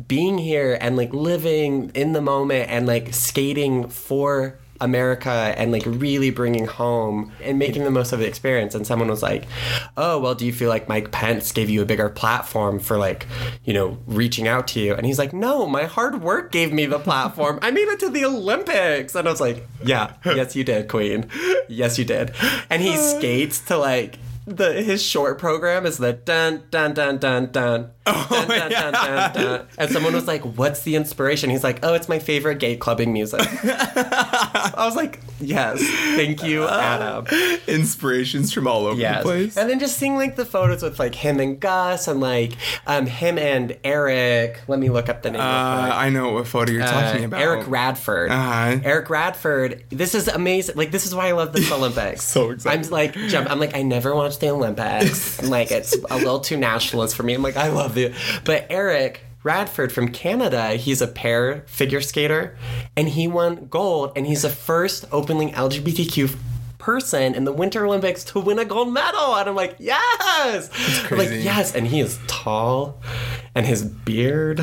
being 0.07 0.39
here 0.39 0.77
and 0.81 0.97
like 0.97 1.13
living 1.13 1.91
in 1.95 2.13
the 2.13 2.21
moment 2.21 2.71
and 2.71 2.87
like 2.87 3.15
skating 3.15 3.89
for 3.89 4.59
America 4.81 5.31
and 5.31 5.73
like 5.73 5.83
really 5.87 6.31
bringing 6.31 6.67
home 6.67 7.33
and 7.43 7.59
making 7.59 7.85
the 7.85 7.91
most 7.91 8.13
of 8.13 8.19
the 8.19 8.27
experience. 8.27 8.75
And 8.75 8.87
someone 8.87 9.09
was 9.09 9.23
like, 9.23 9.45
"Oh, 9.97 10.19
well, 10.19 10.35
do 10.35 10.47
you 10.47 10.53
feel 10.53 10.69
like 10.69 10.89
Mike 10.89 11.11
Pence 11.11 11.53
gave 11.53 11.69
you 11.71 11.83
a 11.83 11.85
bigger 11.85 12.09
platform 12.09 12.79
for 12.79 12.97
like, 12.97 13.27
you 13.65 13.73
know, 13.75 13.99
reaching 14.07 14.49
out 14.49 14.69
to 14.69 14.81
you?" 14.81 14.95
And 14.95 15.07
he's 15.07 15.19
like, 15.19 15.33
"No, 15.33 15.67
my 15.67 15.85
hard 15.85 16.23
work 16.23 16.53
gave 16.53 16.73
me 16.73 16.87
the 16.87 16.99
platform. 16.99 17.59
I 17.63 17.71
made 17.71 17.89
it 17.89 18.01
to 18.01 18.09
the 18.09 18.25
Olympics." 18.25 19.15
And 19.15 19.29
I 19.29 19.31
was 19.31 19.41
like, 19.41 19.67
"Yeah, 19.85 20.15
yes, 20.25 20.57
you 20.57 20.65
did, 20.65 20.89
Queen. 20.89 21.29
Yes, 21.69 21.99
you 21.99 22.05
did." 22.05 22.33
And 22.69 22.83
he 22.83 22.97
skates 23.19 23.61
to 23.67 23.77
like 23.77 24.19
the 24.57 24.83
his 24.83 25.03
short 25.03 25.39
program 25.39 25.87
is 25.87 25.99
the 25.99 26.13
dun 26.13 26.65
dun 26.71 26.95
dun 26.95 27.19
dun 27.19 27.51
dun. 27.53 27.91
Oh, 28.13 28.27
dun, 28.49 28.49
dun, 28.49 28.71
dun, 28.71 28.93
dun, 28.93 29.33
dun. 29.35 29.67
And 29.79 29.91
someone 29.93 30.15
was 30.15 30.27
like, 30.27 30.43
"What's 30.43 30.83
the 30.83 30.97
inspiration?" 30.97 31.49
He's 31.49 31.63
like, 31.63 31.79
"Oh, 31.85 31.95
it's 31.95 32.09
my 32.09 32.19
favorite 32.19 32.59
gay 32.59 32.75
clubbing 32.77 33.13
music." 33.13 33.41
I 33.65 34.73
was 34.85 34.97
like, 34.97 35.21
"Yes, 35.41 35.79
thank 36.17 36.43
you, 36.43 36.67
Adam." 36.67 37.27
Inspirations 37.69 38.53
from 38.53 38.67
all 38.67 38.87
over 38.87 39.01
the 39.01 39.19
place. 39.23 39.57
and 39.57 39.71
then 39.71 39.79
just 39.79 39.97
seeing 39.97 40.17
like 40.17 40.35
the 40.35 40.45
photos 40.45 40.83
with 40.83 40.99
like 40.99 41.15
him 41.15 41.39
and 41.39 41.61
Gus 41.61 42.09
and 42.09 42.21
like 42.21 42.53
um 42.87 43.07
him 43.07 43.39
and 43.39 43.77
Eric. 43.85 44.61
Let 44.67 44.81
me 44.81 44.91
look 44.91 45.09
up 45.09 45.23
the 45.23 45.31
name. 45.31 45.41
uh. 45.41 45.45
I 45.45 46.11
know 46.11 46.33
what 46.33 46.49
photo 46.49 46.73
you're 46.73 46.83
talking 46.87 47.23
Uh, 47.25 47.27
about. 47.29 47.41
Eric 47.43 47.69
Radford. 47.69 48.31
Uh-huh. 48.31 48.81
Eric 48.83 49.09
Radford. 49.11 49.85
This 49.91 50.15
is 50.17 50.27
amazing. 50.27 50.77
Like 50.77 50.91
this 50.91 51.07
is 51.07 51.15
why 51.15 51.29
I 51.29 51.33
love 51.33 51.53
this 51.53 51.71
Olympics. 51.71 52.25
So 52.25 52.51
excited. 52.51 52.87
I'm 52.87 52.91
like 52.91 53.15
jump. 53.15 53.49
I'm 53.51 53.61
like 53.61 53.77
I 53.77 53.83
never 53.83 54.15
watched 54.17 54.40
the 54.41 54.51
Olympics. 54.51 55.43
like 55.49 55.71
it's 55.71 55.97
a 56.11 56.17
little 56.17 56.41
too 56.41 56.57
nationalist 56.57 57.17
for 57.17 57.23
me. 57.23 57.35
I'm 57.35 57.43
like 57.43 57.57
I 57.57 57.69
love 57.69 57.97
it. 57.97 58.15
But 58.45 58.67
Eric 58.71 59.23
Radford 59.43 59.91
from 59.93 60.09
Canada, 60.11 60.73
he's 60.73 61.01
a 61.01 61.07
pair 61.07 61.65
figure 61.67 62.01
skater, 62.01 62.57
and 62.97 63.09
he 63.09 63.27
won 63.27 63.69
gold. 63.69 64.13
And 64.17 64.27
he's 64.27 64.43
the 64.43 64.51
first 64.51 65.07
openly 65.13 65.51
LGBTQ 65.53 66.37
person 66.79 67.35
in 67.35 67.45
the 67.45 67.53
Winter 67.53 67.87
Olympics 67.87 68.25
to 68.25 68.41
win 68.41 68.59
a 68.59 68.65
gold 68.65 68.93
medal. 68.93 69.37
And 69.37 69.49
I'm 69.49 69.55
like, 69.55 69.77
yes. 69.79 70.71
I'm 71.11 71.19
like 71.19 71.31
yes. 71.31 71.75
And 71.75 71.87
he 71.87 72.01
is 72.01 72.19
tall, 72.27 73.01
and 73.55 73.65
his 73.67 73.85
beard. 73.85 74.59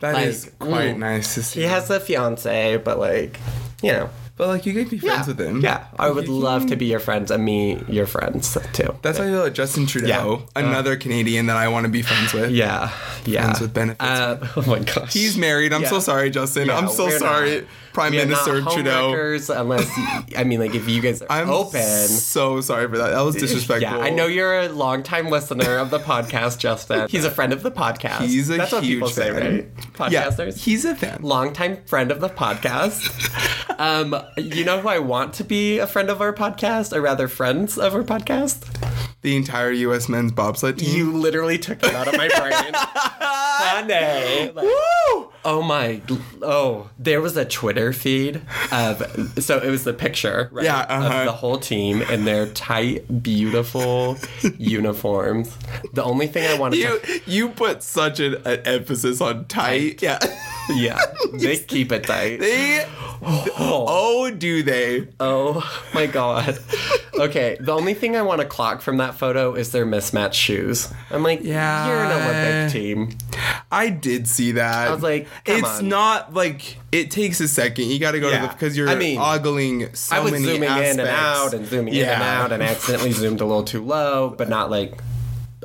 That 0.00 0.14
like, 0.14 0.26
is 0.26 0.50
quite 0.58 0.96
mm. 0.96 0.98
nice 0.98 1.34
to 1.34 1.42
see. 1.42 1.60
He 1.60 1.66
has 1.66 1.88
a 1.88 2.00
fiance, 2.00 2.76
but 2.78 2.98
like, 2.98 3.38
you 3.82 3.92
know. 3.92 4.10
But 4.36 4.48
like 4.48 4.66
you 4.66 4.72
could 4.72 4.88
be 4.90 4.98
friends 4.98 5.26
with 5.28 5.38
him. 5.40 5.60
Yeah, 5.60 5.84
I 5.98 6.10
would 6.10 6.28
love 6.28 6.66
to 6.68 6.76
be 6.76 6.86
your 6.86 7.00
friends 7.00 7.30
and 7.30 7.44
me 7.44 7.82
your 7.88 8.06
friends 8.06 8.56
too. 8.72 8.94
That's 9.02 9.18
how 9.18 9.24
I 9.24 9.28
feel 9.28 9.40
like 9.42 9.54
Justin 9.54 9.86
Trudeau, 9.86 10.06
Yeah. 10.56 10.60
another 10.62 10.96
Canadian 10.96 11.46
that 11.46 11.56
I 11.56 11.68
want 11.68 11.84
to 11.84 11.90
be 11.92 12.02
friends 12.02 12.32
with. 12.32 12.50
yeah, 12.50 12.90
yeah. 13.24 13.42
Friends 13.44 13.60
with 13.60 13.74
benefits. 13.74 14.02
Uh, 14.02 14.46
oh 14.56 14.64
my 14.66 14.78
gosh. 14.80 15.12
He's 15.12 15.36
married. 15.36 15.72
I'm 15.72 15.82
Yeah. 15.82 15.90
so 15.90 16.00
sorry, 16.00 16.30
Justin. 16.30 16.68
Yeah, 16.68 16.78
I'm 16.78 16.88
so 16.88 17.06
we're 17.06 17.18
sorry, 17.18 17.54
not- 17.56 17.64
Prime 17.92 18.12
Minister 18.12 18.62
Trudeau. 18.62 19.12
unless 19.50 19.90
I 20.36 20.44
mean, 20.44 20.60
like 20.60 20.74
if 20.74 20.88
you 20.88 21.00
guys 21.02 21.20
are 21.22 21.26
I'm 21.30 21.50
open. 21.50 21.80
so 21.82 22.60
sorry 22.60 22.88
for 22.88 22.98
that. 22.98 23.10
That 23.10 23.20
was 23.20 23.36
disrespectful. 23.36 23.98
Yeah, 23.98 24.02
I 24.04 24.10
know 24.10 24.26
you're 24.26 24.60
a 24.60 24.68
longtime 24.68 25.28
listener 25.28 25.76
of 25.78 25.90
the 25.90 25.98
podcast, 25.98 26.58
Justin. 26.58 27.08
He's 27.08 27.24
a 27.24 27.30
friend 27.30 27.52
of 27.52 27.62
the 27.62 27.70
podcast. 27.70 28.20
He's 28.22 28.48
a 28.50 28.56
That's 28.56 28.72
what 28.72 28.82
people 28.82 29.08
huge 29.08 29.14
say, 29.14 29.30
fan. 29.30 29.56
right? 29.98 30.10
Yeah, 30.12 30.24
Podcasters. 30.28 30.56
he's 30.58 30.84
a 30.84 30.94
fan. 30.94 31.18
longtime 31.22 31.84
friend 31.84 32.10
of 32.10 32.20
the 32.20 32.28
podcast. 32.28 33.08
um, 33.78 34.14
you 34.36 34.64
know 34.64 34.80
who 34.80 34.88
I 34.88 34.98
want 34.98 35.34
to 35.34 35.44
be 35.44 35.78
a 35.78 35.86
friend 35.86 36.08
of 36.10 36.20
our 36.20 36.32
podcast, 36.32 36.92
or 36.96 37.00
rather, 37.00 37.28
friends 37.28 37.78
of 37.78 37.94
our 37.94 38.02
podcast? 38.02 38.64
The 39.22 39.36
entire 39.36 39.70
U.S. 39.70 40.08
men's 40.08 40.32
bobsled 40.32 40.78
team. 40.78 40.96
You 40.96 41.12
literally 41.12 41.58
took 41.58 41.82
it 41.84 41.94
out 41.94 42.08
of 42.08 42.16
my 42.16 42.28
brain, 42.28 42.72
honey. 42.74 44.50
Like, 44.52 44.66
oh 45.44 45.62
my! 45.62 46.00
Oh, 46.42 46.90
there 46.98 47.20
was 47.20 47.36
a 47.36 47.44
Twitter 47.44 47.92
feed 47.92 48.40
of 48.70 49.02
so 49.42 49.58
it 49.58 49.70
was 49.70 49.84
the 49.84 49.92
picture, 49.92 50.48
right, 50.52 50.64
Yeah, 50.64 50.80
uh-huh. 50.80 51.18
of 51.20 51.24
the 51.26 51.32
whole 51.32 51.58
team 51.58 52.02
in 52.02 52.24
their 52.24 52.46
tight, 52.48 53.22
beautiful 53.22 54.16
uniforms. 54.58 55.56
The 55.92 56.02
only 56.04 56.26
thing 56.26 56.46
I 56.48 56.58
wanted 56.58 56.78
you 56.78 56.98
to 57.00 57.20
you 57.26 57.48
put 57.50 57.82
such 57.82 58.20
an, 58.20 58.34
an 58.44 58.60
emphasis 58.64 59.20
on 59.20 59.46
tight. 59.46 60.02
Yeah. 60.02 60.18
yeah, 60.74 60.98
they 61.32 61.58
keep 61.58 61.92
it 61.92 62.04
tight. 62.04 62.38
they 62.40 62.86
oh 63.24 64.30
do 64.36 64.62
they? 64.62 65.08
Oh 65.20 65.62
my 65.94 66.06
god. 66.06 66.58
Okay, 67.14 67.56
the 67.60 67.72
only 67.72 67.94
thing 67.94 68.16
I 68.16 68.22
want 68.22 68.40
to 68.40 68.46
clock 68.46 68.80
from 68.80 68.96
that 68.96 69.14
photo 69.14 69.54
is 69.54 69.70
their 69.70 69.84
mismatched 69.84 70.40
shoes. 70.40 70.92
I'm 71.10 71.22
like, 71.22 71.40
Yeah. 71.42 71.86
you're 71.86 72.04
an 72.04 72.12
Olympic 72.12 72.72
team. 72.72 73.18
I 73.70 73.90
did 73.90 74.26
see 74.26 74.52
that. 74.52 74.88
I 74.88 74.92
was 74.92 75.02
like, 75.02 75.28
come 75.44 75.56
it's 75.58 75.78
on. 75.78 75.88
not 75.88 76.34
like 76.34 76.76
it 76.92 77.10
takes 77.10 77.40
a 77.40 77.48
second. 77.48 77.86
You 77.86 77.98
got 77.98 78.12
to 78.12 78.20
go 78.20 78.30
to 78.30 78.38
the 78.40 78.48
because 78.48 78.76
you're 78.76 78.88
I 78.88 78.94
mean, 78.94 79.18
ogling 79.18 79.94
so 79.94 80.16
I 80.16 80.20
was 80.20 80.32
many 80.32 80.44
zooming 80.44 80.62
in 80.70 81.00
and 81.00 81.08
out 81.08 81.54
and 81.54 81.66
zooming 81.66 81.94
in 81.94 82.04
and 82.08 82.22
out 82.22 82.52
and 82.52 82.62
accidentally 82.62 83.12
zoomed 83.12 83.40
a 83.40 83.44
little 83.44 83.64
too 83.64 83.84
low, 83.84 84.34
but 84.36 84.48
not 84.48 84.70
like 84.70 85.00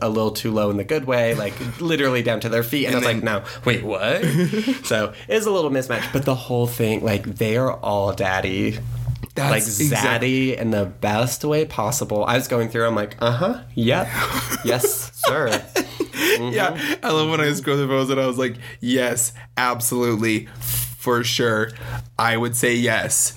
a 0.01 0.09
little 0.09 0.29
too 0.31 0.51
low 0.51 0.69
in 0.69 0.77
the 0.77 0.83
good 0.83 1.05
way, 1.05 1.33
like 1.33 1.53
literally 1.81 2.21
down 2.21 2.39
to 2.41 2.49
their 2.49 2.61
feet. 2.63 2.85
And, 2.85 2.95
And 2.95 3.03
I 3.05 3.13
was 3.13 3.21
then- 3.21 3.25
like, 3.33 3.43
no, 3.43 3.61
wait, 3.65 3.83
what? 3.83 4.23
so 4.85 5.13
it's 5.27 5.45
a 5.47 5.51
little 5.51 5.71
mismatched, 5.71 6.13
but 6.13 6.23
the 6.23 6.35
whole 6.35 6.67
thing, 6.67 7.03
like, 7.03 7.23
they 7.23 7.57
are 7.57 7.73
all 7.73 8.13
daddy. 8.13 8.77
That's 9.37 9.51
like 9.51 9.63
zaddy 9.63 10.57
in 10.57 10.71
the 10.71 10.85
best 10.85 11.43
way 11.45 11.63
possible. 11.65 12.25
I 12.25 12.35
was 12.35 12.47
going 12.47 12.69
through. 12.69 12.85
I'm 12.87 12.95
like, 12.95 13.15
uh 13.19 13.31
huh, 13.31 13.61
yep, 13.75 14.07
yes, 14.65 15.11
sir. 15.25 15.47
Yeah, 15.49 16.71
Mm-hmm. 16.71 17.05
I 17.05 17.11
love 17.11 17.29
when 17.29 17.41
I 17.41 17.51
scroll 17.53 17.77
the 17.77 17.87
photos 17.87 18.09
and 18.09 18.19
I 18.19 18.27
was 18.27 18.37
like, 18.37 18.57
yes, 18.79 19.33
absolutely, 19.55 20.47
for 20.59 21.23
sure. 21.23 21.71
I 22.19 22.37
would 22.37 22.55
say 22.55 22.75
yes. 22.75 23.33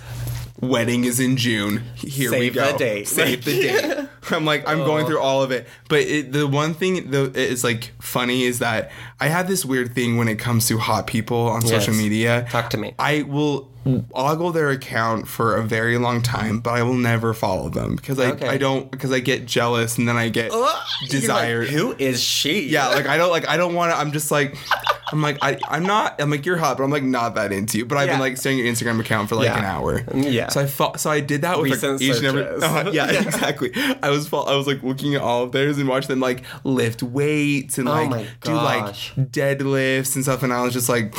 Wedding 0.61 1.05
is 1.05 1.21
in 1.21 1.37
June. 1.37 1.83
Here 1.95 2.31
we 2.31 2.51
go. 2.51 2.65
Save 2.65 2.73
the 2.73 2.79
date. 2.79 3.09
Save 3.09 3.45
the 3.45 3.63
date. 3.63 4.09
I'm 4.31 4.45
like, 4.45 4.69
I'm 4.69 4.79
going 4.79 5.05
oh. 5.05 5.09
through 5.09 5.21
all 5.21 5.43
of 5.43 5.51
it. 5.51 5.67
But 5.89 6.01
it, 6.01 6.33
the 6.33 6.47
one 6.47 6.75
thing 6.75 7.11
that 7.11 7.37
is 7.37 7.65
like 7.65 7.93
funny 8.01 8.43
is 8.43 8.59
that 8.59 8.91
I 9.21 9.29
have 9.29 9.49
this 9.49 9.65
weird 9.65 9.95
thing 9.95 10.17
when 10.17 10.29
it 10.29 10.39
comes 10.39 10.69
to 10.69 10.79
hot 10.79 11.07
people 11.07 11.49
on 11.49 11.63
social 11.63 11.95
media. 11.95 12.47
Talk 12.51 12.71
to 12.71 12.77
me. 12.77 12.95
I 12.99 13.23
will 13.23 13.71
ogle 14.15 14.53
their 14.53 14.71
account 14.71 15.27
for 15.27 15.57
a 15.57 15.63
very 15.63 15.97
long 15.97 16.21
time, 16.23 16.61
but 16.61 16.73
I 16.75 16.83
will 16.83 16.95
never 16.95 17.33
follow 17.33 17.71
them 17.71 17.97
because 17.97 18.19
I, 18.19 18.31
Okay. 18.33 18.49
I 18.49 18.59
don't 18.59 18.91
because 18.91 19.11
I 19.11 19.21
get 19.21 19.47
jealous 19.47 19.99
and 19.99 20.07
then 20.07 20.17
I 20.17 20.29
get 20.29 20.53
You're 20.53 20.61
like, 20.61 21.09
desire. 21.09 21.65
Who 21.65 21.95
is 21.99 22.23
she? 22.23 22.69
Yeah, 22.69 22.89
like 22.89 23.07
I 23.07 23.17
don't 23.17 23.31
like 23.31 23.49
I 23.49 23.57
don't 23.57 23.75
want 23.75 23.93
to. 23.93 23.97
I'm 23.97 24.13
just 24.13 24.31
like 24.31 24.57
I'm 25.13 25.23
like 25.23 25.39
I 25.43 25.59
I'm 25.69 25.85
not. 25.85 26.21
I'm 26.21 26.31
like 26.31 26.47
you're 26.47 26.57
hot, 26.57 26.77
but 26.79 26.85
I'm 26.85 26.91
like 26.91 27.03
not 27.03 27.35
that 27.35 27.53
into 27.53 27.79
you. 27.79 27.87
But 27.87 27.99
I've 27.99 28.07
Yeah. 28.07 28.13
been 28.15 28.21
like 28.21 28.37
staring 28.37 28.59
at 28.61 28.65
your 28.65 28.73
Instagram 28.73 29.01
account 29.01 29.29
for 29.29 29.37
like 29.37 29.47
Yeah. 29.47 29.59
an 29.59 29.65
hour. 29.65 30.03
Yeah. 30.15 30.49
So 30.49 30.61
I 30.61 30.67
fo- 30.67 30.97
so 30.97 31.11
I 31.11 31.21
did 31.21 31.43
that 31.43 31.61
with 31.61 31.83
like, 31.83 32.01
each 32.01 32.17
and 32.17 32.27
every. 32.27 32.45
Uh, 32.47 32.91
yeah, 32.93 33.11
exactly. 33.11 33.73
I 34.03 34.11
was 34.11 34.33
I 34.33 34.55
was 34.57 34.67
like 34.67 34.83
looking 34.83 35.15
at 35.15 35.21
all 35.23 35.45
of 35.45 35.53
theirs 35.53 35.79
and 35.79 35.89
watching 35.89 36.09
them 36.09 36.21
like 36.21 36.43
lift 36.65 37.03
weights 37.03 37.79
and 37.79 37.89
Oh 37.89 37.93
like 37.93 38.11
my 38.11 38.27
do 38.43 38.53
like 38.55 38.95
deadlifts 39.41 40.15
and 40.15 40.25
stuff. 40.25 40.43
And 40.43 40.53
I 40.53 40.63
was 40.63 40.73
just 40.73 40.89
like, 40.89 41.15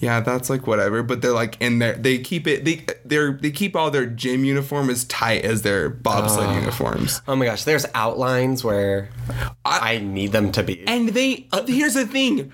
yeah, 0.00 0.20
that's 0.20 0.50
like 0.50 0.66
whatever. 0.66 1.02
But 1.02 1.22
they're 1.22 1.32
like 1.32 1.56
in 1.60 1.78
there. 1.78 1.94
They 1.94 2.18
keep 2.18 2.46
it. 2.46 2.64
They 2.64 2.84
they're 3.04 3.32
they 3.32 3.50
keep 3.50 3.76
all 3.76 3.90
their 3.90 4.06
gym 4.06 4.44
uniform 4.44 4.90
as 4.90 5.04
tight 5.04 5.44
as 5.44 5.62
their 5.62 5.88
bobsled 5.88 6.54
uniforms. 6.54 7.20
Oh 7.28 7.36
my 7.36 7.44
gosh, 7.46 7.64
there's 7.64 7.86
outlines 7.94 8.64
where 8.64 9.10
I, 9.64 9.98
need 9.98 10.32
them 10.32 10.52
to 10.52 10.62
be. 10.62 10.86
And 10.86 11.08
they 11.10 11.46
uh, 11.52 11.64
here's 11.66 11.94
the 11.94 12.06
thing, 12.06 12.52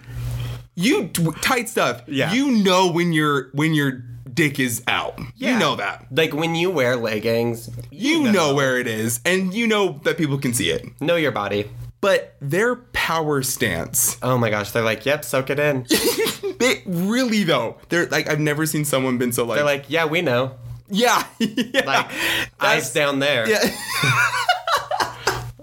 you 0.75 1.09
tight 1.41 1.69
stuff. 1.69 2.03
Yeah. 2.07 2.33
You 2.33 2.51
know 2.51 2.91
when 2.91 3.13
your 3.13 3.51
when 3.53 3.75
your 3.75 4.03
dick 4.33 4.59
is 4.59 4.83
out. 4.89 5.19
Yeah. 5.37 5.53
You 5.55 5.59
know 5.61 5.77
that. 5.77 6.07
Like 6.11 6.33
when 6.35 6.55
you 6.55 6.71
wear 6.71 6.97
leggings, 6.97 7.71
You 7.91 8.33
know. 8.33 8.55
where 8.55 8.79
it 8.79 8.87
is, 8.89 9.21
and 9.25 9.55
you 9.55 9.67
know 9.67 10.01
that 10.05 10.17
people 10.19 10.39
can 10.39 10.53
see 10.55 10.71
it. 10.71 10.85
know 11.01 11.17
your 11.17 11.33
body. 11.33 11.71
But 12.01 12.37
their 12.41 12.77
power 12.77 13.43
stance, 13.43 14.19
Oh 14.23 14.37
my 14.37 14.51
gosh, 14.51 14.73
they're 14.73 14.83
like, 14.83 15.07
yep, 15.07 15.25
soak 15.25 15.49
it 15.51 15.59
in. 15.59 15.87
they 16.59 16.83
really 16.85 17.45
though, 17.45 17.79
they're 17.89 18.07
like 18.07 18.29
I've 18.29 18.41
never 18.41 18.67
seen 18.67 18.85
someone 18.85 19.17
been 19.17 19.33
so 19.33 19.45
like, 19.47 19.57
They're 19.57 19.65
like, 19.65 19.85
yeah, 19.89 20.05
we 20.05 20.21
know. 20.21 20.57
yeah, 20.91 21.25
yeah. 21.39 21.85
Like, 21.87 22.11
eyes 22.61 22.93
down 22.93 23.21
there. 23.21 23.49
yeah. 23.49 23.59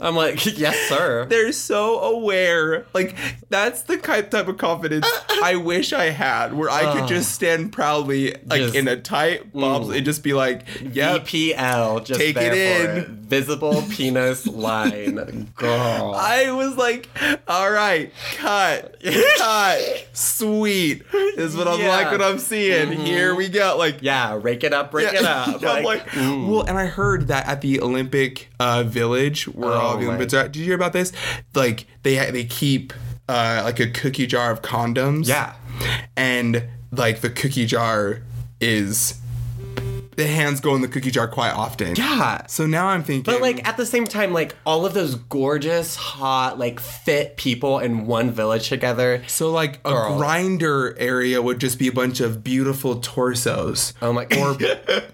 I'm 0.02 0.16
like, 0.16 0.44
yes, 0.58 0.76
sir. 0.90 1.26
They're 1.26 1.52
so 1.52 2.00
aware. 2.00 2.86
Like 2.94 3.16
that's 3.50 3.84
the 3.84 3.98
type 3.98 4.32
type 4.32 4.48
of 4.48 4.58
confidence 4.58 5.08
I 5.44 5.56
wish 5.58 5.94
I 5.94 6.06
had, 6.06 6.54
where 6.54 6.70
I 6.70 6.94
could 6.94 7.08
just 7.08 7.34
stand 7.34 7.72
proudly, 7.72 8.32
like 8.46 8.62
Just- 8.62 8.76
in 8.76 8.88
a 8.88 9.00
tight 9.00 9.54
bobs, 9.54 9.90
and 9.90 10.04
just 10.06 10.24
be 10.24 10.34
like, 10.34 10.66
"Yep, 10.82 11.26
VPL, 11.26 12.04
just 12.06 12.20
Take 12.20 12.36
it 12.38 12.54
in. 12.54 12.98
it. 12.98 13.08
Visible 13.32 13.82
penis 13.90 14.46
line. 14.46 15.52
Girl. 15.56 16.14
I 16.16 16.52
was 16.52 16.76
like, 16.76 17.08
all 17.48 17.72
right, 17.72 18.12
cut, 18.36 18.98
cut, 19.38 20.08
sweet. 20.14 21.04
Is 21.14 21.56
what 21.56 21.68
I'm 21.68 21.80
Yeah. 21.80 21.90
like 21.96 22.12
what 22.12 22.22
I'm 22.22 22.40
seeing. 22.40 22.92
Here 22.92 23.34
we 23.34 23.48
go. 23.48 23.76
Like, 23.78 24.00
yeah, 24.02 24.38
rake 24.42 24.64
it 24.66 24.74
up, 24.74 24.94
rake 24.94 25.14
it 25.14 25.24
up. 25.24 25.64
I'm 25.64 25.84
like, 25.84 26.06
well, 26.16 26.64
and 26.64 26.78
I 26.78 26.88
heard 26.88 27.28
that 27.30 27.48
at 27.48 27.62
the 27.62 27.80
Olympic 27.82 28.50
uh, 28.60 28.84
Village, 28.84 29.46
where 29.48 29.72
all 29.72 29.91
Oh 29.91 29.91
Olympics 29.98 30.34
are. 30.34 30.44
Did 30.44 30.58
you 30.58 30.66
hear 30.66 30.76
about 30.76 30.94
this? 30.94 31.12
Like, 31.54 31.86
they 32.04 32.30
they 32.32 32.46
keep 32.46 32.94
uh, 33.30 33.62
like 33.64 33.80
a 33.80 33.88
cookie 33.88 34.28
jar 34.28 34.52
of 34.52 34.62
condoms. 34.62 35.28
Yeah. 35.28 35.54
and 36.18 36.64
like 36.92 37.22
the 37.22 37.30
cookie 37.30 37.66
jar 37.66 38.22
is 38.60 39.20
the 40.16 40.28
hands 40.28 40.60
go 40.60 40.76
in 40.76 40.82
the 40.82 40.88
cookie 40.88 41.12
jar 41.12 41.28
quite 41.28 41.52
often. 41.52 41.96
Yeah. 41.96 42.46
So 42.48 42.66
now 42.68 42.88
I'm 42.88 43.04
thinking, 43.04 43.32
But 43.32 43.42
like 43.42 43.68
at 43.68 43.78
the 43.78 43.86
same 43.86 44.06
time, 44.06 44.34
like 44.34 44.56
all 44.66 44.86
of 44.86 44.94
those 44.94 45.16
gorgeous, 45.16 45.96
hot, 45.96 46.60
like 46.60 46.80
fit 46.80 47.38
people 47.38 47.80
in 47.80 48.06
one 48.06 48.32
village 48.32 48.70
together. 48.70 49.24
so 49.28 49.52
like 49.52 49.80
a 49.86 49.92
Girl. 49.92 50.20
Grindr 50.20 50.96
area 50.98 51.42
would 51.42 51.60
just 51.60 51.80
be 51.80 51.88
a 51.88 51.92
bunch 51.94 52.20
of 52.20 52.44
beautiful 52.44 53.00
torsos. 53.00 53.94
Oh 54.02 54.14
my 54.14 54.26
or 54.38 54.58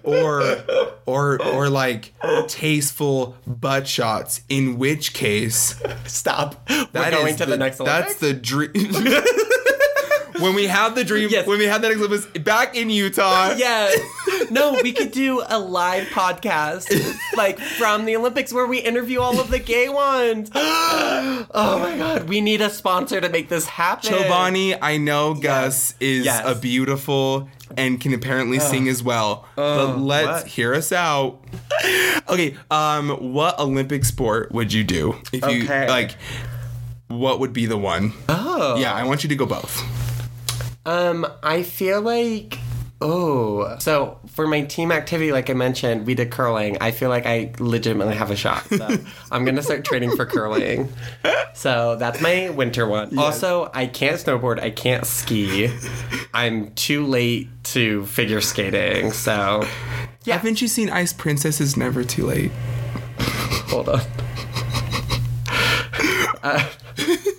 or 0.02 0.64
or 1.06 1.42
or 1.42 1.68
like 1.68 2.12
tasteful 2.48 3.36
butt 3.46 3.86
shots. 3.86 4.42
In 4.48 4.78
which 4.78 5.12
case, 5.12 5.80
Stop. 6.06 6.68
We're 6.68 7.10
going 7.10 7.36
to 7.36 7.46
the, 7.46 7.56
next 7.56 7.80
level. 7.80 7.86
That's 7.86 8.16
the 8.16 8.32
dream. 8.32 8.70
when 10.40 10.54
we 10.54 10.66
have 10.66 10.94
the 10.94 11.04
dream, 11.04 11.28
Yes. 11.30 11.46
when 11.46 11.58
we 11.58 11.66
have 11.66 11.82
that 11.82 11.92
Olympics 11.92 12.26
back 12.40 12.76
in 12.76 12.90
Utah. 12.90 13.54
Yeah. 13.58 13.90
No, 14.50 14.78
we 14.82 14.92
could 14.92 15.10
do 15.10 15.42
a 15.48 15.58
live 15.58 16.06
podcast 16.08 16.86
like 17.36 17.58
from 17.58 18.04
the 18.04 18.16
Olympics 18.16 18.52
where 18.52 18.66
we 18.66 18.78
interview 18.78 19.20
all 19.20 19.40
of 19.40 19.50
the 19.50 19.58
gay 19.58 19.88
ones. 19.88 20.50
oh 20.54 21.78
my 21.82 21.96
god, 21.96 22.28
we 22.28 22.40
need 22.40 22.60
a 22.60 22.70
sponsor 22.70 23.20
to 23.20 23.28
make 23.28 23.48
this 23.48 23.66
happen. 23.66 24.10
Chobani, 24.10 24.78
I 24.80 24.96
know 24.98 25.34
Gus 25.34 25.94
is 26.00 26.24
Yes. 26.24 26.42
a 26.46 26.54
beautiful 26.54 27.48
and 27.76 28.00
can 28.00 28.14
apparently 28.14 28.58
sing 28.58 28.88
as 28.88 29.02
well. 29.02 29.46
but 29.56 29.96
let's 29.98 30.42
what? 30.44 30.46
hear 30.46 30.74
us 30.74 30.92
out. 30.92 31.40
okay, 32.28 32.56
um, 32.70 33.32
what 33.32 33.58
Olympic 33.58 34.04
sport 34.04 34.52
would 34.52 34.72
you 34.72 34.84
do 34.84 35.16
if 35.32 35.46
you 35.50 35.64
like? 35.66 36.12
What 37.08 37.40
would 37.40 37.52
be 37.52 37.66
the 37.66 37.78
one? 37.78 38.12
Oh. 38.28 38.76
Yeah, 38.78 38.92
I 38.92 39.04
want 39.04 39.22
you 39.22 39.28
to 39.30 39.36
go 39.36 39.46
both. 39.46 39.82
Um, 40.88 41.26
I 41.42 41.64
feel 41.64 42.00
like 42.00 42.58
oh, 43.02 43.76
so 43.78 44.18
for 44.28 44.46
my 44.46 44.62
team 44.62 44.90
activity, 44.90 45.32
like 45.32 45.50
I 45.50 45.52
mentioned, 45.52 46.06
we 46.06 46.14
did 46.14 46.30
curling. 46.30 46.78
I 46.80 46.92
feel 46.92 47.10
like 47.10 47.26
I 47.26 47.52
legitimately 47.58 48.14
have 48.14 48.30
a 48.30 48.36
shot. 48.36 48.64
So 48.70 48.96
I'm 49.30 49.44
gonna 49.44 49.62
start 49.62 49.84
training 49.84 50.16
for 50.16 50.24
curling. 50.24 50.90
So 51.52 51.96
that's 51.96 52.22
my 52.22 52.48
winter 52.48 52.86
one. 52.86 53.18
Also, 53.18 53.70
I 53.74 53.86
can't 53.86 54.16
snowboard. 54.16 54.60
I 54.60 54.70
can't 54.70 55.04
ski. 55.04 55.70
I'm 56.32 56.72
too 56.72 57.04
late 57.04 57.48
to 57.64 58.06
figure 58.06 58.40
skating. 58.40 59.12
So 59.12 59.66
yeah. 60.24 60.38
Haven't 60.38 60.62
you 60.62 60.68
seen 60.68 60.88
Ice 60.88 61.12
Princess 61.12 61.60
is 61.60 61.76
Never 61.76 62.02
Too 62.02 62.24
Late? 62.24 62.52
hold 63.68 63.90
on. 63.90 64.00
Uh, 66.40 66.64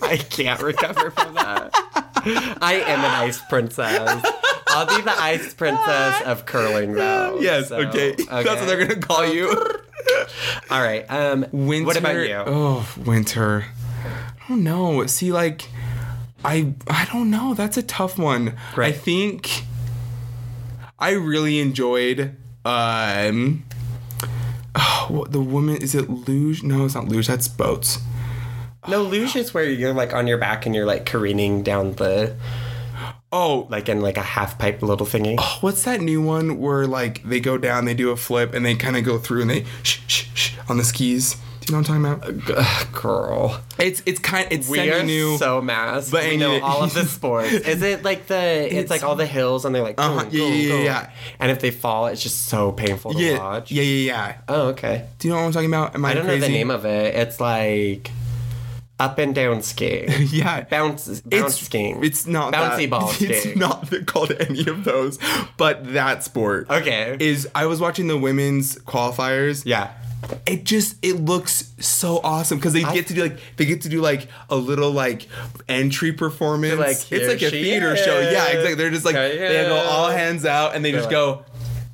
I 0.01 0.17
can't 0.17 0.61
recover 0.61 1.09
from 1.11 1.33
that. 1.35 1.73
I 2.25 2.83
am 2.85 2.99
an 2.99 3.05
ice 3.05 3.41
princess. 3.49 4.23
I'll 4.67 4.85
be 4.85 5.01
the 5.01 5.11
ice 5.19 5.53
princess 5.53 6.21
of 6.23 6.45
curling, 6.45 6.93
though. 6.93 7.39
Yes, 7.39 7.69
So, 7.69 7.77
okay. 7.77 8.11
That's 8.29 8.45
what 8.45 8.65
they're 8.67 8.85
gonna 8.85 8.99
call 8.99 9.25
you. 9.25 9.49
All 10.69 10.81
right. 10.81 11.05
Um, 11.09 11.45
Winter. 11.51 11.85
What 11.85 11.97
about 11.97 12.15
you? 12.17 12.43
Oh, 12.45 12.87
winter. 13.05 13.65
I 14.05 14.47
don't 14.49 14.63
know. 14.63 15.05
See, 15.07 15.31
like, 15.31 15.67
I 16.43 16.73
I 16.87 17.05
don't 17.11 17.29
know. 17.29 17.53
That's 17.53 17.77
a 17.77 17.83
tough 17.83 18.17
one. 18.17 18.55
I 18.77 18.91
think 18.91 19.63
I 20.97 21.11
really 21.11 21.59
enjoyed. 21.59 22.35
Um, 22.65 23.65
oh, 24.75 25.25
the 25.29 25.41
woman 25.41 25.77
is 25.77 25.95
it 25.95 26.09
luge? 26.09 26.63
No, 26.63 26.85
it's 26.85 26.95
not 26.95 27.07
luge. 27.07 27.27
That's 27.27 27.47
boats. 27.47 27.99
No, 28.87 29.03
luge 29.03 29.35
is 29.35 29.53
where 29.53 29.65
you're 29.65 29.93
like 29.93 30.13
on 30.13 30.25
your 30.27 30.37
back 30.37 30.65
and 30.65 30.73
you're 30.73 30.85
like 30.85 31.05
careening 31.05 31.63
down 31.63 31.93
the 31.93 32.35
Oh, 33.31 33.67
like 33.69 33.87
in 33.89 34.01
like 34.01 34.17
a 34.17 34.23
half 34.23 34.57
pipe 34.57 34.81
little 34.81 35.05
thingy. 35.05 35.39
what's 35.61 35.83
that 35.83 36.01
new 36.01 36.19
one 36.21 36.57
where 36.59 36.87
like 36.87 37.21
they 37.23 37.39
go 37.39 37.57
down, 37.59 37.85
they 37.85 37.93
do 37.93 38.09
a 38.09 38.17
flip, 38.17 38.53
and 38.55 38.65
they 38.65 38.73
kind 38.73 38.97
of 38.97 39.03
go 39.03 39.19
through 39.19 39.41
and 39.41 39.49
they 39.51 39.65
shh 39.83 39.99
shh 40.07 40.25
shh 40.33 40.51
on 40.67 40.77
the 40.77 40.83
skis. 40.83 41.35
Do 41.59 41.73
you 41.73 41.73
know 41.73 41.81
what 41.81 41.89
I'm 41.91 42.03
talking 42.17 42.41
about? 42.47 42.91
Girl, 42.91 43.61
It's 43.77 44.01
it's 44.07 44.17
kind 44.19 44.47
it's 44.49 44.67
we 44.67 44.77
semi 44.77 45.03
new. 45.03 45.37
so 45.37 45.61
masked. 45.61 46.11
But 46.11 46.23
we 46.23 46.37
know 46.37 46.53
anyway- 46.53 46.61
all 46.67 46.81
of 46.81 46.93
the 46.95 47.05
sports. 47.17 47.51
Is 47.51 47.83
it 47.83 48.01
like 48.03 48.25
the? 48.25 48.35
It's, 48.65 48.73
It's- 48.73 48.89
like 48.89 49.03
all 49.03 49.15
the 49.15 49.27
hills 49.27 49.63
and 49.65 49.75
they're 49.75 49.83
like, 49.83 49.99
Uh-huh, 50.01 50.23
go, 50.23 50.29
yeah, 50.31 50.39
go, 50.39 50.47
yeah, 50.47 50.53
yeah, 50.55 50.69
go. 50.77 50.81
yeah. 50.83 51.09
And 51.39 51.51
if 51.51 51.59
they 51.59 51.69
fall, 51.69 52.07
it's 52.07 52.23
just 52.23 52.45
so 52.47 52.71
painful 52.71 53.13
to 53.13 53.19
yeah, 53.19 53.37
watch. 53.37 53.71
yeah, 53.71 53.83
yeah, 53.83 54.05
yeah. 54.27 54.37
Oh, 54.47 54.61
okay. 54.69 55.05
Do 55.19 55.27
you 55.27 55.33
know 55.35 55.41
what 55.41 55.45
I'm 55.45 55.51
talking 55.51 55.69
about? 55.69 55.93
Am 55.93 56.03
I, 56.03 56.09
I 56.09 56.13
don't 56.15 56.25
crazy? 56.25 56.39
know 56.41 56.47
the 56.47 56.53
name 56.53 56.71
of 56.71 56.85
it. 56.85 57.13
It's 57.13 57.39
like 57.39 58.09
up 58.99 59.17
and 59.17 59.33
down 59.33 59.61
skiing. 59.61 60.09
Yeah. 60.29 60.61
Bounce, 60.65 61.21
bounce 61.21 61.59
skiing. 61.59 62.03
It's 62.03 62.27
not 62.27 62.53
bouncy 62.53 62.77
that. 62.81 62.89
ball 62.89 63.07
skiing. 63.07 63.31
It's 63.31 63.55
not 63.55 63.89
called 64.05 64.31
any 64.39 64.67
of 64.67 64.83
those, 64.83 65.17
but 65.57 65.93
that 65.93 66.23
sport. 66.23 66.69
Okay. 66.69 67.15
Is 67.19 67.47
I 67.55 67.65
was 67.65 67.79
watching 67.79 68.07
the 68.07 68.17
women's 68.17 68.75
qualifiers. 68.79 69.63
yeah. 69.65 69.93
It 70.45 70.65
just 70.65 70.97
it 71.01 71.13
looks 71.15 71.71
so 71.79 72.19
awesome 72.25 72.57
because 72.57 72.73
they 72.73 72.83
get 72.83 73.07
to 73.07 73.13
do 73.13 73.21
like 73.21 73.37
they 73.55 73.65
get 73.65 73.83
to 73.83 73.89
do 73.89 74.01
like 74.01 74.27
a 74.49 74.55
little 74.57 74.91
like 74.91 75.27
entry 75.69 76.11
performance. 76.11 76.77
like, 76.77 76.97
it's 77.09 77.27
like 77.29 77.41
a 77.41 77.49
theater 77.49 77.95
show. 77.95 78.19
Yeah, 78.19 78.47
exactly. 78.47 78.75
They're 78.75 78.89
just 78.89 79.05
like 79.05 79.15
they 79.15 79.63
go 79.65 79.77
all 79.77 80.09
hands 80.09 80.45
out 80.45 80.75
and 80.75 80.83
they 80.83 80.91
just 80.91 81.05
like- 81.05 81.11
go. 81.11 81.45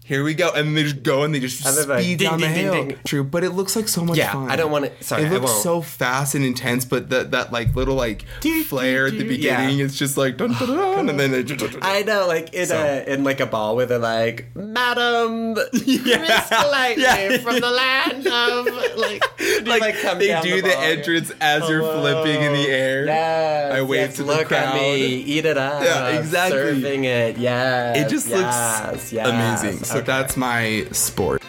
Here 0.08 0.24
we 0.24 0.36
go, 0.36 0.52
and 0.52 0.78
they 0.78 0.84
just 0.84 1.02
go 1.02 1.24
and 1.24 1.34
they 1.34 1.40
just 1.40 1.66
And 1.66 1.76
they're 1.76 1.86
like, 1.88 2.04
speed 2.04 2.20
ding, 2.20 2.30
down 2.30 2.40
the 2.40 2.46
ding, 2.46 2.54
ding, 2.56 2.64
hill. 2.64 2.86
ding. 2.90 2.98
True, 3.06 3.24
but 3.24 3.44
it 3.44 3.50
looks 3.54 3.76
like 3.76 3.88
so 3.88 4.06
much 4.06 4.18
Yeah, 4.20 4.34
fun. 4.34 4.52
I 4.52 4.56
don't 4.56 4.72
want 4.72 4.86
to. 4.86 5.04
Sorry, 5.04 5.24
It 5.24 5.28
I 5.28 5.30
looks 5.32 5.52
won't. 5.52 5.64
so 5.64 5.82
fast 5.82 6.36
and 6.36 6.46
intense, 6.46 6.86
but 6.86 7.10
that 7.10 7.32
that 7.32 7.52
like 7.52 7.76
little 7.76 7.96
like 7.96 8.24
Doo, 8.42 8.64
flare 8.64 9.08
at 9.08 9.14
the 9.18 9.24
beginning, 9.28 9.80
Yeah. 9.80 9.86
it's 9.86 9.98
just 9.98 10.16
like 10.16 10.38
dun, 10.38 10.52
dun, 10.54 10.68
dun, 10.78 11.10
and 11.10 11.20
then 11.20 11.32
they 11.32 11.44
I 11.82 12.04
know, 12.04 12.28
like 12.28 12.54
in 12.54 12.68
So- 12.68 12.78
a 12.78 13.12
in 13.12 13.24
like 13.24 13.40
a 13.40 13.48
ball 13.48 13.76
where 13.76 13.88
they're 13.88 13.98
like, 13.98 14.46
"Madam, 14.56 15.54
Miss 15.74 16.52
Lightning 16.52 17.04
Yeah. 17.04 17.38
from 17.40 17.60
the 17.60 17.72
land 17.72 18.28
of 18.28 18.66
like, 19.66 19.82
like, 19.82 20.00
come 20.02 20.20
they 20.20 20.28
down 20.28 20.44
do 20.44 20.62
the, 20.62 20.70
ball. 20.70 20.84
entrance 20.84 21.32
as 21.42 21.68
you're 21.68 21.82
flipping 21.82 22.44
in 22.44 22.54
the 22.54 22.68
air. 22.70 23.06
Yes, 23.06 23.74
I 23.74 23.82
wave 23.82 24.02
yes, 24.02 24.16
to 24.18 24.24
the 24.24 24.28
look 24.36 24.48
crowd. 24.50 24.76
at 24.76 24.76
me, 24.76 25.04
eat 25.04 25.46
it 25.46 25.58
up. 25.58 25.84
Yeah, 25.84 26.20
exactly. 26.20 26.60
Serving 26.60 27.06
it, 27.06 27.38
yes. 27.40 27.98
It 27.98 28.10
just 28.10 28.28
yes, 28.28 28.86
looks 28.92 29.12
yes. 29.12 29.28
amazing. 29.64 29.84
So 29.84 29.95
Okay. 29.98 30.06
that's 30.06 30.36
my 30.38 30.86
sport. 30.92 31.42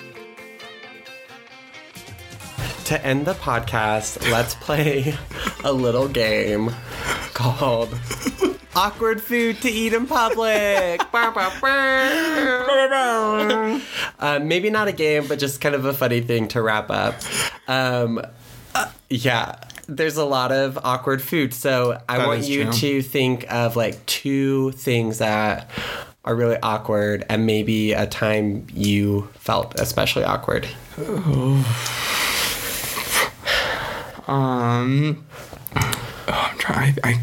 to 2.86 3.04
end 3.04 3.26
the 3.26 3.34
podcast. 3.34 4.30
Let's 4.30 4.54
play 4.54 5.14
a 5.64 5.72
little 5.72 6.06
game 6.06 6.70
called 7.34 7.98
Awkward 8.76 9.20
Food 9.20 9.60
to 9.62 9.68
Eat 9.68 9.92
in 9.92 10.06
Public. 10.06 11.00
Uh, 14.18 14.38
maybe 14.42 14.70
not 14.70 14.88
a 14.88 14.92
game, 14.92 15.26
but 15.26 15.38
just 15.38 15.60
kind 15.60 15.74
of 15.74 15.84
a 15.84 15.92
funny 15.92 16.20
thing 16.20 16.48
to 16.48 16.62
wrap 16.62 16.90
up. 16.90 17.14
Um, 17.66 18.20
uh, 18.74 18.90
yeah. 19.10 19.56
There's 19.88 20.16
a 20.16 20.24
lot 20.24 20.50
of 20.52 20.78
awkward 20.82 21.22
food, 21.22 21.54
so 21.54 22.00
I 22.08 22.18
That 22.18 22.26
want 22.26 22.42
you 22.44 22.64
true. 22.64 22.72
to 22.72 23.02
think 23.02 23.46
of 23.52 23.76
like 23.76 24.04
two 24.06 24.72
things 24.72 25.18
that 25.18 25.70
are 26.24 26.34
really 26.34 26.56
awkward, 26.62 27.24
and 27.28 27.46
maybe 27.46 27.92
a 27.92 28.06
time 28.06 28.66
you 28.74 29.28
felt 29.34 29.78
especially 29.80 30.24
awkward. 30.24 30.66
Um, 34.28 35.24
oh, 35.76 36.04
I'm 36.28 36.58
trying. 36.58 36.96
I, 37.04 37.22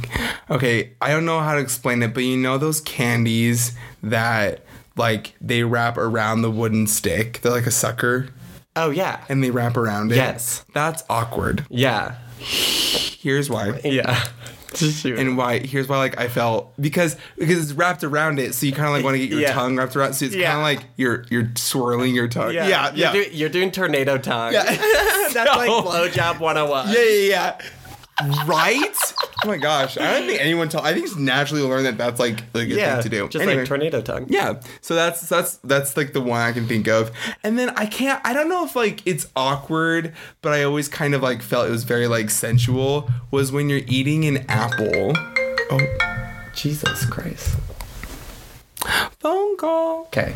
okay, 0.50 0.92
I 1.02 1.10
don't 1.12 1.26
know 1.26 1.40
how 1.42 1.56
to 1.56 1.60
explain 1.60 2.02
it, 2.02 2.14
but 2.14 2.24
you 2.24 2.38
know 2.38 2.58
those 2.58 2.80
candies 2.80 3.74
that 4.02 4.62
like 4.96 5.34
they 5.42 5.64
wrap 5.64 5.98
around 5.98 6.44
the 6.44 6.52
wooden 6.52 6.88
stick. 6.88 7.42
They're 7.42 7.52
like 7.52 7.68
a 7.68 7.72
sucker, 7.72 8.30
Oh 8.76 8.90
yeah, 8.90 9.24
and 9.30 9.44
they 9.44 9.52
wrap 9.52 9.76
around 9.78 10.12
it. 10.12 10.16
Yes. 10.16 10.64
that's 10.74 11.04
awkward. 11.10 11.66
yeah. 11.70 12.16
Here's 12.44 13.50
why. 13.50 13.80
Yeah. 13.84 14.24
And 15.06 15.38
why 15.38 15.60
here's 15.60 15.88
why 15.88 15.98
like 15.98 16.20
I 16.20 16.28
felt 16.28 16.74
because 16.82 17.16
because 17.38 17.62
it's 17.62 17.74
wrapped 17.74 18.04
around 18.04 18.40
it, 18.40 18.56
so 18.56 18.66
you 18.66 18.72
kind 18.72 18.88
of 18.88 18.94
like 18.94 19.04
want 19.04 19.14
to 19.16 19.20
get 19.20 19.30
your 19.30 19.40
Yeah. 19.42 19.54
tongue 19.54 19.78
wrapped 19.78 19.96
around. 19.96 20.14
So 20.16 20.26
it's 20.26 20.34
Yeah. 20.36 20.48
kind 20.52 20.58
of 20.58 20.64
like 20.64 20.90
you're 20.98 21.26
you're 21.30 21.52
swirling 21.56 22.16
your 22.16 22.28
tongue. 22.28 22.54
Yeah, 22.56 22.68
yeah, 22.68 22.92
You're, 23.14 23.24
do- 23.26 23.30
you're 23.32 23.50
doing 23.50 23.70
tornado 23.72 24.18
tongue. 24.18 24.54
Yeah. 24.54 24.64
That's 25.34 25.36
like 25.36 25.70
So- 25.70 25.84
blowjob 25.84 26.40
101. 26.40 26.88
yeah, 26.90 26.96
yeah, 27.00 27.08
yeah. 27.30 27.62
Right? 28.46 28.96
oh 29.44 29.48
my 29.48 29.58
gosh! 29.58 29.98
I 29.98 30.20
don't 30.20 30.28
think 30.28 30.40
anyone. 30.40 30.70
I 30.76 30.94
think 30.94 31.06
it's 31.06 31.16
naturally 31.16 31.64
learned 31.64 31.86
that 31.88 31.98
that's 31.98 32.20
like 32.20 32.44
like 32.54 32.68
a 32.68 32.76
Yeah, 32.76 32.94
thing 32.96 33.04
to 33.04 33.10
do. 33.10 33.28
Just 33.28 33.42
Anyway. 33.44 33.62
like 33.62 33.68
tornado 33.68 34.02
tongue. 34.02 34.28
Yeah, 34.30 34.62
so 34.82 34.94
that's 34.94 35.28
that's 35.28 35.58
that's 35.64 35.98
like 35.98 36.14
the 36.14 36.22
one 36.22 36.40
I 36.40 36.52
can 36.52 36.68
think 36.68 36.88
of, 36.88 37.12
and 37.44 37.58
then 37.58 37.70
I 37.72 37.88
can't. 37.88 38.22
I 38.24 38.34
don't 38.34 38.50
know 38.50 38.64
if 38.66 38.76
like 38.76 39.02
it's 39.08 39.28
awkward, 39.36 40.14
but 40.42 40.54
I 40.54 40.64
always 40.64 40.88
kind 40.88 41.16
of 41.16 41.24
like 41.24 41.42
felt 41.42 41.68
it 41.68 41.72
was 41.72 41.86
very 41.86 42.08
like 42.08 42.30
sensual. 42.30 43.10
Was 43.32 43.52
when 43.52 43.68
you're 43.70 43.82
eating 43.88 44.26
an 44.26 44.46
apple. 44.48 45.14
Oh, 45.72 46.50
Jesus 46.54 47.06
Christ. 47.08 47.56
phone 49.20 49.58
call. 49.58 50.02
Okay. 50.04 50.36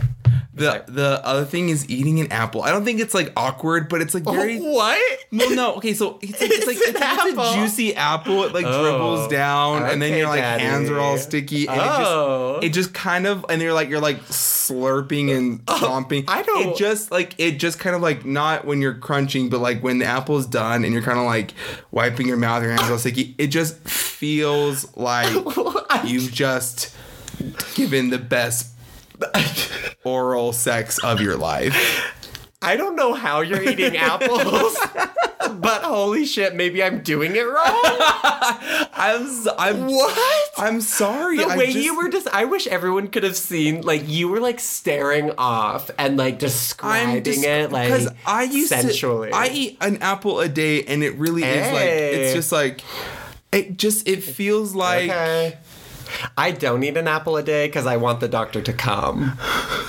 The 0.58 0.84
the 0.88 1.22
other 1.26 1.46
thing 1.46 1.70
is 1.70 1.90
eating 1.90 2.20
an 2.20 2.32
apple. 2.32 2.64
I 2.64 2.70
don't 2.72 2.84
think 2.86 3.00
it's 3.00 3.14
like 3.14 3.32
awkward, 3.38 3.90
but 3.90 4.02
it's 4.02 4.14
like 4.14 4.24
oh, 4.26 4.32
very. 4.32 4.60
what? 4.60 5.00
Well, 5.32 5.54
no. 5.56 5.76
Okay, 5.76 5.94
so 5.94 6.20
it's 6.22 6.40
like 6.42 6.52
it's 6.52 6.68
like 6.68 6.78
It's 6.80 7.00
like 7.00 7.28
it's 7.34 7.38
a 7.38 7.54
juicy 7.56 7.96
apple. 7.96 8.44
It 8.44 8.54
like 8.54 8.66
Oh, 8.68 8.82
dribbles 8.82 9.28
down, 9.30 9.84
and 9.84 10.02
then 10.02 10.18
your 10.18 10.28
like 10.28 10.42
Daddy. 10.42 10.64
hands 10.64 10.90
are 10.90 11.00
all 11.00 11.18
sticky, 11.18 11.68
and 11.68 11.80
Oh. 11.80 11.84
it 11.84 11.88
just 11.98 12.12
oh. 12.12 12.60
it 12.64 12.70
just 12.70 12.94
kind 12.94 13.28
of 13.28 13.46
and 13.50 13.62
you're 13.62 13.74
like 13.74 13.90
you're 13.90 14.00
like 14.02 14.20
slurping 14.26 15.36
and 15.36 15.62
oh, 15.68 15.80
chomping. 15.82 16.26
I 16.28 16.42
don't- 16.44 16.70
It 16.70 16.78
just 16.78 17.12
like 17.12 17.36
it 17.38 17.60
just 17.60 17.80
kind 17.80 17.96
of 17.96 18.02
like 18.02 18.26
not 18.26 18.66
when 18.66 18.82
you're 18.82 18.96
crunching, 18.96 19.50
but 19.50 19.60
like 19.60 19.82
when 19.84 20.00
the 20.00 20.06
apple's 20.06 20.46
done 20.48 20.84
and 20.84 20.94
you're 20.94 21.04
kind 21.04 21.20
of 21.20 21.26
like 21.26 21.54
wiping 21.92 22.28
your 22.28 22.38
mouth, 22.38 22.64
your 22.64 22.72
hands 22.72 22.90
are 22.90 22.94
all 22.94 22.98
sticky. 23.00 23.36
It 23.38 23.48
just 23.48 23.78
feels 23.88 24.88
like 24.98 25.34
you've 26.06 26.32
just 26.32 26.96
given 27.76 28.10
the 28.10 28.18
best 28.18 28.68
oral 30.04 30.54
sex 30.54 30.98
of 31.04 31.22
your 31.22 31.36
life. 31.38 31.76
I 32.62 32.76
don't 32.76 32.96
know 32.96 33.14
how 33.14 33.42
you're 33.42 33.62
eating 33.62 33.96
apples, 33.98 34.76
but 35.60 35.84
holy 35.84 36.26
shit, 36.26 36.56
maybe 36.56 36.82
I'm 36.84 37.02
doing 37.02 37.36
it 37.36 37.42
wrong. 37.44 37.56
I'm 39.00 39.28
I'm 39.60 39.86
What? 39.88 40.50
I'm 40.58 40.82
sorry. 40.82 41.38
The 41.38 41.46
I 41.46 41.58
way 41.58 41.68
just- 41.68 41.78
you 41.86 41.96
were 41.96 42.10
just, 42.10 42.28
I 42.30 42.46
wish 42.46 42.66
everyone 42.68 43.10
could 43.10 43.24
have 43.24 43.38
seen, 43.38 43.82
like, 43.82 44.08
you 44.08 44.28
were 44.28 44.40
like 44.40 44.60
staring 44.60 45.32
off 45.38 45.92
and 46.00 46.18
like 46.18 46.40
describing 46.40 47.44
it, 47.44 47.72
like, 47.72 47.90
because 47.90 48.10
I 48.26 48.44
used 48.44 48.70
sensually. 48.70 49.30
to 49.30 49.36
I 49.36 49.48
eat 49.50 49.78
an 49.82 49.98
apple 50.02 50.40
a 50.40 50.50
day 50.50 50.84
and 50.84 51.04
it 51.04 51.14
really 51.16 51.44
is 51.44 51.72
like 51.72 51.84
it's 51.90 52.34
just 52.34 52.52
like 52.52 52.82
it 53.52 53.78
just 53.78 54.08
it 54.08 54.24
feels 54.24 54.74
like 54.76 55.10
Okay. 55.12 55.58
I 56.38 56.52
don't 56.52 56.84
eat 56.84 56.98
an 56.98 57.08
apple 57.08 57.38
a 57.38 57.44
day 57.44 57.68
because 57.68 57.86
I 57.86 57.98
want 57.98 58.20
the 58.20 58.28
doctor 58.28 58.62
to 58.62 58.74
come, 58.74 59.38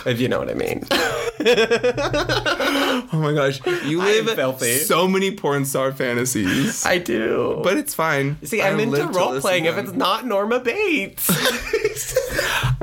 if 0.07 0.21
you 0.21 0.29
know 0.29 0.39
what 0.39 0.51
I 0.51 0.55
mean. 0.55 0.85
oh 1.41 3.09
my 3.13 3.33
gosh 3.33 3.65
you 3.85 4.03
live 4.03 4.61
so 4.61 5.07
many 5.07 5.31
porn 5.35 5.65
star 5.65 5.93
fantasies 5.93 6.85
I 6.85 6.99
do. 6.99 7.61
but 7.63 7.77
it's 7.77 7.95
fine 7.95 8.37
See, 8.45 8.61
I'm 8.61 8.81
into 8.81 9.07
role 9.07 9.41
playing. 9.41 9.67
if 9.67 9.79
it's 9.79 9.93
not 9.93 10.27
Norma 10.27 10.59
Bates. 10.61 11.29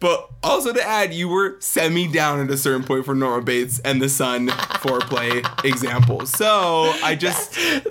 but 0.00 0.30
also 0.42 0.72
to 0.72 0.82
add 0.82 1.12
you 1.12 1.28
were 1.28 1.56
semi 1.60 2.06
down 2.10 2.40
at 2.40 2.50
a 2.50 2.56
certain 2.56 2.84
point 2.84 3.04
for 3.04 3.14
Nora 3.14 3.42
Bates 3.42 3.78
and 3.80 4.00
the 4.00 4.08
Sun 4.08 4.48
foreplay 4.48 5.44
example 5.64 6.26
so 6.26 6.92
I 7.02 7.14
just 7.14 7.58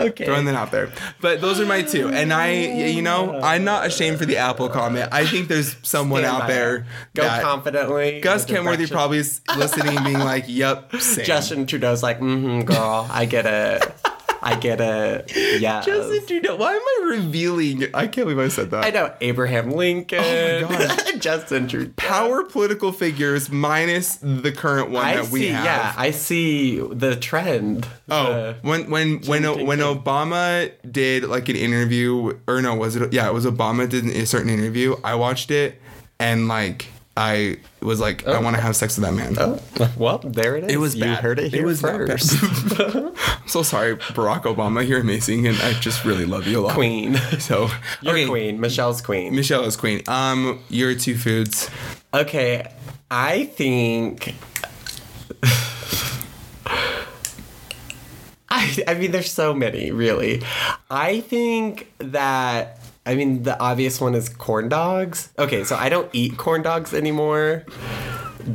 okay. 0.00 0.24
throwing 0.24 0.44
that 0.46 0.54
out 0.54 0.70
there. 0.70 0.90
But 1.20 1.40
those 1.40 1.60
are 1.60 1.66
my 1.66 1.82
two, 1.82 2.08
and 2.08 2.32
I, 2.32 2.52
you 2.52 3.02
know, 3.02 3.40
I'm 3.40 3.64
not 3.64 3.86
ashamed 3.86 4.18
for 4.18 4.26
the 4.26 4.36
Apple 4.36 4.68
comment. 4.68 5.08
I 5.12 5.26
think 5.26 5.48
there's 5.48 5.76
someone 5.82 6.22
Stand 6.22 6.42
out 6.42 6.48
there. 6.48 6.86
Go 7.14 7.22
confidently. 7.40 8.20
Gus 8.20 8.44
Kenworthy 8.44 8.86
probably 8.86 9.18
is 9.18 9.40
listening, 9.56 10.02
being 10.04 10.18
like, 10.18 10.44
"Yep, 10.46 10.96
same." 11.00 11.24
Justin 11.24 11.66
Trudeau's 11.66 12.02
like, 12.02 12.20
mm-hmm, 12.20 12.62
girl, 12.62 13.06
I 13.10 13.26
get 13.26 13.46
it. 13.46 14.09
I 14.42 14.54
get 14.58 14.80
it. 14.80 15.32
Yeah. 15.60 15.80
Justin 15.84 16.26
Trudeau. 16.26 16.56
Why 16.56 16.72
am 16.74 16.80
I 16.80 17.06
revealing? 17.16 17.84
I 17.94 18.06
can't 18.06 18.26
believe 18.26 18.38
I 18.38 18.48
said 18.48 18.70
that. 18.70 18.84
I 18.84 18.90
know 18.90 19.14
Abraham 19.20 19.70
Lincoln. 19.72 20.18
Oh 20.20 20.68
my 20.68 20.86
God. 20.86 21.04
Justin 21.20 21.68
Trudeau. 21.68 21.92
Power 21.96 22.44
political 22.44 22.92
figures 22.92 23.50
minus 23.50 24.16
the 24.22 24.52
current 24.52 24.90
one 24.90 25.04
I 25.04 25.16
that 25.16 25.28
we 25.30 25.48
have. 25.48 25.64
Yeah, 25.64 25.94
I 25.96 26.10
see 26.10 26.78
the 26.80 27.16
trend. 27.16 27.86
Oh, 28.08 28.32
The- 28.32 28.56
when 28.62 28.90
when 28.90 29.20
when 29.22 29.42
ting, 29.42 29.66
when. 29.66 29.80
Obama 29.80 30.70
did 30.90 31.24
like 31.24 31.48
an 31.48 31.56
interview, 31.56 32.38
or 32.46 32.60
no, 32.62 32.74
was 32.74 32.96
it? 32.96 33.12
Yeah, 33.12 33.26
it 33.28 33.34
was 33.34 33.44
Obama 33.46 33.88
did 33.88 34.04
a 34.06 34.26
certain 34.26 34.48
interview. 34.50 34.94
I 35.04 35.14
watched 35.16 35.50
it, 35.50 35.80
and 36.18 36.48
like 36.48 36.86
I 37.16 37.56
was 37.82 38.00
like, 38.00 38.26
I 38.26 38.38
want 38.40 38.56
to 38.56 38.62
have 38.62 38.76
sex 38.76 38.96
with 38.96 39.04
that 39.04 39.12
man. 39.12 39.36
Oh, 39.38 39.60
well, 39.98 40.18
there 40.18 40.56
it 40.56 40.64
is. 40.64 40.72
It 40.72 40.76
was 40.78 40.94
you 40.94 41.04
bad. 41.04 41.22
heard 41.22 41.38
it 41.38 41.52
here 41.52 41.66
was 41.66 41.82
not 41.82 41.96
first. 42.06 42.36
I'm 42.80 43.48
so 43.48 43.62
sorry, 43.62 43.96
Barack 43.96 44.42
Obama. 44.42 44.86
You're 44.86 45.00
amazing, 45.00 45.46
and 45.46 45.58
I 45.60 45.72
just 45.74 46.04
really 46.04 46.24
love 46.24 46.46
you 46.46 46.60
a 46.60 46.62
lot. 46.62 46.74
Queen. 46.74 47.18
So, 47.40 47.68
You're 48.00 48.14
okay, 48.14 48.26
queen. 48.26 48.60
Michelle's 48.60 49.02
queen. 49.02 49.34
Michelle 49.34 49.64
is 49.64 49.76
queen. 49.76 50.02
Um, 50.06 50.60
your 50.68 50.94
two 50.94 51.16
foods. 51.16 51.68
Okay, 52.14 52.70
I 53.10 53.46
think. 53.46 54.34
I, 58.52 58.76
I 58.86 58.94
mean, 58.94 59.10
there's 59.12 59.30
so 59.30 59.52
many, 59.54 59.90
really. 59.90 60.42
I 60.90 61.20
think 61.20 61.92
that. 61.98 62.79
I 63.10 63.16
mean, 63.16 63.42
the 63.42 63.58
obvious 63.58 64.00
one 64.00 64.14
is 64.14 64.28
corn 64.28 64.68
dogs. 64.68 65.32
Okay, 65.36 65.64
so 65.64 65.74
I 65.74 65.88
don't 65.88 66.08
eat 66.12 66.36
corn 66.36 66.62
dogs 66.62 66.94
anymore 66.94 67.64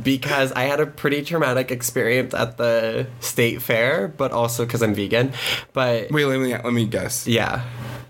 because 0.02 0.50
I 0.52 0.62
had 0.62 0.80
a 0.80 0.86
pretty 0.86 1.20
traumatic 1.22 1.70
experience 1.70 2.32
at 2.32 2.56
the 2.56 3.06
state 3.20 3.60
fair, 3.60 4.08
but 4.08 4.32
also 4.32 4.64
because 4.64 4.82
I'm 4.82 4.94
vegan. 4.94 5.32
But 5.74 6.10
Wait, 6.10 6.24
let 6.24 6.40
me 6.40 6.54
let 6.54 6.72
me 6.72 6.86
guess. 6.86 7.26
yeah, 7.26 7.64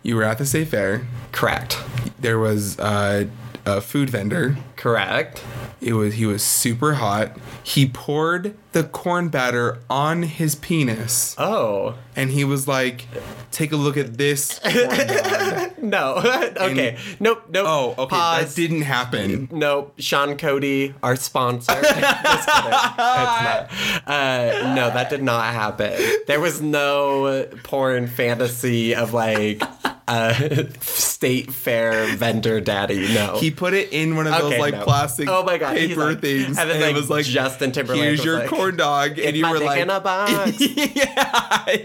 You 0.05 0.15
were 0.15 0.23
at 0.23 0.39
the 0.39 0.47
state 0.47 0.69
fair. 0.69 1.05
correct. 1.33 1.77
There 2.21 2.39
was 2.39 2.79
uh, 2.79 3.27
a 3.67 3.81
food 3.81 4.09
vendor. 4.09 4.57
Correct. 4.77 5.43
It 5.81 5.93
was 5.93 6.15
he 6.15 6.25
was 6.25 6.43
super 6.43 6.95
hot. 6.95 7.37
He 7.63 7.87
poured 7.87 8.57
the 8.73 8.85
corn 8.85 9.29
batter 9.29 9.79
on 9.91 10.23
his 10.23 10.55
penis, 10.55 11.35
Oh, 11.39 11.95
and 12.15 12.31
he 12.31 12.45
was 12.45 12.67
like, 12.67 13.07
"Take 13.51 13.73
a 13.73 13.77
look 13.77 13.97
at 13.97 14.17
this." 14.17 14.61
No. 15.79 16.15
okay. 16.57 16.99
nope, 17.21 17.45
nope. 17.49 17.67
oh, 17.69 17.95
okay, 17.99 18.17
Pause. 18.17 18.55
that 18.55 18.61
didn't 18.61 18.83
happen. 18.83 19.49
Nope. 19.53 19.95
Sean 19.99 20.37
Cody, 20.37 20.95
our 21.03 21.15
sponsor. 21.15 21.73
Just 21.81 21.95
kidding. 21.95 22.03
It's 22.03 22.47
not. 22.49 23.71
Uh, 24.07 24.75
no, 24.75 24.91
that 24.91 25.11
did 25.11 25.23
not 25.23 25.45
happen. 25.53 25.93
There 26.27 26.41
was 26.41 26.61
no 26.61 27.47
porn 27.63 28.09
fantasy 28.09 28.97
of 28.97 29.13
like 29.15 29.63
a 30.09 30.69
state 30.81 31.53
fair 31.53 32.07
vendor 32.17 32.61
daddy. 32.61 33.13
No. 33.13 33.39
He 33.39 33.51
put 33.51 33.75
it 33.75 33.93
in 33.93 34.15
one 34.17 34.27
of 34.27 34.33
those 34.35 34.53
Okay, 34.53 34.61
like 34.61 34.75
no. 34.75 34.85
plastic 34.85 35.29
Oh 35.29 35.43
my 35.45 35.59
God, 35.59 35.77
paper 35.77 36.07
like- 36.11 36.21
things, 36.21 36.59
and 36.59 36.71
then, 36.71 36.81
it 36.83 36.87
like, 36.87 36.95
was 36.95 37.11
like 37.11 37.25
Justin 37.25 37.73
Timberlake 37.73 38.03
Here's 38.03 38.25
your 38.25 38.39
like, 38.41 38.49
corn 38.49 38.77
dog, 38.77 39.19
and 39.19 39.37
you 39.37 39.49
were 39.49 39.59
like, 39.59 39.81
in 39.81 39.91
a 39.91 40.01
box. 40.01 40.61
yeah. 40.61 41.83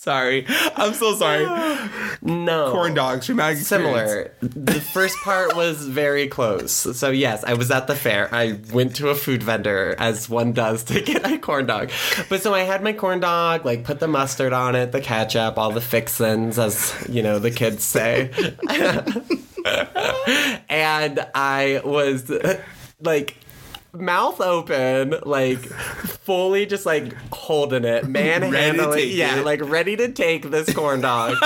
Sorry, 0.00 0.46
I'm 0.48 0.94
so 0.94 1.14
sorry. 1.14 1.44
no. 2.22 2.72
Corn 2.72 2.94
dogs, 2.94 3.26
traumatic. 3.26 3.58
Similar. 3.58 4.32
The 4.40 4.80
first 4.80 5.16
part 5.18 5.54
was 5.54 5.86
very 5.86 6.26
close. 6.26 6.72
So 6.72 7.10
yes, 7.10 7.44
I 7.44 7.54
was 7.54 7.70
at 7.70 7.86
the 7.86 7.94
fair. 7.94 8.34
I 8.34 8.58
went 8.72 8.96
to 8.96 9.10
a 9.10 9.14
food 9.14 9.42
vendor, 9.42 9.94
as 9.98 10.28
one 10.28 10.52
does, 10.52 10.84
to 10.84 11.00
get 11.02 11.30
a 11.30 11.38
corn 11.38 11.66
dog. 11.66 11.90
But 12.28 12.42
so 12.42 12.54
I 12.54 12.60
had 12.60 12.82
my 12.82 12.94
corn 12.94 13.20
dog, 13.20 13.66
like 13.66 13.84
put 13.84 14.00
the 14.00 14.08
mustard 14.08 14.54
on 14.54 14.74
it, 14.74 14.92
the 14.92 15.00
ketchup, 15.00 15.58
all 15.58 15.70
the 15.70 15.82
fixins, 15.82 16.58
as 16.58 16.94
you 17.08 17.22
know 17.22 17.38
the 17.38 17.50
kids 17.50 17.84
say. 17.84 18.30
and 20.68 21.26
I 21.34 21.82
was 21.84 22.30
like 23.02 23.36
mouth 23.92 24.40
open, 24.40 25.14
like 25.24 25.58
fully 25.58 26.66
just 26.66 26.86
like 26.86 27.12
holding 27.32 27.84
it, 27.84 28.06
manhandling, 28.08 29.10
yeah, 29.10 29.38
it. 29.38 29.44
like 29.44 29.60
ready 29.62 29.96
to 29.96 30.12
take 30.12 30.50
this 30.50 30.72
corn 30.72 31.00
dog. 31.00 31.36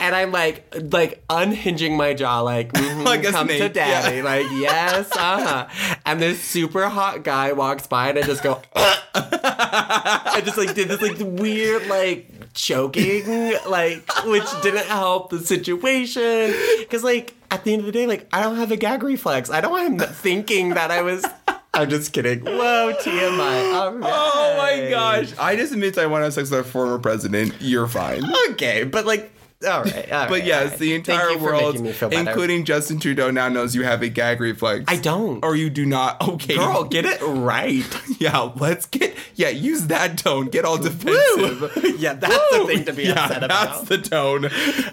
and 0.00 0.14
I'm 0.14 0.32
like, 0.32 0.74
like 0.92 1.22
unhinging 1.30 1.96
my 1.96 2.14
jaw, 2.14 2.40
like, 2.40 2.72
mhm, 2.72 3.04
Like 3.08 3.22
come 3.24 3.48
to 3.48 3.68
daddy, 3.68 4.16
yeah. 4.18 4.22
like 4.22 4.46
yes, 4.52 5.10
uh 5.12 5.66
huh. 5.68 5.96
And 6.04 6.20
this 6.20 6.42
super 6.42 6.88
hot 6.88 7.22
guy 7.22 7.52
walks 7.52 7.86
by, 7.86 8.10
and 8.10 8.18
I 8.18 8.22
just 8.22 8.42
go, 8.42 8.60
I 8.74 10.42
just 10.44 10.58
like 10.58 10.74
did 10.74 10.88
this 10.88 11.02
like 11.02 11.16
weird 11.20 11.86
like 11.86 12.37
choking, 12.54 13.54
like 13.68 14.10
which 14.24 14.44
didn't 14.62 14.86
help 14.86 15.30
the 15.30 15.40
situation, 15.40 16.54
because 16.78 17.04
like 17.04 17.34
at 17.50 17.64
the 17.64 17.72
end 17.72 17.80
of 17.80 17.86
the 17.86 17.92
day, 17.92 18.06
like 18.06 18.28
I 18.32 18.42
don't 18.42 18.56
have 18.56 18.70
a 18.72 18.76
gag 18.76 19.02
reflex. 19.02 19.50
I 19.50 19.60
don't 19.60 19.72
want 19.72 20.00
him 20.00 20.08
thinking 20.08 20.70
that 20.70 20.90
I 20.90 21.02
was. 21.02 21.24
I'm 21.74 21.88
just 21.88 22.12
kidding. 22.12 22.40
Whoa, 22.40 22.92
TMI. 23.02 23.38
Right. 23.38 23.70
Oh, 23.74 24.00
oh 24.02 24.56
my 24.56 24.90
gosh! 24.90 25.32
I 25.38 25.54
just 25.54 25.72
admit 25.72 25.96
I 25.98 26.06
want 26.06 26.22
to 26.22 26.24
have 26.24 26.34
sex 26.34 26.50
with 26.50 26.60
a 26.60 26.64
former 26.64 26.98
president. 26.98 27.54
You're 27.60 27.86
fine. 27.86 28.24
Okay, 28.50 28.84
but 28.84 29.06
like, 29.06 29.30
all 29.66 29.82
right. 29.82 30.12
all 30.12 30.28
But 30.28 30.30
right, 30.30 30.44
yes, 30.44 30.70
right. 30.70 30.78
the 30.78 30.94
entire 30.94 31.36
world, 31.38 31.74
making 31.74 31.82
me 31.82 31.92
feel 31.92 32.08
better. 32.10 32.30
including 32.30 32.64
Justin 32.64 33.00
Trudeau, 33.00 33.30
now 33.30 33.48
knows 33.48 33.74
you 33.74 33.82
have 33.82 34.02
a 34.02 34.08
gag 34.08 34.40
reflex. 34.40 34.84
I 34.86 34.96
don't. 34.96 35.44
Or 35.44 35.56
you 35.56 35.68
do 35.70 35.84
not. 35.84 36.16
Okay. 36.28 36.56
Girl, 36.56 36.84
get 36.84 37.04
it 37.04 37.20
right. 37.22 37.84
Yeah, 38.20 38.50
let's 38.56 38.86
get. 38.86 39.16
Yeah, 39.36 39.48
use 39.50 39.86
that 39.86 40.18
tone. 40.18 40.46
Get 40.48 40.64
all 40.64 40.76
defensive. 40.76 41.94
yeah, 41.98 42.14
that's 42.14 42.50
the 42.50 42.64
thing 42.66 42.84
to 42.86 42.92
be 42.92 43.04
yeah, 43.04 43.24
upset 43.24 43.44
about. 43.44 43.74
that's 43.76 43.88
the 43.88 43.98
tone. 43.98 44.44
A 44.46 44.50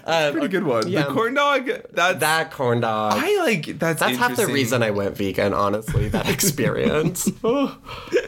uh, 0.08 0.32
pretty 0.32 0.46
good 0.48 0.62
one. 0.62 0.88
yeah. 0.88 1.06
The 1.06 1.12
corn 1.12 1.34
dog. 1.34 1.68
That's 1.92 2.20
that 2.20 2.52
corn 2.52 2.80
dog. 2.80 3.14
I 3.16 3.36
like. 3.42 3.78
That's 3.80 3.98
that's 4.00 4.16
half 4.16 4.36
the 4.36 4.46
reason 4.46 4.82
I 4.84 4.90
went 4.92 5.16
vegan, 5.16 5.52
honestly, 5.54 6.08
that 6.10 6.28
experience. 6.28 7.28
oh, 7.42 7.76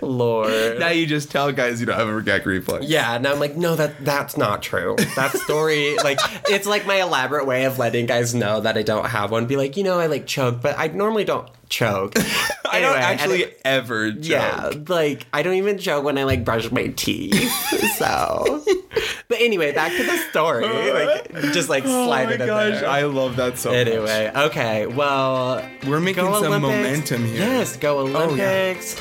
Lord. 0.03 0.79
Now 0.81 0.89
you 0.89 1.07
just 1.07 1.31
tell 1.31 1.53
guys 1.53 1.79
you 1.81 1.87
don't 1.87 1.97
have 1.97 2.09
a 2.09 2.23
gag 2.23 2.45
reflex. 2.47 2.87
yeah, 2.87 3.15
and 3.15 3.27
I'm 3.27 3.39
like, 3.39 3.57
no, 3.57 3.77
that 3.77 4.05
that's 4.05 4.37
not 4.37 4.63
true. 4.63 4.97
That 5.17 5.33
story, 5.33 5.97
like, 5.99 6.19
it's 6.47 6.67
like 6.67 6.87
my 6.87 6.97
elaborate 6.97 7.47
way 7.47 7.65
of 7.65 7.79
letting 7.79 8.07
guys 8.07 8.35
know 8.35 8.61
that 8.61 8.77
I 8.77 8.83
don't 8.83 9.07
have 9.07 9.31
one. 9.31 9.47
Be 9.47 9.57
like, 9.57 9.77
you 9.77 9.83
know, 9.83 9.99
I 9.99 10.07
like 10.07 10.27
choke, 10.27 10.61
but 10.61 10.79
I 10.79 10.89
normally 10.89 11.25
don't 11.25 11.49
choke. 11.69 12.15
I 12.71 12.81
don't 12.81 12.91
Anyway, 12.97 12.99
actually 13.01 13.45
and 13.45 13.53
ever 13.65 14.11
joke. 14.13 14.25
Yeah, 14.25 14.71
like 14.89 15.27
I 15.33 15.43
don't 15.43 15.55
even 15.55 15.79
joke 15.79 16.05
when 16.05 16.19
I 16.19 16.25
like 16.25 16.45
brush 16.45 16.71
my 16.71 16.89
teeth. 16.89 17.51
so, 17.97 18.63
but 19.29 19.39
anyway, 19.41 19.73
back 19.73 19.93
to 19.97 20.05
the 20.05 20.17
story. 20.31 20.67
Like, 20.67 21.33
just 21.53 21.69
like 21.69 21.85
Oh 21.87 22.07
slide 22.07 22.27
my 22.27 22.33
it 22.35 22.41
in 22.43 22.47
gosh, 22.47 22.81
there. 22.81 22.89
I 22.89 23.03
love 23.03 23.37
that 23.37 23.59
so 23.59 23.71
much. 23.71 23.87
Anyway, 23.87 24.31
okay. 24.35 24.87
Well, 24.87 25.67
We're 25.87 26.01
making 26.01 26.25
some 26.25 26.35
Olympics. 26.35 26.61
momentum 26.63 27.25
here. 27.25 27.37
Yes, 27.37 27.77
go 27.77 27.99
Oh, 28.01 28.07
yeah. 28.07 28.17
Olympics. 28.19 28.97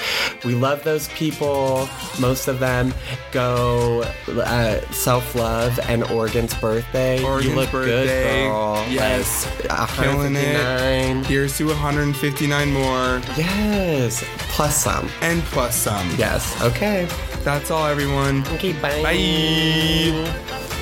We 0.45 0.55
love 0.55 0.84
those 0.84 1.07
people. 1.09 1.89
Most 2.22 2.47
of 2.47 2.59
them 2.59 2.93
go 3.32 4.03
uh, 4.30 4.80
self 4.91 5.36
love 5.36 5.78
and 5.89 6.03
Oregon's 6.05 6.53
birthday. 6.55 7.22
Oregon's 7.24 7.45
you 7.51 7.55
look 7.55 7.72
birthday. 7.72 8.43
good, 8.45 8.47
girl. 8.49 8.86
Yes. 8.89 9.45
like, 9.70 9.88
Killing 9.89 10.36
it. 10.36 10.57
159. 10.57 11.24
Here's 11.26 11.57
to 11.57 11.68
159 11.68 12.57
more 12.66 13.22
Yes, 13.38 14.24
plus 14.49 14.76
some. 14.84 15.10
and 15.22 15.41
plus 15.43 15.76
some. 15.76 16.10
Yes. 16.18 16.60
Okay. 16.62 17.08
That's 17.43 17.72
all, 17.72 17.86
everyone. 17.88 18.45
Okay. 18.55 18.74
Bye. 18.74 19.03
Bye. 19.03 20.77